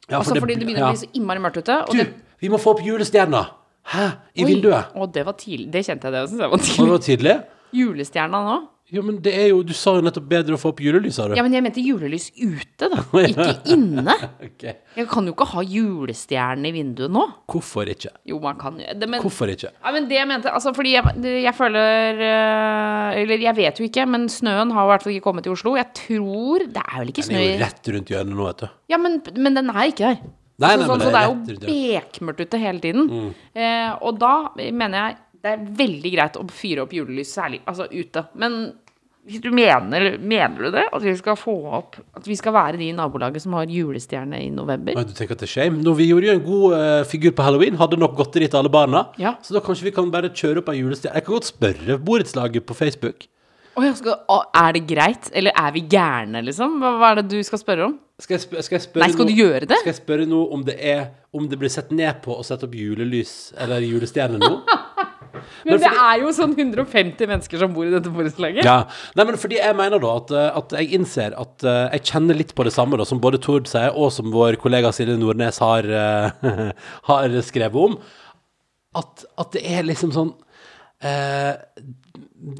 Ja, 0.07 0.19
altså 0.19 0.35
det- 0.35 0.43
fordi 0.43 0.55
det 0.59 0.67
begynner 0.67 0.87
å 0.87 0.93
bli 0.95 1.01
så 1.03 1.09
innmari 1.17 1.41
mørkt 1.43 1.61
ute. 1.63 1.79
Du, 1.91 1.97
det, 1.97 2.07
vi 2.39 2.49
må 2.51 2.59
få 2.61 2.75
opp 2.75 2.85
julestjerna! 2.85 3.43
Hæ? 3.91 4.03
I 4.37 4.43
Oi, 4.45 4.51
vinduet. 4.53 4.91
Å, 4.93 5.07
det 5.09 5.23
var 5.25 5.33
tidlig. 5.39 5.71
Det 5.73 5.81
kjente 5.87 6.05
jeg 6.07 6.13
det 6.13 6.19
også. 6.27 6.37
Det 6.37 6.45
var 6.45 6.51
Og 6.53 6.59
det 6.61 6.67
tidlig. 6.69 6.91
var 6.91 6.99
tidlig? 7.07 7.35
Julestjerna 7.73 8.41
nå? 8.45 8.57
Jo, 8.91 9.01
men 9.07 9.21
det 9.23 9.31
er 9.39 9.45
jo 9.53 9.61
Du 9.63 9.71
sa 9.77 9.93
jo 9.95 10.03
nettopp 10.03 10.25
bedre 10.31 10.57
å 10.57 10.59
få 10.59 10.73
opp 10.73 10.81
julelys, 10.83 11.15
sa 11.15 11.29
du. 11.29 11.35
Ja, 11.39 11.43
men 11.45 11.53
jeg 11.55 11.63
mente 11.63 11.83
julelys 11.83 12.27
ute, 12.35 12.89
da. 12.91 13.03
Ikke 13.29 13.53
inne. 13.71 14.15
okay. 14.47 14.81
Jeg 14.97 15.07
kan 15.11 15.29
jo 15.29 15.35
ikke 15.35 15.47
ha 15.53 15.63
julestjerne 15.63 16.67
i 16.67 16.73
vinduet 16.75 17.13
nå. 17.13 17.23
Hvorfor 17.51 17.87
ikke? 17.93 18.11
Jo, 18.27 18.41
man 18.43 18.59
kan 18.59 18.81
jo 18.81 18.91
det. 18.91 19.07
Men, 19.07 19.23
Hvorfor 19.23 19.53
ikke? 19.53 19.71
ja, 19.71 19.93
men 19.95 20.09
det 20.11 20.19
jeg 20.19 20.29
mente 20.33 20.51
Altså, 20.51 20.73
fordi 20.75 20.97
jeg, 20.97 21.15
jeg 21.45 21.55
føler 21.55 22.19
øh, 22.27 23.21
Eller 23.21 23.47
jeg 23.47 23.57
vet 23.61 23.79
jo 23.79 23.87
ikke, 23.87 24.05
men 24.11 24.27
snøen 24.31 24.75
har 24.75 24.85
i 24.89 24.91
hvert 24.91 25.07
fall 25.07 25.15
ikke 25.15 25.27
kommet 25.29 25.47
til 25.47 25.55
Oslo. 25.55 25.77
Jeg 25.79 25.87
tror 25.97 26.67
Det 26.67 26.83
er 26.83 26.99
vel 26.99 27.15
ikke 27.15 27.27
snø 27.29 27.37
Den 27.37 27.47
er 27.47 27.49
jo 27.55 27.63
rett 27.63 27.91
rundt 27.95 28.13
hjørnet 28.15 28.35
nå, 28.35 28.51
vet 28.51 28.63
du. 28.65 28.69
Ja, 28.91 28.99
men, 29.01 29.19
men 29.39 29.57
den 29.57 29.71
er 29.71 29.87
ikke 29.87 30.11
der. 30.11 30.21
Nei, 30.61 30.75
Altså, 30.75 30.83
nei, 30.83 30.85
sånn, 30.85 30.99
men 30.99 31.01
så 31.01 31.07
det 31.07 31.55
det 31.63 31.71
er 31.71 31.95
jo 31.95 32.01
bekmørkt 32.11 32.41
ute 32.43 32.59
hele 32.61 32.81
tiden. 32.83 33.07
Eh, 33.57 33.91
og 34.05 34.19
da 34.21 34.33
mener 34.59 34.97
jeg 34.99 35.15
det 35.41 35.51
er 35.51 35.65
veldig 35.81 36.13
greit 36.13 36.37
å 36.37 36.45
fyre 36.53 36.85
opp 36.85 36.93
julelys, 36.95 37.33
særlig 37.33 37.61
altså 37.65 37.87
ute. 37.89 38.25
Men 38.39 38.61
hvis 39.27 39.41
du 39.41 39.51
mener, 39.53 40.15
mener 40.17 40.65
du 40.65 40.71
det? 40.73 40.87
At 40.89 41.03
vi 41.05 41.11
skal 41.13 41.35
få 41.37 41.53
opp 41.77 41.99
At 42.17 42.25
vi 42.25 42.33
skal 42.39 42.55
være 42.55 42.79
de 42.79 42.87
i 42.89 42.93
nabolaget 42.97 43.43
som 43.43 43.53
har 43.53 43.69
julestjerne 43.69 44.39
i 44.41 44.47
november? 44.49 44.97
Du 45.05 45.13
tenker 45.13 45.37
at 45.37 45.43
det 45.43 45.49
er 45.49 45.51
shame? 45.51 45.77
Nå, 45.85 45.93
vi 45.99 46.07
gjorde 46.09 46.31
jo 46.31 46.37
en 46.39 46.45
god 46.45 46.73
uh, 46.73 47.01
figur 47.05 47.35
på 47.37 47.45
halloween, 47.45 47.77
hadde 47.77 47.99
nok 48.01 48.15
godteri 48.17 48.49
til 48.49 48.63
alle 48.63 48.73
barna. 48.73 49.05
Ja. 49.21 49.35
Så 49.45 49.53
da 49.53 49.61
kanskje 49.65 49.91
vi 49.91 49.93
kan 49.93 50.09
bare 50.13 50.33
kjøre 50.33 50.63
opp 50.63 50.73
ei 50.73 50.79
julestjerne. 50.79 51.13
Jeg 51.19 51.27
kan 51.27 51.37
godt 51.37 51.51
spørre 51.51 51.99
borettslaget 52.01 52.65
på 52.65 52.77
Facebook. 52.77 53.27
Skal, 53.95 54.17
er 54.57 54.73
det 54.75 54.81
greit? 54.89 55.29
Eller 55.37 55.55
er 55.55 55.71
vi 55.71 55.85
gærne, 55.89 56.41
liksom? 56.43 56.81
Hva, 56.81 56.95
hva 56.99 57.13
er 57.13 57.21
det 57.21 57.29
du 57.31 57.45
skal 57.45 57.61
spørre 57.61 57.87
om? 57.87 57.95
Skal 58.21 58.35
jeg, 58.35 58.43
spør, 58.43 58.61
skal 58.65 58.75
jeg 58.75 58.83
spørre 58.85 59.05
Nei, 59.05 59.13
skal 59.13 59.25
noe, 59.25 59.31
du 59.31 59.39
gjøre 59.39 59.65
det? 59.69 59.77
Skal 59.81 59.93
jeg 59.93 60.01
spørre 60.01 60.25
noe 60.29 60.49
om 60.53 60.65
det 60.67 60.75
er 60.77 61.07
Om 61.33 61.47
det 61.49 61.57
blir 61.57 61.71
sett 61.73 61.89
ned 61.95 62.19
på 62.21 62.35
å 62.37 62.43
sette 62.45 62.67
opp 62.67 62.75
julelys 62.77 63.53
eller 63.57 63.81
julestjerne 63.85 64.41
nå? 64.41 64.51
Men 65.67 65.81
det 65.83 65.91
er 65.91 66.21
jo 66.23 66.31
sånn 66.35 66.55
150 66.55 67.29
mennesker 67.29 67.61
som 67.61 67.75
bor 67.75 67.87
i 67.87 67.93
dette 67.93 68.11
borettslaget. 68.13 68.65
Ja. 68.67 68.77
Nei, 69.17 69.25
men 69.29 69.39
fordi 69.41 69.59
jeg 69.59 69.77
mener 69.77 70.01
da 70.03 70.15
at, 70.21 70.33
eh, 70.35 70.49
at 70.61 70.75
jeg 70.79 70.91
innser 70.99 71.37
at 71.39 71.67
uh, 71.67 71.85
jeg 71.95 72.05
kjenner 72.11 72.39
litt 72.39 72.55
på 72.57 72.65
det 72.67 72.73
samme 72.75 72.99
da, 72.99 73.07
som 73.07 73.21
både 73.23 73.41
Tord 73.43 73.69
sier, 73.71 73.93
og 73.93 74.11
som 74.15 74.31
vår 74.33 74.59
kollega 74.61 74.93
Silje 74.95 75.19
Nordnes 75.21 75.61
har, 75.63 75.87
uh, 75.87 76.71
har 77.11 77.37
skrevet 77.47 77.87
om. 77.89 77.99
At, 78.97 79.25
at 79.39 79.53
det 79.55 79.63
er 79.71 79.87
liksom 79.87 80.11
sånn 80.15 80.33
uh, 81.05 81.53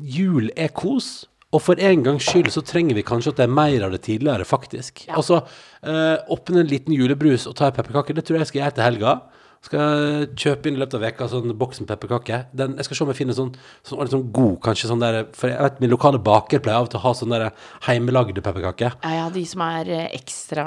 Jul 0.02 0.52
er 0.56 0.72
kos. 0.78 1.14
Og 1.52 1.60
for 1.60 1.80
en 1.84 2.04
gangs 2.06 2.24
skyld 2.30 2.52
så 2.54 2.64
trenger 2.64 2.96
vi 2.96 3.04
kanskje 3.04 3.34
at 3.34 3.42
det 3.42 3.48
er 3.48 3.56
mer 3.58 3.84
av 3.84 3.92
det 3.92 4.06
tidligere, 4.06 4.48
faktisk. 4.48 5.04
Altså, 5.12 5.42
eh, 5.84 6.16
åpne 6.32 6.62
en 6.64 6.70
liten 6.70 6.96
julebrus 6.96 7.48
og 7.50 7.58
ta 7.60 7.68
en 7.68 7.76
pepperkake, 7.76 8.16
det 8.16 8.24
tror 8.24 8.38
jeg 8.38 8.46
jeg 8.46 8.52
skal 8.52 8.62
gjøre 8.62 8.76
til 8.78 8.86
helga. 8.88 9.16
Skal 9.62 10.24
kjøpe 10.42 10.72
inn 10.72 10.78
i 10.78 10.80
løpet 10.82 10.96
av 10.98 11.04
veka 11.04 11.26
sånn 11.30 11.52
boks 11.54 11.84
med 11.84 11.90
pepperkaker. 11.92 12.48
Jeg 12.58 12.86
skal 12.88 12.98
se 12.98 13.04
om 13.06 13.12
jeg 13.12 13.18
finner 13.20 13.36
sånn, 13.38 13.52
sånn, 13.86 14.10
sånn 14.10 14.24
god, 14.34 14.56
kanskje 14.66 14.90
sånn 14.90 15.04
der 15.04 15.20
For 15.38 15.52
jeg 15.52 15.62
vet 15.62 15.78
min 15.84 15.92
lokale 15.92 16.18
baker 16.18 16.64
pleier 16.66 16.80
av 16.80 16.88
og 16.88 16.90
til 16.90 16.98
å 16.98 17.04
ha 17.04 17.12
sånn 17.20 17.36
der 17.36 17.46
heimelagde 17.86 18.42
pepperkaker. 18.42 18.96
Ja, 19.06 19.12
ja, 19.20 19.28
de 19.30 19.44
som 19.46 19.62
er 19.68 19.92
eh, 19.94 20.08
ekstra 20.18 20.66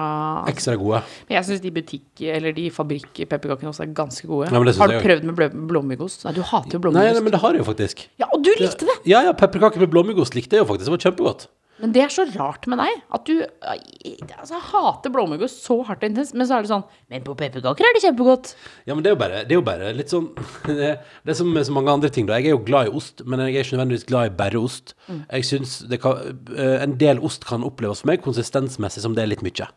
Ekstra 0.52 0.76
gode. 0.78 1.02
Men 1.26 1.40
jeg 1.40 1.48
syns 1.50 1.64
de 1.64 1.74
butikk- 1.74 2.22
eller 2.36 2.54
de 2.54 2.68
fabrikkpepperkakene 2.70 3.72
også 3.72 3.82
er 3.88 3.92
ganske 3.98 4.30
gode. 4.30 4.52
Ja, 4.54 4.62
har 4.62 4.94
du 4.94 5.00
prøvd 5.02 5.26
med 5.26 5.38
blå- 5.42 5.66
blåmuggost? 5.74 6.28
Nei, 6.28 6.36
du 6.38 6.42
hater 6.46 6.78
jo 6.78 6.94
Nei, 6.94 7.10
nei, 7.10 7.20
men 7.26 7.34
det 7.34 7.42
har 7.42 7.50
jeg 7.58 7.64
jo 7.64 7.68
faktisk. 7.72 8.06
Ja, 8.22 8.30
og 8.30 8.46
du 8.46 8.52
likte 8.62 8.86
det! 8.86 9.00
Ja, 9.10 9.24
ja, 9.26 9.34
pepperkaker 9.34 9.82
med 9.82 9.90
blåmuggost 9.90 10.38
likte 10.38 10.54
jeg 10.54 10.62
jo 10.62 10.70
faktisk. 10.70 10.86
Det 10.86 10.94
var 10.94 11.06
kjempegodt. 11.08 11.48
Men 11.82 11.92
det 11.94 12.04
er 12.04 12.12
så 12.12 12.24
rart 12.36 12.68
med 12.70 12.78
deg. 12.78 13.00
At 13.16 13.26
du 13.26 13.40
altså, 13.42 14.60
hater 14.70 15.10
blåmuggost 15.14 15.64
så 15.64 15.80
hardt 15.88 16.04
og 16.04 16.12
intenst, 16.12 16.36
men 16.38 16.46
så 16.46 16.58
er 16.58 16.66
det 16.66 16.70
sånn 16.70 16.84
Men 17.10 17.24
på 17.26 17.34
pepperkaker 17.38 17.86
er 17.88 17.96
det 17.96 18.04
kjempegodt. 18.04 18.52
Ja, 18.86 18.94
men 18.94 19.02
det 19.02 19.10
er 19.10 19.16
jo 19.16 19.20
bare, 19.24 19.40
det 19.42 19.56
er 19.56 19.58
jo 19.58 19.66
bare 19.66 19.90
litt 19.96 20.12
sånn 20.14 20.30
Det 20.68 20.92
det 21.24 21.34
er 21.34 21.38
som 21.38 21.50
med 21.54 21.66
så 21.66 21.74
mange 21.74 21.92
andre 21.92 22.10
ting. 22.14 22.28
da 22.28 22.38
Jeg 22.38 22.52
er 22.52 22.56
jo 22.56 22.62
glad 22.66 22.90
i 22.90 22.94
ost, 23.00 23.24
men 23.26 23.42
jeg 23.42 23.56
er 23.56 23.66
ikke 23.66 23.78
nødvendigvis 23.78 24.08
glad 24.10 24.30
i 24.30 24.36
bare 24.38 24.60
ost. 24.60 24.94
Jeg 25.08 25.48
synes 25.50 25.78
det 25.90 26.00
kan, 26.04 26.38
eh, 26.54 26.82
En 26.84 26.98
del 27.00 27.22
ost 27.24 27.46
kan 27.48 27.66
oppleves 27.66 28.04
for 28.04 28.12
meg 28.12 28.22
konsistensmessig 28.24 29.02
som 29.02 29.16
det 29.16 29.24
er 29.24 29.32
litt 29.34 29.44
mye. 29.46 29.68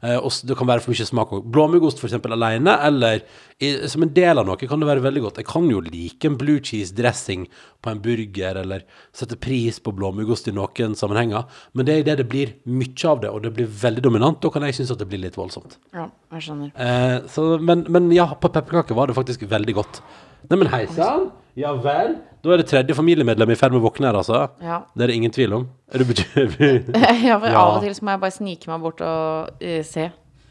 Eh, 0.00 0.16
ost, 0.24 0.46
det 0.48 0.56
kan 0.56 0.68
være 0.68 0.80
for 0.80 0.94
mye 0.94 1.06
smak 1.08 1.32
òg. 1.36 1.48
Blåmuggost 1.52 2.00
f.eks. 2.00 2.14
alene, 2.24 2.76
eller 2.88 3.20
i, 3.60 3.72
som 3.92 4.06
en 4.06 4.12
del 4.16 4.40
av 4.40 4.46
noe, 4.48 4.56
kan 4.56 4.80
det 4.80 4.88
være 4.88 5.04
veldig 5.04 5.22
godt. 5.26 5.40
Jeg 5.42 5.48
kan 5.50 5.66
jo 5.68 5.82
like 5.84 6.28
en 6.28 6.38
blue 6.40 6.62
cheese 6.64 6.96
dressing 6.96 7.44
på 7.84 7.92
en 7.92 8.00
burger, 8.00 8.62
eller 8.62 8.86
sette 9.16 9.36
pris 9.40 9.80
på 9.84 9.92
blåmuggost 9.96 10.48
i 10.48 10.56
noen 10.56 10.96
sammenhenger, 10.96 11.44
men 11.76 11.88
det 11.88 11.94
er 11.94 12.04
idet 12.04 12.16
det 12.22 12.28
blir 12.32 12.54
mye 12.64 13.12
av 13.12 13.20
det, 13.24 13.34
og 13.34 13.44
det 13.44 13.52
blir 13.58 13.68
veldig 13.82 14.06
dominant, 14.08 14.40
da 14.40 14.52
kan 14.54 14.64
jeg 14.64 14.78
synes 14.78 14.94
at 14.96 15.04
det 15.04 15.10
blir 15.12 15.20
litt 15.26 15.36
voldsomt. 15.36 15.76
Ja, 15.92 16.08
jeg 16.32 16.48
skjønner. 16.48 16.72
Eh, 16.80 17.18
så, 17.32 17.46
men, 17.60 17.84
men 17.92 18.08
ja, 18.16 18.30
på 18.40 18.52
pepperkaker 18.52 18.96
var 18.96 19.12
det 19.12 19.20
faktisk 19.20 19.44
veldig 19.52 19.76
godt. 19.82 20.00
Neimen, 20.48 20.72
hei 20.72 20.86
sann. 20.96 21.28
Ja 21.58 21.72
vel. 21.82 22.16
Da 22.40 22.54
er 22.54 22.62
det 22.62 22.70
tredje 22.70 22.96
familiemedlem 22.96 23.52
i 23.52 23.58
ferd 23.58 23.74
med 23.74 23.82
å 23.82 23.88
våkne 23.88 24.08
her, 24.08 24.20
altså. 24.22 24.46
Ja. 24.64 24.82
Det 24.94 25.04
er 25.04 25.12
det 25.12 25.18
ingen 25.18 25.34
tvil 25.34 25.58
om. 25.58 25.68
Er 25.92 26.02
du 26.02 26.08
bekymret? 26.08 26.90
ja, 27.28 27.36
for. 27.36 27.50
Av 27.50 27.76
og 27.76 27.84
til 27.84 27.94
så 27.96 28.06
må 28.06 28.14
jeg 28.14 28.22
bare 28.24 28.36
snike 28.36 28.70
meg 28.70 28.82
bort 28.86 29.04
og 29.04 29.60
uh, 29.60 29.80
se. 29.86 30.10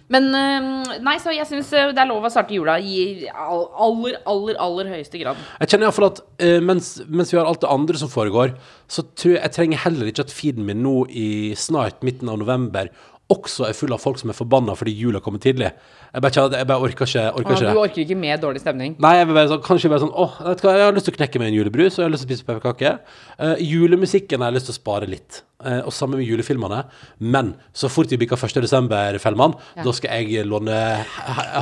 Men 0.09 0.25
eh, 0.33 0.95
nei, 1.05 1.15
så 1.21 1.29
jeg 1.35 1.45
syns 1.45 1.69
det 1.69 2.01
er 2.01 2.07
lov 2.09 2.23
å 2.25 2.31
starte 2.33 2.55
jula 2.55 2.79
i 2.81 3.27
aller, 3.29 4.15
aller, 4.25 4.57
aller 4.57 4.89
høyeste 4.95 5.21
grad. 5.21 5.37
Jeg 5.61 5.69
kjenner 5.69 5.85
iallfall 5.85 6.07
at 6.07 6.21
eh, 6.41 6.57
mens, 6.65 6.95
mens 7.05 7.29
vi 7.29 7.37
har 7.37 7.45
alt 7.45 7.61
det 7.61 7.69
andre 7.69 8.01
som 8.01 8.09
foregår, 8.09 8.55
så 8.89 9.05
tror 9.13 9.35
jeg 9.35 9.43
jeg 9.43 9.55
trenger 9.59 9.83
heller 9.83 10.09
ikke 10.09 10.25
at 10.25 10.33
feeden 10.33 10.65
min 10.65 10.81
nå 10.81 10.95
i 11.13 11.29
snart 11.53 12.01
midten 12.05 12.31
av 12.33 12.41
november 12.41 12.89
også 13.29 13.67
er 13.67 13.75
full 13.77 13.93
av 13.93 14.01
folk 14.01 14.17
som 14.17 14.31
er 14.31 14.37
forbanna 14.37 14.73
fordi 14.77 14.95
jula 14.97 15.21
kommer 15.21 15.41
tidlig. 15.41 15.69
Jeg 16.09 16.23
bare, 16.25 16.45
jeg 16.57 16.67
bare 16.69 16.85
orker 16.87 17.05
ikke, 17.05 17.25
orker 17.29 17.53
ikke 17.53 17.59
du 17.59 17.65
det. 17.67 17.73
orker 17.83 18.01
ikke 18.01 18.17
med 18.17 18.41
dårlig 18.41 18.61
stemning? 18.63 18.95
Nei, 18.97 19.11
jeg 19.19 19.27
vil 19.29 19.37
bare 19.37 19.51
sånn, 19.51 19.61
kanskje 19.65 19.91
bare 19.91 20.01
sånn 20.01 20.15
Åh, 20.17 20.39
du 20.57 20.63
jeg 20.65 20.81
har 20.81 20.95
lyst 20.95 21.05
til 21.05 21.13
å 21.13 21.19
knekke 21.19 21.41
meg 21.41 21.51
en 21.51 21.57
julebrus, 21.59 21.99
og 21.99 22.01
jeg 22.01 22.07
har 22.07 22.15
lyst 22.15 22.25
til 22.25 22.29
å 22.29 22.31
spise 22.31 22.47
pepperkake. 22.47 22.95
Uh, 23.37 23.53
julemusikken 23.61 24.41
har 24.41 24.49
jeg 24.49 24.57
lyst 24.57 24.69
til 24.71 24.73
å 24.73 24.79
spare 24.79 25.09
litt. 25.11 25.43
Uh, 25.61 25.83
og 25.83 25.93
samme 25.93 26.17
med 26.17 26.25
julefilmene. 26.25 26.79
Men 27.21 27.51
så 27.77 27.91
fort 27.93 28.09
vi 28.09 28.17
bikker 28.23 28.39
1. 28.49 28.57
desember, 28.65 29.19
Fellmann, 29.21 29.53
da 29.77 29.93
skal 29.93 30.23
jeg 30.23 30.47
låne 30.49 30.79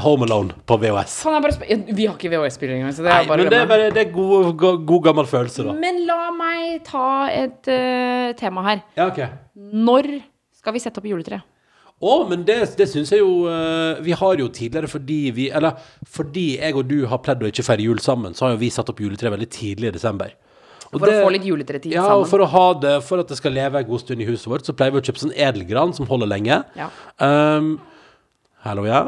Home 0.06 0.30
Alone 0.30 0.56
på 0.70 0.80
VHS. 0.80 1.18
Sp 1.28 1.68
Vi 1.68 2.08
har 2.08 2.16
ikke 2.16 2.32
VHS-spiller 2.32 2.78
engang, 2.78 2.96
så 2.96 3.04
det 3.04 3.12
er 3.12 3.28
bare 3.28 3.44
men 3.44 3.52
det 3.52 3.60
er 3.66 3.70
bare 3.74 3.92
det 3.92 4.06
er 4.06 4.16
god, 4.16 4.54
god, 4.56 4.88
god 4.88 5.04
gammel 5.10 5.28
følelse, 5.28 5.68
da. 5.68 5.76
Men 5.84 6.00
la 6.08 6.32
meg 6.32 6.80
ta 6.88 7.12
et 7.34 7.68
uh, 7.68 8.32
tema 8.40 8.64
her. 8.72 8.88
Ja, 8.96 9.12
ok. 9.12 9.24
Når 9.76 10.14
skal 10.56 10.76
vi 10.78 10.84
sette 10.84 11.04
opp 11.04 11.12
juletre? 11.12 11.44
Å, 11.98 12.28
men 12.30 12.44
det, 12.46 12.60
det 12.78 12.86
syns 12.92 13.10
jeg 13.10 13.24
jo 13.24 13.48
eh, 13.50 13.98
Vi 14.06 14.14
har 14.14 14.36
jo 14.38 14.46
tidligere 14.54 14.86
fordi 14.92 15.32
vi 15.34 15.48
Eller 15.50 15.80
fordi 16.06 16.60
jeg 16.60 16.76
og 16.78 16.86
du 16.92 17.00
har 17.10 17.18
pledd 17.26 17.42
å 17.42 17.50
ikke 17.50 17.66
feire 17.66 17.82
jul 17.88 17.98
sammen, 18.04 18.36
så 18.38 18.46
har 18.46 18.54
jo 18.54 18.60
vi 18.62 18.70
satt 18.70 18.92
opp 18.94 19.02
juletre 19.02 19.32
veldig 19.34 19.48
tidlig 19.50 19.90
i 19.90 19.96
desember. 19.96 20.36
Og 20.94 21.00
For 21.02 21.08
det- 21.10 21.16
å 21.20 21.26
få 21.26 21.32
litt 21.34 21.48
juletretid 21.50 21.92
Ja, 21.98 22.06
og 22.16 22.28
for 22.30 22.40
å 22.46 22.48
ha 22.54 22.68
det 22.80 22.94
For 23.04 23.20
at 23.20 23.28
det 23.34 23.40
skal 23.40 23.52
leve 23.58 23.82
en 23.82 23.90
god 23.90 24.00
stund 24.06 24.22
i 24.22 24.28
huset 24.30 24.46
vårt, 24.48 24.64
så 24.70 24.76
pleier 24.78 24.94
vi 24.94 25.02
å 25.02 25.08
kjøpe 25.10 25.24
sånn 25.26 25.34
edelgran 25.36 25.96
som 25.98 26.06
holder 26.06 26.30
lenge. 26.30 26.62
Ja. 26.78 26.92
Um, 27.20 27.80
hallo, 28.64 28.86
ja. 28.86 29.02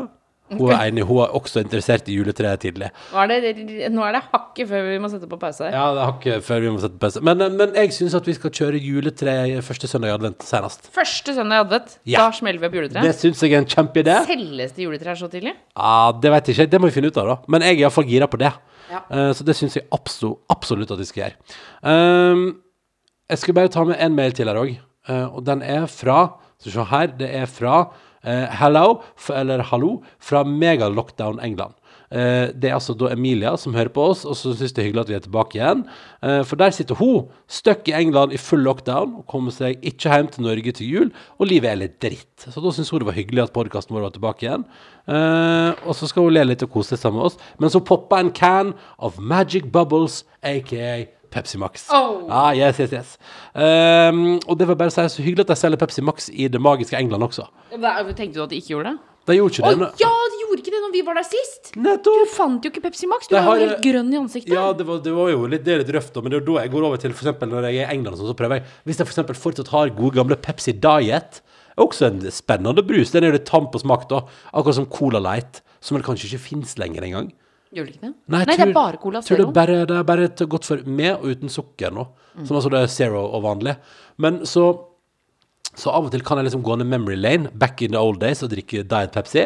Hun 0.57 0.71
er 0.73 0.87
enig. 0.89 1.03
Hun 1.05 1.19
er 1.21 1.33
også 1.37 1.61
interessert 1.61 2.07
i 2.09 2.15
juletreet 2.17 2.59
tidlig. 2.63 2.89
Nå 3.13 3.21
er, 3.21 3.27
det, 3.43 3.89
nå 3.93 4.01
er 4.07 4.15
det 4.17 4.21
hakket 4.31 4.67
før 4.71 4.87
vi 4.89 4.97
må 5.03 5.09
sette 5.11 5.27
på 5.29 5.37
pause. 5.39 5.67
her. 5.67 5.75
Ja, 5.77 5.83
det 5.93 6.01
er 6.01 6.09
hakket 6.09 6.45
før 6.47 6.63
vi 6.63 6.71
må 6.73 6.79
sette 6.81 6.95
på 6.97 7.03
pause. 7.05 7.21
Men, 7.21 7.41
eh, 7.45 7.49
men 7.59 7.75
jeg 7.77 7.93
syns 7.93 8.15
at 8.17 8.25
vi 8.25 8.33
skal 8.33 8.49
kjøre 8.57 8.81
juletre 8.81 9.35
første 9.67 9.87
søndag 9.91 10.09
i 10.09 10.15
advent 10.17 10.43
senest. 10.47 10.89
Første 10.95 11.35
søndag 11.37 11.59
i 11.61 11.65
advent, 11.67 11.97
Ja. 12.09 12.23
da 12.25 12.31
smeller 12.39 12.59
vi 12.59 12.65
opp 12.71 12.73
juletreet? 12.79 13.03
Det 13.03 13.15
syns 13.19 13.43
jeg 13.45 13.53
er 13.53 13.61
en 13.61 13.69
kjempeidé. 13.69 14.17
Selges 14.25 14.71
det 14.73 14.85
juletrær 14.87 15.15
så 15.21 15.29
tidlig? 15.29 15.53
Ja, 15.77 16.11
det 16.11 16.31
vet 16.31 16.47
jeg 16.47 16.57
ikke. 16.57 16.69
Det 16.71 16.81
må 16.81 16.89
vi 16.89 16.95
finne 16.97 17.07
ut 17.13 17.17
av, 17.21 17.27
da. 17.27 17.37
Men 17.47 17.61
jeg 17.61 17.77
er 17.77 17.83
iallfall 17.85 18.09
gira 18.09 18.27
på 18.27 18.39
det. 18.41 18.53
Ja. 18.89 19.03
Eh, 19.11 19.31
så 19.37 19.45
det 19.45 19.55
syns 19.55 19.75
jeg 19.77 19.85
absolutt, 19.93 20.39
absolutt 20.49 20.91
at 20.91 20.97
vi 20.97 21.05
skal 21.05 21.27
gjøre. 21.27 21.37
Um, 21.83 22.61
jeg 23.29 23.37
skal 23.37 23.53
bare 23.53 23.69
ta 23.69 23.83
med 23.85 23.97
en 24.01 24.15
mail 24.17 24.31
til 24.33 24.47
her 24.49 24.57
òg, 24.57 24.77
og 25.29 25.43
den 25.45 25.61
er 25.61 25.85
fra 25.85 26.33
Skal 26.59 26.71
vi 26.71 26.75
se 26.75 26.83
her. 26.91 27.07
Det 27.07 27.29
er 27.35 27.45
fra 27.47 27.75
eh, 28.23 28.47
Hello, 28.61 29.01
eller 29.33 29.63
Hallo, 29.71 29.99
fra 30.19 30.43
Megalockdown 30.43 31.39
England. 31.43 31.75
Eh, 32.09 32.49
det 32.57 32.71
er 32.71 32.73
altså 32.73 32.95
da 32.97 33.11
Emilia 33.13 33.51
som 33.61 33.75
hører 33.77 33.91
på 33.93 34.07
oss, 34.11 34.23
og 34.25 34.37
som 34.37 34.55
syns 34.57 34.73
det 34.73 34.81
er 34.81 34.87
hyggelig 34.87 35.03
at 35.03 35.11
vi 35.11 35.17
er 35.17 35.25
tilbake 35.25 35.59
igjen. 35.59 35.83
Eh, 36.25 36.41
for 36.47 36.57
der 36.57 36.73
sitter 36.73 36.97
hun, 36.97 37.27
stuck 37.45 37.85
i 37.89 37.93
England 37.97 38.33
i 38.33 38.41
full 38.41 38.63
lockdown, 38.65 39.19
og 39.21 39.27
kommer 39.29 39.53
seg 39.53 39.77
ikke 39.85 40.09
hjem 40.09 40.31
til 40.33 40.47
Norge 40.47 40.73
til 40.79 40.89
jul, 40.89 41.11
og 41.37 41.51
livet 41.51 41.69
er 41.71 41.81
litt 41.83 41.99
dritt. 42.01 42.47
Så 42.47 42.63
da 42.63 42.73
syns 42.73 42.89
hun 42.89 43.03
det 43.03 43.11
var 43.11 43.19
hyggelig 43.19 43.45
at 43.45 43.53
podkasten 43.53 43.95
vår 43.95 44.07
var 44.07 44.15
tilbake 44.17 44.47
igjen. 44.47 44.65
Eh, 45.09 45.69
og 45.85 45.93
så 45.97 46.09
skal 46.09 46.25
hun 46.25 46.35
le 46.35 46.47
litt 46.49 46.65
og 46.65 46.73
kose 46.73 46.95
seg 46.95 47.03
sammen 47.03 47.21
med 47.21 47.29
oss. 47.29 47.39
Men 47.61 47.73
så 47.73 47.83
popper 47.85 48.23
en 48.23 48.33
can 48.33 48.73
of 48.97 49.21
Magic 49.21 49.69
Bubbles, 49.69 50.23
aka 50.41 51.05
Pepsi 51.33 51.59
Max. 51.61 51.87
Oh. 51.93 52.25
Ah, 52.29 52.51
yes, 52.57 52.79
yes, 52.81 52.93
yes. 52.93 53.17
Um, 53.53 54.39
og 54.47 54.57
det 54.59 54.67
var 54.69 54.79
bare 54.79 54.93
å 54.93 54.95
si 54.95 55.05
så 55.15 55.25
hyggelig 55.25 55.47
at 55.47 55.53
de 55.53 55.59
selger 55.59 55.81
Pepsi 55.81 56.03
Max 56.05 56.29
i 56.33 56.49
det 56.51 56.61
magiske 56.61 56.97
England 56.97 57.29
også. 57.29 57.47
Hva- 57.75 57.97
Tenkte 58.09 58.39
du 58.39 58.43
at 58.43 58.51
de 58.51 58.59
ikke 58.59 58.75
gjorde 58.75 58.95
det? 58.95 59.09
De 59.29 59.35
gjorde 59.37 59.59
ikke 59.59 59.69
oh, 59.69 59.81
det. 59.83 59.89
ja, 60.01 60.09
de 60.09 60.39
gjorde 60.41 60.63
ikke 60.63 60.71
det 60.73 60.79
når 60.81 60.93
vi 60.95 61.01
var 61.05 61.17
der 61.19 61.25
sist! 61.27 61.69
Du 61.77 62.09
fant 62.33 62.65
jo 62.65 62.71
ikke 62.71 62.81
Pepsi 62.87 63.09
Max. 63.09 63.29
Du 63.29 63.35
var 63.37 63.59
jo 63.59 63.67
helt 63.67 63.83
grønn 63.83 64.09
i 64.13 64.17
ansiktet. 64.17 64.53
Ja, 64.55 64.71
det 64.73 64.87
var, 64.87 65.03
det 65.05 65.13
var 65.13 65.29
jo 65.29 65.43
litt, 65.51 65.65
det 65.67 65.75
er 65.75 65.83
litt 65.83 65.91
røft, 65.93 66.17
men 66.17 66.33
det 66.33 66.39
er 66.39 66.47
da 66.47 66.55
jeg 66.63 66.73
går 66.73 66.87
over 66.87 67.01
til 67.01 67.13
eksempel 67.13 67.51
når 67.51 67.69
jeg 67.69 67.83
er 67.83 67.91
i 67.91 67.97
England, 67.97 68.17
sånn, 68.17 68.31
så 68.31 68.37
prøver 68.39 68.59
jeg 68.59 68.65
Hvis 68.89 69.01
jeg 69.01 69.11
eksempel 69.11 69.37
fortsatt 69.37 69.69
har 69.75 69.93
gode 69.99 70.17
gamle 70.17 70.39
Pepsi 70.39 70.73
Diet, 70.73 71.41
er 71.43 71.85
også 71.85 72.09
en 72.09 72.23
spennende 72.33 72.83
brus. 72.85 73.13
Den 73.13 73.27
er 73.27 73.37
litt 73.37 73.45
tam 73.49 73.69
på 73.69 73.83
smak, 73.83 74.07
da. 74.09 74.23
Akkurat 74.49 74.79
som 74.79 74.89
Cola 74.89 75.21
Light, 75.21 75.61
som 75.79 75.99
vel 75.99 76.07
kanskje 76.07 76.31
ikke 76.31 76.47
fins 76.49 76.73
lenger 76.81 77.05
engang. 77.05 77.29
Gjør 77.75 77.85
det 77.85 77.95
ikke 77.95 78.05
det? 78.07 78.13
Nei, 78.33 78.39
jeg 78.45 78.57
det 78.57 78.65
er 78.65 78.73
bare 78.73 78.97
Cola 79.01 79.21
Zero. 79.21 79.37
det 79.37 79.47
er 79.47 79.53
bare, 79.53 79.79
det 79.85 79.97
er 79.99 80.05
bare 80.09 80.29
godt 80.55 80.65
for 80.65 80.85
med 80.89 81.11
og 81.19 81.25
uten 81.29 81.51
sukker 81.53 81.93
nå. 81.93 82.07
Som 82.47 82.57
altså 82.57 82.71
det 82.73 82.79
er 82.81 82.87
zero 82.93 83.21
og 83.27 83.43
vanlig. 83.45 83.75
Men 84.17 84.45
så 84.45 84.69
Så 85.77 85.91
av 85.93 86.07
og 86.07 86.11
til 86.11 86.23
kan 86.25 86.39
jeg 86.39 86.47
liksom 86.47 86.63
gå 86.65 86.75
ned 86.79 86.87
memory 86.89 87.15
lane, 87.15 87.51
back 87.53 87.81
in 87.85 87.91
the 87.93 87.99
old 87.99 88.17
days, 88.19 88.41
og 88.43 88.49
drikke 88.49 88.81
Diet 88.89 89.11
Pepsi. 89.13 89.43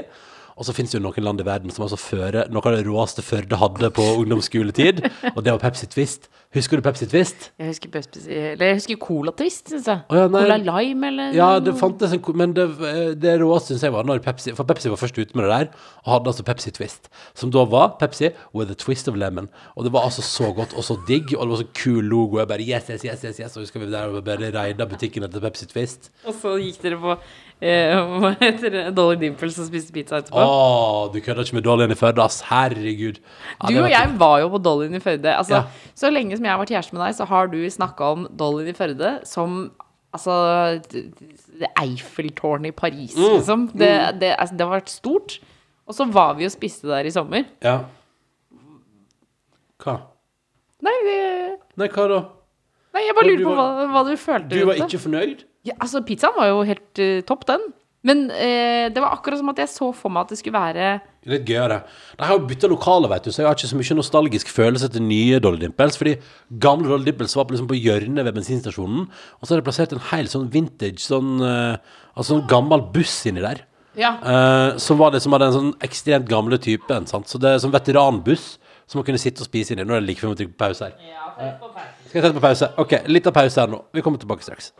Og 0.58 0.68
så 0.68 0.76
finnes 0.76 0.94
det 0.94 1.00
jo 1.00 1.06
noen 1.08 1.26
land 1.26 1.42
i 1.42 1.48
verden 1.48 1.74
som 1.74 1.86
altså 1.88 1.98
fører 2.00 2.52
noe 2.54 2.64
av 2.70 2.78
det 2.78 2.86
råeste 2.88 3.24
Førde 3.26 3.58
hadde 3.58 3.90
på 3.96 4.04
ungdomsskoletid, 4.22 5.02
og 5.34 5.44
det 5.44 5.54
var 5.56 5.62
Pepsi 5.64 5.88
Twist. 5.90 6.30
Husker 6.54 6.78
du 6.78 6.84
Pepsi 6.86 7.08
Twist? 7.10 7.48
Jeg 7.58 7.72
husker 7.72 7.90
Pepsi 7.90 8.20
Eller 8.30 8.68
jeg 8.70 8.78
husker 8.78 8.98
Cola 9.02 9.32
Twist, 9.34 9.72
syns 9.72 9.88
jeg. 9.90 10.04
Oh, 10.12 10.18
ja, 10.20 10.28
nei. 10.30 10.44
Cola 10.44 10.58
Lime, 10.62 11.08
eller 11.10 11.34
Ja, 11.34 11.48
det 11.64 11.74
fantes 11.80 12.14
en 12.14 12.22
Men 12.38 12.54
det, 12.54 12.68
det 13.24 13.34
råeste 13.42 13.74
syns 13.74 13.88
jeg 13.88 13.96
var 13.96 14.06
når 14.06 14.22
Pepsi 14.26 14.54
For 14.54 14.68
Pepsi 14.70 14.92
var 14.94 15.02
først 15.02 15.18
ute 15.18 15.34
med 15.34 15.48
det 15.48 15.56
der, 15.56 15.72
og 16.04 16.12
hadde 16.14 16.30
altså 16.34 16.46
Pepsi 16.46 16.74
Twist. 16.76 17.10
Som 17.34 17.50
da 17.56 17.64
var 17.66 17.96
Pepsi 18.02 18.30
with 18.54 18.70
a 18.70 18.78
twist 18.78 19.10
of 19.10 19.18
lemon. 19.18 19.50
Og 19.74 19.88
det 19.88 19.94
var 19.96 20.06
altså 20.06 20.22
så 20.22 20.52
godt 20.54 20.76
og 20.78 20.86
så 20.86 21.00
digg, 21.08 21.34
og 21.34 21.48
det 21.48 21.56
var 21.56 21.64
så 21.64 21.70
kul 21.82 22.04
logo. 22.12 22.38
Jeg 22.44 22.52
bare 22.54 22.68
yes, 22.68 22.92
yes, 22.94 23.08
yes, 23.08 23.26
yes, 23.26 23.42
yes. 23.42 23.58
Og 23.58 23.66
husker 23.66 23.82
vi 23.82 23.90
der 23.90 24.14
og 24.14 24.22
bare 24.28 24.52
reida 24.54 24.86
butikken 24.86 25.26
etter 25.26 25.42
Pepsi 25.42 25.66
Twist. 25.72 26.12
Og 26.28 26.38
så 26.38 26.54
gikk 26.62 26.84
dere 26.86 27.02
på 27.02 27.18
Hva 28.24 28.32
heter 28.42 28.74
det? 28.74 28.82
Dolly 28.98 29.16
Dimple 29.22 29.50
som 29.56 29.66
spiste 29.70 29.94
pizza 29.96 30.18
etterpå. 30.20 30.42
Å, 30.44 31.12
du 31.14 31.20
kødder 31.24 31.46
ikke 31.48 31.58
med 31.60 31.64
Dollyen 31.68 31.94
i 31.94 31.98
Førde, 32.00 32.24
ass. 32.26 32.42
Herregud. 32.50 33.22
Ja, 33.62 33.70
Du 33.72 33.80
og 33.86 33.90
jeg 33.94 34.12
var 34.20 34.40
jo 34.44 34.50
på 34.54 34.60
Dollyen 34.66 34.98
i 35.00 35.02
Førde. 35.04 35.32
Altså, 35.38 35.62
Ja. 35.62 35.90
Så 35.96 36.10
lenge 36.12 36.36
som 36.36 36.44
jeg 36.46 36.52
har 36.52 36.60
vært 36.60 36.74
kjæreste 36.76 36.94
med 36.98 37.06
deg, 37.06 37.16
så 37.16 37.28
har 37.30 37.48
du 37.54 37.58
snakka 37.72 38.12
om 38.18 38.28
Dollyen 38.36 38.74
i 38.74 38.78
Førde 38.78 39.14
som 39.30 39.72
altså 40.14 40.34
Eiffeltårnet 41.80 42.68
i 42.70 42.72
Paris, 42.72 43.16
Mm. 43.16 43.38
liksom. 43.38 43.68
Det, 43.78 44.20
det, 44.20 44.36
altså, 44.40 44.56
det 44.58 44.68
har 44.68 44.76
vært 44.82 44.90
stort. 44.90 45.40
Og 45.88 45.96
så 45.98 46.06
var 46.12 46.36
vi 46.38 46.46
og 46.46 46.52
spiste 46.54 46.88
der 46.88 47.06
i 47.06 47.12
sommer. 47.12 47.46
Ja. 47.64 47.80
Hva? 49.84 49.98
Nei, 50.84 50.94
det, 51.08 51.18
Nei, 51.80 51.88
hva 51.88 52.06
da? 52.12 52.20
nei 52.94 53.02
jeg 53.08 53.16
bare 53.18 53.26
lurer 53.32 53.46
på 53.48 53.54
hva, 53.58 53.66
hva 53.90 54.02
du 54.08 54.14
følte 54.20 54.50
Du 54.52 54.66
var 54.68 54.76
ikke 54.84 55.00
fornøyd? 55.02 55.44
Ja, 55.64 55.78
altså, 55.80 56.04
pizzaen 56.04 56.36
var 56.36 56.52
jo 56.52 56.64
helt 56.68 57.00
uh, 57.00 57.22
topp, 57.28 57.48
den. 57.48 57.72
Men 58.04 58.26
eh, 58.36 58.90
det 58.92 59.00
var 59.00 59.16
akkurat 59.16 59.40
som 59.40 59.48
at 59.54 59.60
jeg 59.64 59.72
så 59.72 59.88
for 59.96 60.12
meg 60.12 60.26
at 60.26 60.34
det 60.34 60.42
skulle 60.42 60.60
være 60.60 60.88
Litt 61.32 61.46
gøyere. 61.48 61.78
De 62.20 62.26
har 62.28 62.36
jo 62.36 62.48
bytta 62.50 62.68
lokale, 62.68 63.08
vet 63.08 63.24
du, 63.24 63.32
så 63.32 63.40
jeg 63.40 63.48
har 63.48 63.56
ikke 63.56 63.70
så 63.70 63.78
mye 63.80 63.96
nostalgisk 63.96 64.50
følelse 64.52 64.90
til 64.92 65.06
nye 65.08 65.38
Dolly 65.40 65.62
Dimples. 65.62 65.96
Fordi 65.96 66.18
gamle 66.66 66.92
Dolly 66.92 67.08
Dimples 67.08 67.36
var 67.40 67.48
på, 67.48 67.56
liksom 67.56 67.70
på 67.70 67.78
hjørnet 67.80 68.28
ved 68.28 68.36
bensinstasjonen, 68.36 69.06
og 69.08 69.48
så 69.48 69.56
er 69.56 69.62
det 69.62 69.68
plassert 69.70 69.96
en 69.96 70.04
hel 70.10 70.28
sånn 70.28 70.50
vintage, 70.52 71.00
sånn 71.06 71.38
eh, 71.48 71.94
Altså 72.20 72.36
en 72.36 72.44
gammel 72.52 72.84
buss 72.94 73.16
inni 73.32 73.42
der. 73.42 73.64
Ja. 73.98 74.12
eh, 74.20 74.76
som 74.84 75.00
var 75.00 75.16
det 75.16 75.22
som 75.24 75.34
hadde 75.34 75.48
en 75.48 75.56
sånn 75.56 75.74
ekstremt 75.86 76.28
gamle 76.28 76.60
type. 76.62 77.00
Sant? 77.10 77.32
Så 77.32 77.40
det 77.42 77.56
er 77.56 77.64
sånn 77.64 77.74
veteranbuss 77.74 78.58
som 78.84 79.00
man 79.00 79.08
kunne 79.08 79.22
sitte 79.22 79.42
og 79.42 79.48
spise 79.48 79.74
inni. 79.74 79.88
Nå 79.88 79.96
er 79.96 80.04
det 80.04 80.12
like 80.12 80.20
før 80.20 80.34
vi 80.34 80.36
må 80.36 80.42
trykke 80.44 80.58
på 80.58 80.66
pause 80.68 80.92
her. 80.92 81.00
Ja, 81.08 81.32
Skal 82.10 82.20
jeg 82.20 82.26
sette 82.28 82.36
på 82.36 82.44
pause? 82.44 82.70
Ok, 82.84 83.00
litt 83.08 83.32
av 83.32 83.40
pause 83.40 83.64
her 83.64 83.72
nå. 83.72 83.86
Vi 83.96 84.04
kommer 84.04 84.22
tilbake 84.22 84.44
straks. 84.46 84.74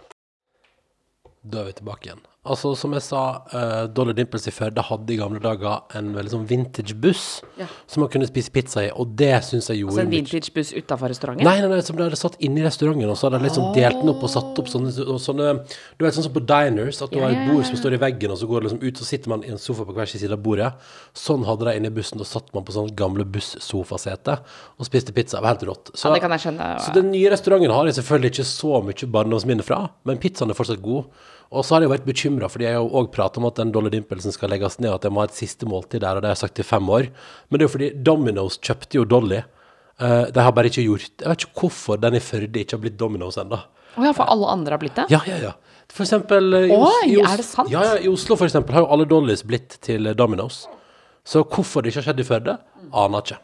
Da 1.44 1.60
er 1.60 1.66
vi 1.72 1.74
tilbake 1.82 2.08
igjen. 2.08 2.22
Altså, 2.44 2.74
som 2.76 2.92
jeg 2.92 3.04
sa, 3.06 3.20
uh, 3.54 3.86
Dolly 3.88 4.12
Dimples 4.18 4.44
i 4.50 4.52
Førde 4.52 4.84
hadde 4.84 5.14
i 5.14 5.16
gamle 5.16 5.40
dager 5.40 5.86
en 5.96 6.10
veldig 6.12 6.32
sånn 6.34 6.44
vintage 6.48 6.92
buss 7.00 7.42
Ja. 7.56 7.68
som 7.88 8.02
man 8.04 8.10
kunne 8.12 8.28
spise 8.28 8.52
pizza 8.52 8.82
i, 8.84 8.90
og 8.92 9.14
det 9.16 9.30
syns 9.48 9.70
jeg 9.72 9.80
gjorde 9.80 9.94
Altså 9.96 10.04
en 10.04 10.12
vintage-buss 10.12 10.74
utafor 10.76 11.08
restauranten? 11.08 11.48
Nei, 11.48 11.62
nei, 11.62 11.70
nei, 11.72 11.80
som 11.88 11.96
de 11.96 12.04
hadde 12.04 12.20
satt 12.20 12.36
inne 12.44 12.60
i 12.60 12.66
restauranten, 12.66 13.08
og 13.08 13.16
så 13.16 13.30
hadde 13.30 13.40
de 13.40 13.48
liksom 13.48 13.70
delt 13.78 13.96
den 14.02 14.12
opp 14.12 14.26
og 14.28 14.32
satt 14.34 14.60
opp 14.60 14.68
sånne, 14.68 14.92
sånne 15.24 15.48
Du 15.96 16.04
vet 16.04 16.18
sånn 16.18 16.28
som 16.28 16.36
på 16.36 16.44
diners, 16.52 17.00
at 17.02 17.12
du 17.16 17.20
Ja, 17.22 17.30
har 17.30 17.32
et 17.32 17.48
bord 17.54 17.64
som 17.66 17.80
står 17.80 17.96
i 17.96 18.02
veggen, 18.04 18.32
og 18.36 18.38
så 18.44 18.48
går 18.52 18.60
det 18.60 18.68
liksom 18.72 18.84
ut, 18.90 18.98
så 19.00 19.08
sitter 19.08 19.30
man 19.30 19.44
i 19.48 19.52
en 19.56 19.58
sofa 19.58 19.86
på 19.88 19.96
hver 19.96 20.06
sin 20.12 20.20
side 20.20 20.36
av 20.36 20.44
bordet. 20.44 20.74
Sånn 21.16 21.46
hadde 21.48 21.64
de 21.72 21.78
inne 21.80 21.88
i 21.88 21.96
bussen, 21.96 22.20
og 22.20 22.28
satt 22.28 22.52
man 22.54 22.66
på 22.68 22.76
sånne 22.76 22.92
gamle 22.94 23.24
bussofasete 23.24 24.40
og 24.80 24.86
spiste 24.86 25.16
pizza. 25.16 25.38
Det 25.40 25.44
var 25.48 25.56
helt 25.56 25.64
rått. 25.72 25.92
Så, 25.96 26.10
Ja, 26.12 26.14
det 26.16 26.22
kan 26.28 26.32
jeg 26.36 26.42
skjønne. 26.44 26.80
så 26.84 26.92
den 26.94 27.12
nye 27.12 27.30
restauranten 27.32 27.72
har 27.72 27.86
jeg 27.88 28.04
selvfølgelig 28.04 28.32
ikke 28.36 28.52
så 28.52 28.84
mye 28.84 29.12
barndomsminne 29.16 29.64
fra, 29.64 29.90
men 30.04 30.18
pizzaen 30.18 30.50
er 30.52 30.60
fortsatt 30.60 30.82
god. 30.84 31.06
Og 31.54 31.66
så 31.66 31.76
har 31.76 31.84
jeg 31.86 31.92
vært 31.92 32.08
bekymra, 32.08 32.48
fordi 32.50 32.66
jeg 32.66 32.78
har 32.80 32.96
òg 33.00 33.12
prata 33.14 33.40
om 33.40 33.46
at 33.50 33.60
den 33.60 33.72
Dolly 33.76 33.92
Dimpelsen 33.94 34.34
skal 34.34 34.50
legges 34.50 34.80
ned, 34.82 34.90
og 34.90 34.96
at 34.98 35.04
jeg 35.08 35.14
må 35.14 35.22
ha 35.22 35.28
et 35.30 35.38
siste 35.38 35.68
måltid 35.70 36.02
der, 36.02 36.18
og 36.18 36.24
det 36.24 36.32
har 36.32 36.36
jeg 36.38 36.42
sagt 36.48 36.62
i 36.64 36.66
fem 36.66 36.90
år. 36.90 37.10
Men 37.50 37.60
det 37.60 37.66
er 37.66 37.70
jo 37.70 37.74
fordi 37.76 37.90
Domino's 38.10 38.58
kjøpte 38.64 38.98
jo 38.98 39.06
Dolly. 39.06 39.44
Uh, 40.02 40.26
de 40.34 40.42
har 40.42 40.50
bare 40.58 40.72
ikke 40.72 40.82
gjort 40.82 41.22
Jeg 41.22 41.30
vet 41.30 41.44
ikke 41.46 41.60
hvorfor 41.62 42.00
den 42.02 42.16
i 42.18 42.22
Førde 42.26 42.58
ikke 42.64 42.74
har 42.74 42.82
blitt 42.82 42.98
Domino's 42.98 43.38
ennå. 43.38 43.60
Å 43.94 44.08
ja, 44.08 44.14
for 44.18 44.26
alle 44.34 44.50
andre 44.50 44.74
har 44.74 44.82
blitt 44.82 44.96
det? 44.98 45.06
Ja, 45.14 45.20
ja, 45.30 45.38
ja. 45.38 45.52
For 45.94 46.02
eksempel 46.08 46.48
eh, 46.58 46.72
i 46.74 46.74
Oi, 46.74 47.12
i 47.12 47.18
Os- 47.22 47.30
er 47.30 47.44
det 47.44 47.46
sant? 47.46 47.70
Ja, 47.70 47.84
ja, 47.92 48.00
I 48.02 48.10
Oslo 48.10 48.34
for 48.40 48.50
eksempel 48.50 48.74
har 48.74 48.88
jo 48.88 48.90
alle 48.96 49.06
Dollys 49.06 49.46
blitt 49.46 49.78
til 49.86 50.10
Domino's. 50.18 50.64
Så 51.24 51.44
hvorfor 51.46 51.84
det 51.86 51.92
ikke 51.94 52.02
har 52.02 52.08
skjedd 52.10 52.24
i 52.24 52.26
Førde, 52.28 52.56
aner 52.90 53.22
ikke. 53.22 53.38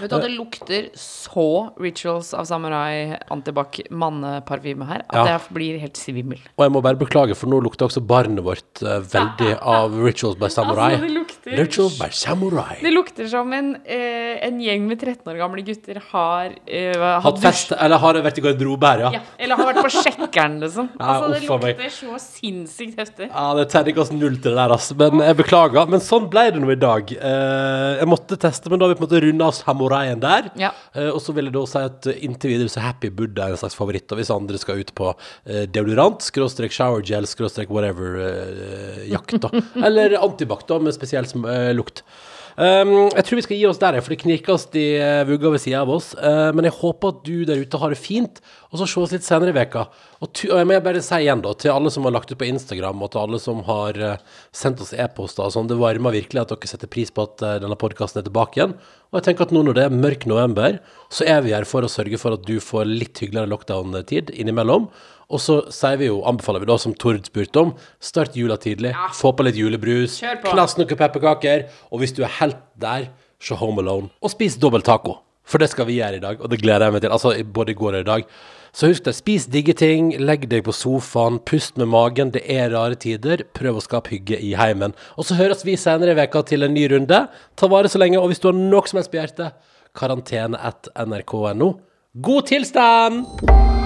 Vet 0.00 0.10
du 0.10 0.16
hva, 0.16 0.22
det 0.24 0.30
lukter 0.34 0.88
så 0.98 1.46
Rituals 1.80 2.32
av 2.34 2.44
Samurai 2.48 3.16
Antibac 3.32 3.80
manneparfyme 3.90 4.86
her 4.88 5.02
at 5.08 5.14
Ja. 5.16 5.24
jeg 5.38 5.40
blir 5.56 5.78
helt 5.82 5.96
svimmel. 6.00 6.40
Og 6.58 6.64
jeg 6.66 6.72
må 6.74 6.82
bare 6.82 6.96
beklage, 7.00 7.36
for 7.36 7.48
nå 7.52 7.60
lukter 7.62 7.86
også 7.88 8.02
barnet 8.04 8.42
vårt 8.44 8.82
uh, 8.82 9.00
veldig 9.00 9.58
av 9.76 9.94
Rituals 10.04 10.36
by 10.40 10.48
Samurai. 10.52 10.92
Altså, 10.96 11.06
det 11.06 11.14
lukter- 11.16 11.58
Rituals 11.58 11.98
by 12.00 12.08
Samurai. 12.10 12.76
Det 12.82 12.92
lukter 12.94 13.28
som 13.28 13.52
en, 13.52 13.74
uh, 13.76 14.46
en 14.48 14.60
gjeng 14.60 14.86
med 14.88 15.00
13 15.00 15.32
år 15.32 15.38
gamle 15.40 15.62
gutter 15.66 16.00
har 16.12 16.52
uh, 16.56 17.20
Hatt 17.22 17.40
fest, 17.42 17.72
eller 17.78 17.98
har 18.02 18.20
vært 18.24 18.38
i 18.38 18.46
garderobe 18.48 18.86
her, 18.92 19.04
ja? 19.06 19.10
Ja, 19.18 19.22
eller 19.38 19.56
har 19.60 19.72
vært 19.72 19.82
på 19.86 19.92
sjekkeren, 20.02 20.60
liksom. 20.62 20.90
Ja, 21.00 21.18
Altså, 21.22 21.32
det 21.38 21.62
meg. 21.62 21.76
lukter 21.78 21.92
så 21.94 22.18
sinnssykt 22.22 22.98
heftig. 22.98 23.28
Ja, 23.30 23.48
det 23.56 23.66
er 23.66 23.70
terningkast 23.76 24.12
null 24.16 24.36
til 24.42 24.50
det 24.52 24.58
der, 24.58 24.72
altså. 24.74 24.96
Men 24.98 25.20
jeg 25.22 25.36
beklager. 25.38 25.86
Men 25.92 26.00
sånn 26.02 26.28
ble 26.32 26.46
det 26.54 26.60
nå 26.62 26.70
i 26.72 26.78
dag. 26.80 27.10
Eh, 27.12 27.98
jeg 28.00 28.08
måtte 28.10 28.38
teste, 28.40 28.70
men 28.72 28.80
da 28.80 28.86
har 28.88 28.94
vi 28.94 28.98
på 29.00 29.04
en 29.04 29.08
måte 29.08 29.20
runda 29.24 29.48
av 29.50 29.54
samuraien 29.62 30.20
der. 30.22 30.50
Ja. 30.60 30.72
Eh, 30.94 31.10
og 31.12 31.20
så 31.24 31.34
vil 31.36 31.48
jeg 31.48 31.56
da 31.56 31.64
si 31.70 31.82
at 31.82 32.10
eh, 32.10 32.20
inntil 32.26 32.54
videre 32.54 32.72
så 32.72 32.82
Happy 32.84 33.10
Buddha 33.14 33.48
er 33.48 33.56
en 33.56 33.62
slags 33.62 33.78
favoritt. 33.78 34.10
Og 34.12 34.20
hvis 34.20 34.32
andre 34.34 34.60
skal 34.60 34.82
ut 34.82 34.92
på 34.98 35.12
eh, 35.12 35.64
deodorant, 35.70 36.22
skråstrek 36.24 36.74
shower 36.74 37.04
gel, 37.06 37.28
skråstrek 37.30 37.72
whatever 37.72 38.18
eh, 38.26 39.06
jakt, 39.12 39.38
da. 39.42 39.52
Eller 39.86 40.18
antibac, 40.20 40.66
da, 40.68 40.80
med 40.82 40.96
spesiell 40.96 41.28
lukt. 41.76 42.04
Um, 42.52 43.08
jeg 43.08 43.24
tror 43.24 43.38
vi 43.38 43.44
skal 43.46 43.56
gi 43.56 43.66
oss 43.68 43.80
der, 43.80 43.96
for 44.04 44.12
det 44.12 44.20
knirkes 44.20 44.66
i 44.76 44.84
uh, 45.00 45.22
vugga 45.28 45.54
ved 45.54 45.62
sida 45.62 45.80
av 45.80 45.92
oss. 45.94 46.10
Uh, 46.18 46.50
men 46.52 46.68
jeg 46.68 46.76
håper 46.76 47.14
at 47.14 47.20
du 47.24 47.44
der 47.48 47.62
ute 47.64 47.80
har 47.80 47.94
det 47.94 48.00
fint, 48.00 48.42
og 48.68 48.80
så 48.80 48.88
ses 48.88 49.14
litt 49.16 49.26
senere 49.26 49.54
i 49.54 49.56
veka. 49.56 49.86
Og, 50.20 50.28
og 50.28 50.58
jeg 50.60 50.68
må 50.68 50.78
bare 50.84 51.02
si 51.04 51.20
igjen, 51.24 51.42
da, 51.44 51.54
til 51.56 51.72
alle 51.72 51.92
som 51.94 52.08
har 52.08 52.14
lagt 52.16 52.32
ut 52.32 52.40
på 52.40 52.48
Instagram, 52.50 53.04
og 53.04 53.12
til 53.14 53.22
alle 53.22 53.40
som 53.42 53.62
har 53.68 54.00
uh, 54.04 54.42
sendt 54.56 54.82
oss 54.84 54.92
e-poster 54.92 55.46
og 55.46 55.54
sånn, 55.56 55.70
det 55.70 55.80
varmer 55.80 56.16
virkelig 56.18 56.44
at 56.44 56.52
dere 56.52 56.72
setter 56.74 56.92
pris 56.92 57.14
på 57.14 57.24
at 57.24 57.46
uh, 57.46 57.56
denne 57.62 57.78
podkasten 57.80 58.20
er 58.20 58.28
tilbake 58.28 58.60
igjen. 58.60 58.76
Og 59.12 59.20
jeg 59.20 59.28
tenker 59.30 59.48
at 59.48 59.56
nå 59.56 59.64
når 59.64 59.76
det 59.76 59.86
er 59.86 59.96
mørk 60.04 60.28
november, 60.28 60.78
så 61.12 61.26
er 61.28 61.42
vi 61.44 61.56
her 61.56 61.68
for 61.68 61.84
å 61.84 61.90
sørge 61.92 62.20
for 62.20 62.36
at 62.36 62.44
du 62.48 62.58
får 62.64 62.88
litt 62.88 63.20
hyggeligere 63.20 63.50
lockdown-tid 63.52 64.32
innimellom. 64.32 64.86
Og 65.32 65.40
så 65.40 65.58
sier 65.72 65.98
vi 66.00 66.10
jo, 66.10 66.20
anbefaler 66.28 66.62
vi 66.62 66.68
da, 66.68 66.76
som 66.80 66.94
Tord 66.94 67.24
spurte 67.28 67.64
om, 67.64 67.74
start 68.04 68.36
jula 68.36 68.58
tidlig. 68.60 68.92
Få 69.16 69.32
på 69.36 69.46
litt 69.46 69.58
julebrus. 69.58 70.20
Knass 70.44 70.76
noen 70.78 70.92
pepperkaker. 70.92 71.68
Og 71.90 72.02
hvis 72.02 72.14
du 72.16 72.22
er 72.26 72.34
helt 72.40 72.60
der, 72.80 73.08
så 73.42 73.56
Home 73.58 73.82
Alone. 73.82 74.12
Og 74.22 74.32
spis 74.34 74.58
dobbelt 74.60 74.86
taco. 74.86 75.22
For 75.48 75.58
det 75.58 75.72
skal 75.72 75.88
vi 75.88 75.96
gjøre 75.98 76.20
i 76.20 76.22
dag, 76.22 76.38
og 76.38 76.52
det 76.52 76.60
gleder 76.62 76.86
jeg 76.86 76.94
meg 76.94 77.02
til. 77.02 77.14
Altså 77.14 77.32
både 77.42 77.74
i 77.74 77.78
går 77.78 77.96
og 77.98 78.04
i 78.04 78.08
dag. 78.08 78.26
Så 78.72 78.88
husk 78.88 79.04
det, 79.04 79.12
spis 79.16 79.48
digge 79.52 79.74
ting, 79.76 80.12
legg 80.22 80.46
deg 80.48 80.62
på 80.64 80.72
sofaen, 80.72 81.40
pust 81.44 81.76
med 81.80 81.90
magen. 81.92 82.30
Det 82.32 82.44
er 82.48 82.70
rare 82.72 82.96
tider. 82.96 83.42
Prøv 83.56 83.80
å 83.80 83.84
skape 83.84 84.14
hygge 84.14 84.38
i 84.40 84.54
heimen. 84.56 84.94
Og 85.18 85.28
så 85.28 85.36
høres 85.36 85.66
vi 85.66 85.76
senere 85.80 86.14
i 86.14 86.20
veka 86.22 86.44
til 86.48 86.64
en 86.64 86.72
ny 86.76 86.86
runde. 86.94 87.24
Ta 87.58 87.68
vare 87.72 87.90
så 87.92 88.00
lenge, 88.00 88.22
og 88.22 88.32
hvis 88.32 88.40
du 88.40 88.48
har 88.48 88.56
noe 88.56 88.88
som 88.88 89.02
helst 89.02 89.12
på 89.12 89.20
hjertet, 89.20 89.58
karantene 89.98 90.60
at 90.72 90.88
nrk.no. 91.04 91.74
God 92.22 92.48
tilstand! 92.48 93.81